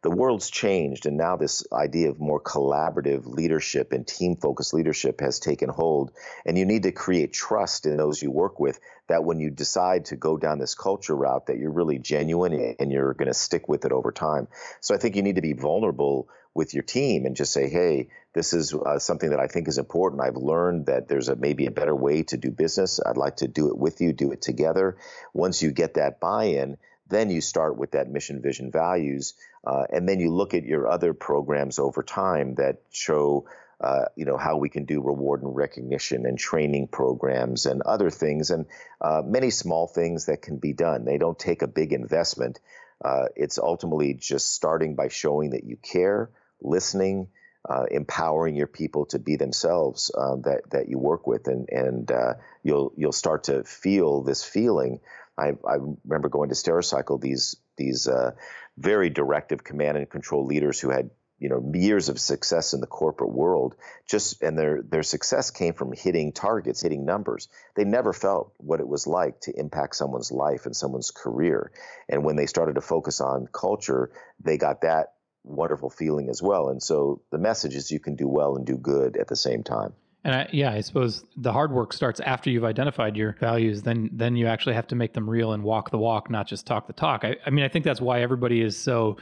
The 0.02 0.10
world's 0.10 0.50
changed, 0.50 1.06
and 1.06 1.16
now 1.16 1.36
this 1.36 1.64
idea 1.72 2.10
of 2.10 2.20
more 2.20 2.38
collaborative 2.38 3.24
leadership 3.24 3.92
and 3.92 4.06
team 4.06 4.36
focused 4.36 4.74
leadership 4.74 5.22
has 5.22 5.40
taken 5.40 5.70
hold. 5.70 6.12
And 6.44 6.58
you 6.58 6.66
need 6.66 6.82
to 6.82 6.92
create 6.92 7.32
trust 7.32 7.86
in 7.86 7.96
those 7.96 8.22
you 8.22 8.30
work 8.30 8.60
with 8.60 8.78
that 9.08 9.24
when 9.24 9.40
you 9.40 9.48
decide 9.48 10.04
to 10.06 10.16
go 10.16 10.36
down 10.36 10.58
this 10.58 10.74
culture 10.74 11.16
route, 11.16 11.46
that 11.46 11.56
you're 11.56 11.72
really 11.72 11.98
genuine 11.98 12.76
and 12.78 12.92
you're 12.92 13.14
going 13.14 13.28
to 13.28 13.34
stick 13.34 13.66
with 13.66 13.86
it 13.86 13.92
over 13.92 14.12
time. 14.12 14.46
So 14.82 14.94
I 14.94 14.98
think 14.98 15.16
you 15.16 15.22
need 15.22 15.36
to 15.36 15.42
be 15.42 15.54
vulnerable 15.54 16.28
with 16.54 16.72
your 16.72 16.84
team 16.84 17.26
and 17.26 17.34
just 17.34 17.52
say, 17.52 17.68
hey, 17.68 18.08
this 18.32 18.52
is 18.52 18.72
uh, 18.74 18.98
something 18.98 19.30
that 19.30 19.40
I 19.40 19.48
think 19.48 19.68
is 19.68 19.78
important. 19.78 20.22
I've 20.22 20.36
learned 20.36 20.86
that 20.86 21.08
there's 21.08 21.28
a 21.28 21.36
maybe 21.36 21.66
a 21.66 21.72
better 21.72 21.94
way 21.94 22.22
to 22.24 22.36
do 22.36 22.50
business. 22.50 23.00
I'd 23.04 23.16
like 23.16 23.36
to 23.36 23.48
do 23.48 23.68
it 23.68 23.76
with 23.76 24.00
you, 24.00 24.12
do 24.12 24.32
it 24.32 24.40
together. 24.40 24.96
Once 25.32 25.62
you 25.62 25.72
get 25.72 25.94
that 25.94 26.20
buy-in, 26.20 26.76
then 27.08 27.30
you 27.30 27.40
start 27.40 27.76
with 27.76 27.92
that 27.92 28.08
mission, 28.08 28.40
vision, 28.40 28.70
values, 28.70 29.34
uh, 29.66 29.84
and 29.90 30.08
then 30.08 30.20
you 30.20 30.32
look 30.32 30.54
at 30.54 30.64
your 30.64 30.88
other 30.88 31.12
programs 31.12 31.78
over 31.78 32.02
time 32.02 32.54
that 32.56 32.82
show. 32.92 33.46
Uh, 33.80 34.04
you 34.14 34.24
know 34.24 34.36
how 34.36 34.56
we 34.56 34.68
can 34.68 34.84
do 34.84 35.02
reward 35.02 35.42
and 35.42 35.54
recognition 35.54 36.26
and 36.26 36.38
training 36.38 36.86
programs 36.86 37.66
and 37.66 37.82
other 37.82 38.08
things 38.08 38.50
and 38.50 38.66
uh, 39.00 39.20
many 39.26 39.50
small 39.50 39.88
things 39.88 40.26
that 40.26 40.40
can 40.40 40.58
be 40.58 40.72
done 40.72 41.04
they 41.04 41.18
don't 41.18 41.40
take 41.40 41.60
a 41.60 41.66
big 41.66 41.92
investment 41.92 42.60
uh, 43.04 43.24
it's 43.34 43.58
ultimately 43.58 44.14
just 44.14 44.54
starting 44.54 44.94
by 44.94 45.08
showing 45.08 45.50
that 45.50 45.64
you 45.64 45.76
care 45.76 46.30
listening, 46.60 47.28
uh, 47.68 47.84
empowering 47.90 48.56
your 48.56 48.66
people 48.66 49.06
to 49.06 49.18
be 49.18 49.36
themselves 49.36 50.10
um, 50.16 50.42
that 50.42 50.70
that 50.70 50.88
you 50.88 50.98
work 50.98 51.26
with, 51.26 51.46
and 51.48 51.68
and 51.70 52.10
uh, 52.10 52.34
you'll 52.62 52.92
you'll 52.96 53.12
start 53.12 53.44
to 53.44 53.64
feel 53.64 54.22
this 54.22 54.44
feeling. 54.44 55.00
I, 55.36 55.52
I 55.66 55.78
remember 56.04 56.28
going 56.28 56.50
to 56.50 56.54
Stericycle, 56.54 57.20
these 57.20 57.56
these 57.76 58.06
uh, 58.06 58.32
very 58.76 59.10
directive 59.10 59.64
command 59.64 59.96
and 59.96 60.08
control 60.08 60.46
leaders 60.46 60.78
who 60.78 60.90
had 60.90 61.10
you 61.38 61.48
know 61.48 61.72
years 61.74 62.08
of 62.08 62.20
success 62.20 62.74
in 62.74 62.80
the 62.80 62.86
corporate 62.86 63.32
world. 63.32 63.76
Just 64.06 64.42
and 64.42 64.58
their 64.58 64.82
their 64.82 65.02
success 65.02 65.50
came 65.50 65.72
from 65.72 65.92
hitting 65.92 66.32
targets 66.32 66.82
hitting 66.82 67.04
numbers. 67.04 67.48
They 67.76 67.84
never 67.84 68.12
felt 68.12 68.52
what 68.58 68.80
it 68.80 68.86
was 68.86 69.06
like 69.06 69.40
to 69.42 69.58
impact 69.58 69.96
someone's 69.96 70.30
life 70.30 70.66
and 70.66 70.76
someone's 70.76 71.10
career. 71.10 71.72
And 72.08 72.24
when 72.24 72.36
they 72.36 72.46
started 72.46 72.74
to 72.74 72.80
focus 72.82 73.20
on 73.20 73.48
culture 73.52 74.10
they 74.42 74.58
got 74.58 74.82
that 74.82 75.13
wonderful 75.44 75.90
feeling 75.90 76.28
as 76.28 76.42
well. 76.42 76.68
And 76.68 76.82
so 76.82 77.20
the 77.30 77.38
message 77.38 77.74
is 77.74 77.90
you 77.90 78.00
can 78.00 78.16
do 78.16 78.26
well 78.26 78.56
and 78.56 78.66
do 78.66 78.76
good 78.76 79.16
at 79.16 79.28
the 79.28 79.36
same 79.36 79.62
time. 79.62 79.92
And 80.24 80.34
I, 80.34 80.48
yeah, 80.52 80.72
I 80.72 80.80
suppose 80.80 81.22
the 81.36 81.52
hard 81.52 81.70
work 81.70 81.92
starts 81.92 82.18
after 82.20 82.48
you've 82.48 82.64
identified 82.64 83.14
your 83.14 83.36
values. 83.38 83.82
Then, 83.82 84.08
then 84.10 84.36
you 84.36 84.46
actually 84.46 84.74
have 84.74 84.86
to 84.88 84.94
make 84.94 85.12
them 85.12 85.28
real 85.28 85.52
and 85.52 85.62
walk 85.62 85.90
the 85.90 85.98
walk, 85.98 86.30
not 86.30 86.46
just 86.46 86.66
talk 86.66 86.86
the 86.86 86.94
talk. 86.94 87.24
I, 87.24 87.36
I 87.44 87.50
mean, 87.50 87.64
I 87.64 87.68
think 87.68 87.84
that's 87.84 88.00
why 88.00 88.22
everybody 88.22 88.62
is 88.62 88.74
so, 88.76 89.18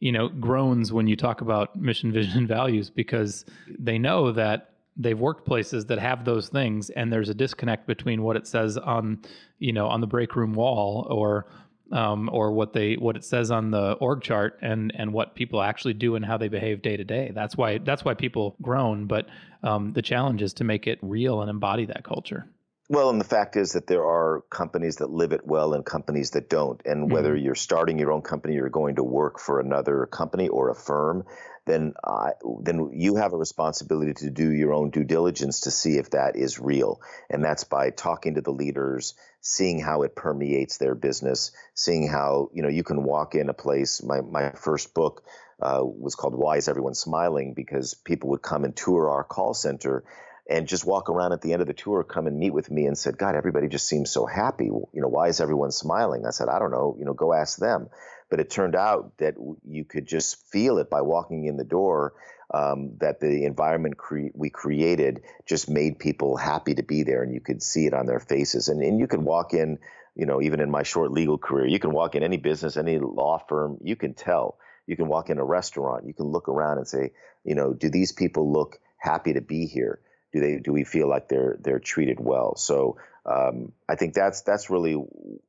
you 0.00 0.12
know, 0.12 0.28
groans 0.28 0.92
when 0.92 1.06
you 1.06 1.16
talk 1.16 1.40
about 1.40 1.74
mission, 1.76 2.12
vision, 2.12 2.36
and 2.36 2.48
values 2.48 2.90
because 2.90 3.46
they 3.78 3.98
know 3.98 4.32
that 4.32 4.72
they've 4.96 5.18
worked 5.18 5.46
places 5.46 5.86
that 5.86 5.98
have 5.98 6.26
those 6.26 6.50
things, 6.50 6.90
and 6.90 7.10
there's 7.10 7.30
a 7.30 7.34
disconnect 7.34 7.86
between 7.86 8.22
what 8.22 8.36
it 8.36 8.46
says 8.46 8.76
on, 8.76 9.22
you 9.58 9.72
know, 9.72 9.86
on 9.86 10.02
the 10.02 10.06
break 10.06 10.36
room 10.36 10.52
wall 10.52 11.06
or 11.10 11.46
um, 11.92 12.30
or 12.32 12.52
what 12.52 12.72
they 12.72 12.94
what 12.94 13.16
it 13.16 13.24
says 13.24 13.50
on 13.50 13.70
the 13.70 13.92
org 13.92 14.22
chart 14.22 14.58
and 14.62 14.92
and 14.96 15.12
what 15.12 15.34
people 15.34 15.62
actually 15.62 15.94
do 15.94 16.16
and 16.16 16.24
how 16.24 16.36
they 16.36 16.48
behave 16.48 16.82
day 16.82 16.96
to 16.96 17.04
day. 17.04 17.30
That's 17.34 17.56
why 17.56 17.78
that's 17.78 18.04
why 18.04 18.14
people 18.14 18.56
groan. 18.62 19.06
But 19.06 19.26
um, 19.62 19.92
the 19.92 20.02
challenge 20.02 20.42
is 20.42 20.54
to 20.54 20.64
make 20.64 20.86
it 20.86 20.98
real 21.02 21.40
and 21.40 21.50
embody 21.50 21.86
that 21.86 22.04
culture. 22.04 22.48
Well, 22.90 23.08
and 23.08 23.18
the 23.18 23.24
fact 23.24 23.56
is 23.56 23.72
that 23.72 23.86
there 23.86 24.04
are 24.04 24.42
companies 24.50 24.96
that 24.96 25.08
live 25.08 25.32
it 25.32 25.46
well 25.46 25.72
and 25.72 25.86
companies 25.86 26.32
that 26.32 26.50
don't. 26.50 26.82
And 26.84 27.10
whether 27.10 27.34
mm-hmm. 27.34 27.44
you're 27.44 27.54
starting 27.54 27.98
your 27.98 28.12
own 28.12 28.20
company 28.20 28.58
or 28.58 28.68
going 28.68 28.96
to 28.96 29.02
work 29.02 29.40
for 29.40 29.58
another 29.58 30.04
company 30.04 30.48
or 30.48 30.68
a 30.68 30.74
firm, 30.74 31.24
then 31.66 31.94
uh, 32.04 32.30
then 32.62 32.90
you 32.94 33.16
have 33.16 33.32
a 33.32 33.38
responsibility 33.38 34.14
to 34.14 34.30
do 34.30 34.50
your 34.52 34.74
own 34.74 34.90
due 34.90 35.04
diligence 35.04 35.60
to 35.62 35.70
see 35.72 35.98
if 35.98 36.10
that 36.10 36.36
is 36.36 36.58
real. 36.60 37.00
And 37.30 37.44
that's 37.44 37.64
by 37.64 37.90
talking 37.90 38.36
to 38.36 38.42
the 38.42 38.52
leaders, 38.52 39.14
seeing 39.40 39.80
how 39.80 40.02
it 40.02 40.16
permeates 40.16 40.78
their 40.78 40.94
business, 40.94 41.52
seeing 41.74 42.08
how 42.08 42.50
you 42.54 42.62
know 42.62 42.70
you 42.70 42.84
can 42.84 43.04
walk 43.04 43.34
in 43.34 43.48
a 43.50 43.54
place. 43.54 44.02
My 44.02 44.20
my 44.22 44.50
first 44.52 44.94
book 44.94 45.24
uh, 45.60 45.80
was 45.82 46.14
called 46.16 46.34
Why 46.36 46.56
Is 46.58 46.68
Everyone 46.68 46.94
Smiling 46.94 47.54
because 47.54 47.94
people 47.94 48.30
would 48.30 48.42
come 48.42 48.64
and 48.64 48.76
tour 48.76 49.10
our 49.10 49.24
call 49.24 49.54
center 49.54 50.04
and 50.48 50.68
just 50.68 50.86
walk 50.86 51.10
around 51.10 51.32
at 51.32 51.42
the 51.42 51.52
end 51.52 51.62
of 51.62 51.68
the 51.68 51.74
tour, 51.74 52.04
come 52.04 52.26
and 52.26 52.38
meet 52.38 52.52
with 52.52 52.70
me 52.70 52.86
and 52.86 52.98
said, 52.98 53.18
God, 53.18 53.34
everybody 53.34 53.68
just 53.68 53.88
seems 53.88 54.10
so 54.10 54.26
happy. 54.26 54.66
You 54.66 54.88
know, 54.94 55.08
why 55.08 55.28
is 55.28 55.40
everyone 55.40 55.72
smiling? 55.72 56.26
I 56.26 56.30
said, 56.30 56.48
I 56.48 56.58
don't 56.58 56.70
know, 56.70 56.96
you 56.98 57.04
know, 57.06 57.14
go 57.14 57.32
ask 57.32 57.58
them. 57.58 57.88
But 58.30 58.40
it 58.40 58.50
turned 58.50 58.74
out 58.74 59.16
that 59.18 59.34
you 59.66 59.84
could 59.84 60.06
just 60.06 60.50
feel 60.50 60.78
it 60.78 60.90
by 60.90 61.02
walking 61.02 61.46
in 61.46 61.56
the 61.56 61.64
door 61.64 62.14
um, 62.52 62.96
that 62.98 63.20
the 63.20 63.44
environment 63.44 63.96
cre- 63.96 64.32
we 64.34 64.50
created 64.50 65.22
just 65.46 65.68
made 65.68 65.98
people 65.98 66.36
happy 66.36 66.74
to 66.74 66.82
be 66.82 67.02
there 67.02 67.22
and 67.22 67.32
you 67.32 67.40
could 67.40 67.62
see 67.62 67.86
it 67.86 67.94
on 67.94 68.06
their 68.06 68.20
faces. 68.20 68.68
And, 68.68 68.82
and 68.82 68.98
you 68.98 69.06
could 69.06 69.22
walk 69.22 69.54
in, 69.54 69.78
you 70.14 70.26
know, 70.26 70.40
even 70.42 70.60
in 70.60 70.70
my 70.70 70.82
short 70.82 71.10
legal 71.10 71.38
career, 71.38 71.66
you 71.66 71.78
can 71.78 71.92
walk 71.92 72.14
in 72.14 72.22
any 72.22 72.36
business, 72.36 72.76
any 72.76 72.98
law 72.98 73.38
firm, 73.38 73.78
you 73.82 73.96
can 73.96 74.14
tell. 74.14 74.58
You 74.86 74.96
can 74.96 75.08
walk 75.08 75.30
in 75.30 75.38
a 75.38 75.44
restaurant, 75.44 76.06
you 76.06 76.12
can 76.12 76.26
look 76.26 76.48
around 76.48 76.76
and 76.78 76.86
say, 76.86 77.12
you 77.42 77.54
know, 77.54 77.72
do 77.72 77.88
these 77.88 78.12
people 78.12 78.52
look 78.52 78.78
happy 78.98 79.32
to 79.32 79.40
be 79.40 79.66
here? 79.66 80.00
do 80.34 80.40
they 80.40 80.58
do 80.58 80.72
we 80.72 80.84
feel 80.84 81.08
like 81.08 81.28
they're 81.28 81.56
they're 81.60 81.78
treated 81.78 82.18
well? 82.18 82.56
So 82.56 82.98
um, 83.26 83.72
I 83.88 83.94
think 83.94 84.14
that's 84.14 84.42
that's 84.42 84.70
really 84.70 84.94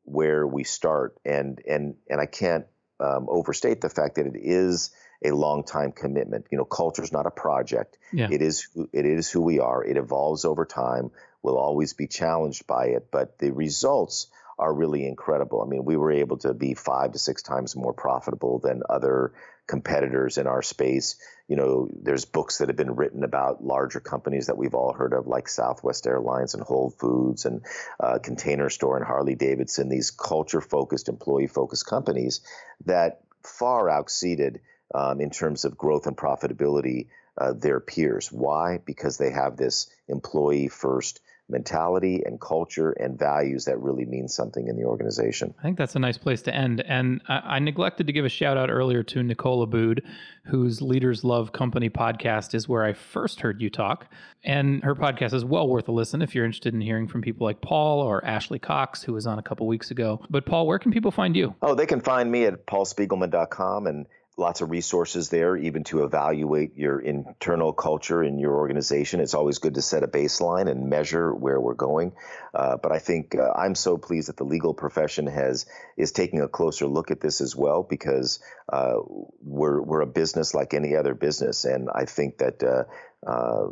where 0.03 0.47
we 0.47 0.63
start, 0.63 1.17
and 1.25 1.59
and 1.67 1.95
and 2.09 2.21
I 2.21 2.25
can't 2.25 2.65
um, 2.99 3.27
overstate 3.29 3.81
the 3.81 3.89
fact 3.89 4.15
that 4.15 4.25
it 4.25 4.35
is 4.35 4.91
a 5.23 5.31
long 5.31 5.63
time 5.63 5.91
commitment. 5.91 6.45
You 6.51 6.57
know, 6.57 6.65
culture 6.65 7.03
is 7.03 7.11
not 7.11 7.25
a 7.25 7.31
project. 7.31 7.97
Yeah. 8.13 8.29
It 8.31 8.41
is 8.41 8.67
it 8.93 9.05
is 9.05 9.29
who 9.29 9.41
we 9.41 9.59
are. 9.59 9.83
It 9.83 9.97
evolves 9.97 10.45
over 10.45 10.65
time. 10.65 11.11
We'll 11.41 11.57
always 11.57 11.93
be 11.93 12.07
challenged 12.07 12.65
by 12.65 12.87
it, 12.87 13.09
but 13.11 13.37
the 13.37 13.51
results 13.51 14.27
are 14.57 14.73
really 14.73 15.07
incredible. 15.07 15.61
I 15.61 15.67
mean, 15.67 15.83
we 15.85 15.97
were 15.97 16.11
able 16.11 16.37
to 16.37 16.53
be 16.53 16.73
five 16.73 17.11
to 17.11 17.19
six 17.19 17.41
times 17.41 17.75
more 17.75 17.93
profitable 17.93 18.59
than 18.59 18.83
other 18.89 19.33
competitors 19.67 20.37
in 20.37 20.47
our 20.47 20.61
space. 20.61 21.15
You 21.47 21.55
know, 21.55 21.89
there's 21.91 22.25
books 22.25 22.59
that 22.59 22.69
have 22.69 22.77
been 22.77 22.95
written 22.95 23.23
about 23.23 23.63
larger 23.63 23.99
companies 23.99 24.47
that 24.47 24.57
we've 24.57 24.75
all 24.75 24.93
heard 24.93 25.13
of, 25.13 25.27
like 25.27 25.47
Southwest 25.47 26.07
Airlines 26.07 26.53
and 26.53 26.63
Whole 26.63 26.89
Foods 26.89 27.45
and 27.45 27.61
uh, 27.99 28.19
Container 28.19 28.69
Store 28.69 28.97
and 28.97 29.05
Harley 29.05 29.35
Davidson, 29.35 29.89
these 29.89 30.11
culture 30.11 30.61
focused, 30.61 31.09
employee 31.09 31.47
focused 31.47 31.85
companies 31.85 32.41
that 32.85 33.21
far 33.43 33.89
exceeded 33.89 34.61
um, 34.93 35.19
in 35.19 35.29
terms 35.29 35.65
of 35.65 35.77
growth 35.77 36.07
and 36.07 36.17
profitability 36.17 37.07
uh, 37.37 37.53
their 37.53 37.79
peers. 37.79 38.31
Why? 38.31 38.79
Because 38.85 39.17
they 39.17 39.31
have 39.31 39.57
this 39.57 39.89
employee 40.07 40.67
first 40.67 41.19
mentality 41.47 42.23
and 42.25 42.41
culture 42.41 42.91
and 42.91 43.19
values 43.19 43.65
that 43.65 43.79
really 43.79 44.05
mean 44.05 44.27
something 44.27 44.67
in 44.67 44.75
the 44.75 44.83
organization. 44.83 45.53
I 45.59 45.61
think 45.61 45.77
that's 45.77 45.95
a 45.95 45.99
nice 45.99 46.17
place 46.17 46.41
to 46.43 46.55
end. 46.55 46.81
And 46.81 47.21
I, 47.27 47.35
I 47.37 47.59
neglected 47.59 48.07
to 48.07 48.13
give 48.13 48.25
a 48.25 48.29
shout 48.29 48.57
out 48.57 48.69
earlier 48.71 49.03
to 49.03 49.21
Nicola 49.21 49.67
Abood, 49.67 50.01
whose 50.45 50.81
Leaders 50.81 51.23
Love 51.23 51.51
Company 51.51 51.89
podcast 51.89 52.55
is 52.55 52.67
where 52.67 52.83
I 52.83 52.93
first 52.93 53.41
heard 53.41 53.61
you 53.61 53.69
talk. 53.69 54.07
And 54.43 54.83
her 54.83 54.95
podcast 54.95 55.33
is 55.33 55.45
well 55.45 55.67
worth 55.67 55.87
a 55.87 55.91
listen 55.91 56.21
if 56.21 56.33
you're 56.33 56.45
interested 56.45 56.73
in 56.73 56.81
hearing 56.81 57.07
from 57.07 57.21
people 57.21 57.45
like 57.45 57.61
Paul 57.61 57.99
or 58.01 58.23
Ashley 58.25 58.59
Cox, 58.59 59.03
who 59.03 59.13
was 59.13 59.27
on 59.27 59.37
a 59.37 59.43
couple 59.43 59.67
weeks 59.67 59.91
ago. 59.91 60.21
But 60.29 60.45
Paul, 60.45 60.65
where 60.65 60.79
can 60.79 60.91
people 60.91 61.11
find 61.11 61.35
you? 61.35 61.55
Oh, 61.61 61.75
they 61.75 61.85
can 61.85 62.01
find 62.01 62.31
me 62.31 62.45
at 62.45 62.65
paulspiegelman.com 62.65 63.87
and 63.87 64.05
lots 64.37 64.61
of 64.61 64.69
resources 64.69 65.29
there, 65.29 65.55
even 65.55 65.83
to 65.85 66.03
evaluate 66.03 66.75
your 66.75 66.99
internal 66.99 67.71
culture 67.71 68.21
in 68.21 68.37
your 68.37 68.55
organization. 68.55 69.21
It's 69.21 69.33
always 69.33 69.59
good 69.59 69.75
to 69.75 69.81
set 69.81 70.03
a 70.03 70.07
baseline 70.07 70.69
and 70.69 70.89
measure 70.89 71.33
where 71.33 71.59
we're 71.59 71.73
going. 71.73 72.11
Uh, 72.53 72.77
but 72.77 72.91
I 72.91 72.99
think 72.99 73.35
uh, 73.35 73.51
I'm 73.55 73.75
so 73.75 73.97
pleased 73.97 74.27
that 74.27 74.37
the 74.37 74.43
legal 74.43 74.73
profession 74.73 75.27
has 75.27 75.65
is 75.97 76.11
taking 76.11 76.41
a 76.41 76.49
closer 76.49 76.85
look 76.85 77.11
at 77.11 77.21
this 77.21 77.39
as 77.39 77.55
well 77.55 77.83
because 77.83 78.39
uh, 78.71 78.95
we're 79.41 79.81
we're 79.81 80.01
a 80.01 80.07
business 80.07 80.53
like 80.53 80.73
any 80.73 80.95
other 80.95 81.13
business, 81.13 81.65
and 81.65 81.89
I 81.93 82.05
think 82.05 82.39
that. 82.39 82.63
Uh, 82.63 82.83
uh, 83.25 83.67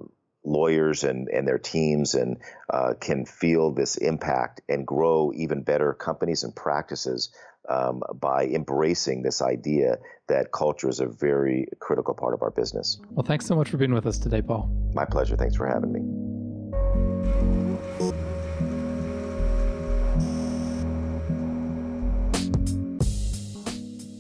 lawyers 0.46 1.06
and, 1.06 1.30
and 1.30 1.48
their 1.48 1.58
teams 1.58 2.16
and 2.16 2.38
uh, 2.70 2.94
can 3.00 3.26
feel 3.26 3.72
this 3.72 3.96
impact 3.96 4.60
and 4.68 4.86
grow 4.86 5.32
even 5.34 5.64
better 5.64 5.94
companies 5.94 6.44
and 6.44 6.54
practices 6.54 7.32
um, 7.70 8.02
by 8.16 8.46
embracing 8.46 9.24
this 9.24 9.42
idea 9.42 9.98
that 10.28 10.52
culture 10.52 10.90
is 10.90 11.00
a 11.00 11.08
very 11.08 11.68
critical 11.80 12.14
part 12.14 12.34
of 12.34 12.42
our 12.42 12.52
business. 12.52 13.00
Well, 13.12 13.26
thanks 13.26 13.46
so 13.46 13.56
much 13.56 13.70
for 13.70 13.78
being 13.78 13.94
with 13.94 14.06
us 14.06 14.18
today, 14.18 14.42
Paul. 14.42 14.70
My 14.94 15.06
pleasure. 15.06 15.36
Thanks 15.36 15.56
for 15.56 15.68
having 15.68 15.92
me. 15.92 16.02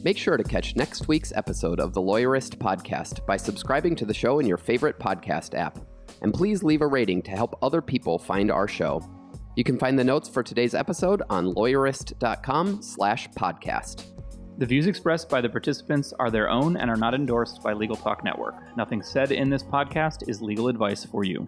Make 0.03 0.17
sure 0.17 0.35
to 0.35 0.43
catch 0.43 0.75
next 0.75 1.07
week's 1.07 1.31
episode 1.33 1.79
of 1.79 1.93
the 1.93 2.01
Lawyerist 2.01 2.57
podcast 2.57 3.25
by 3.25 3.37
subscribing 3.37 3.95
to 3.95 4.05
the 4.05 4.13
show 4.13 4.39
in 4.39 4.45
your 4.45 4.57
favorite 4.57 4.99
podcast 4.99 5.57
app. 5.57 5.79
And 6.21 6.33
please 6.33 6.61
leave 6.61 6.81
a 6.81 6.87
rating 6.87 7.21
to 7.21 7.31
help 7.31 7.57
other 7.61 7.81
people 7.81 8.19
find 8.19 8.51
our 8.51 8.67
show 8.67 9.01
you 9.56 9.64
can 9.64 9.78
find 9.78 9.97
the 9.97 10.04
notes 10.04 10.28
for 10.30 10.43
today's 10.43 10.74
episode 10.74 11.22
on 11.30 11.54
lawyerist.com 11.54 12.82
slash 12.82 13.30
podcast. 13.30 14.06
The 14.58 14.66
views 14.66 14.88
expressed 14.88 15.30
by 15.30 15.41
the 15.41 15.49
participants 15.49 16.14
are 16.20 16.30
their 16.30 16.49
own 16.49 16.78
and 16.78 16.89
are 16.89 16.95
not 16.95 17.16
endorsed 17.16 17.64
by 17.64 17.74
Legal 17.74 17.95
Talk 17.95 18.24
Network. 18.24 18.56
Nothing 18.78 19.01
said 19.01 19.32
in 19.32 19.49
this 19.49 19.64
podcast 19.64 20.30
is 20.30 20.41
legal 20.41 20.68
advice 20.68 21.04
for 21.04 21.24
you. 21.24 21.47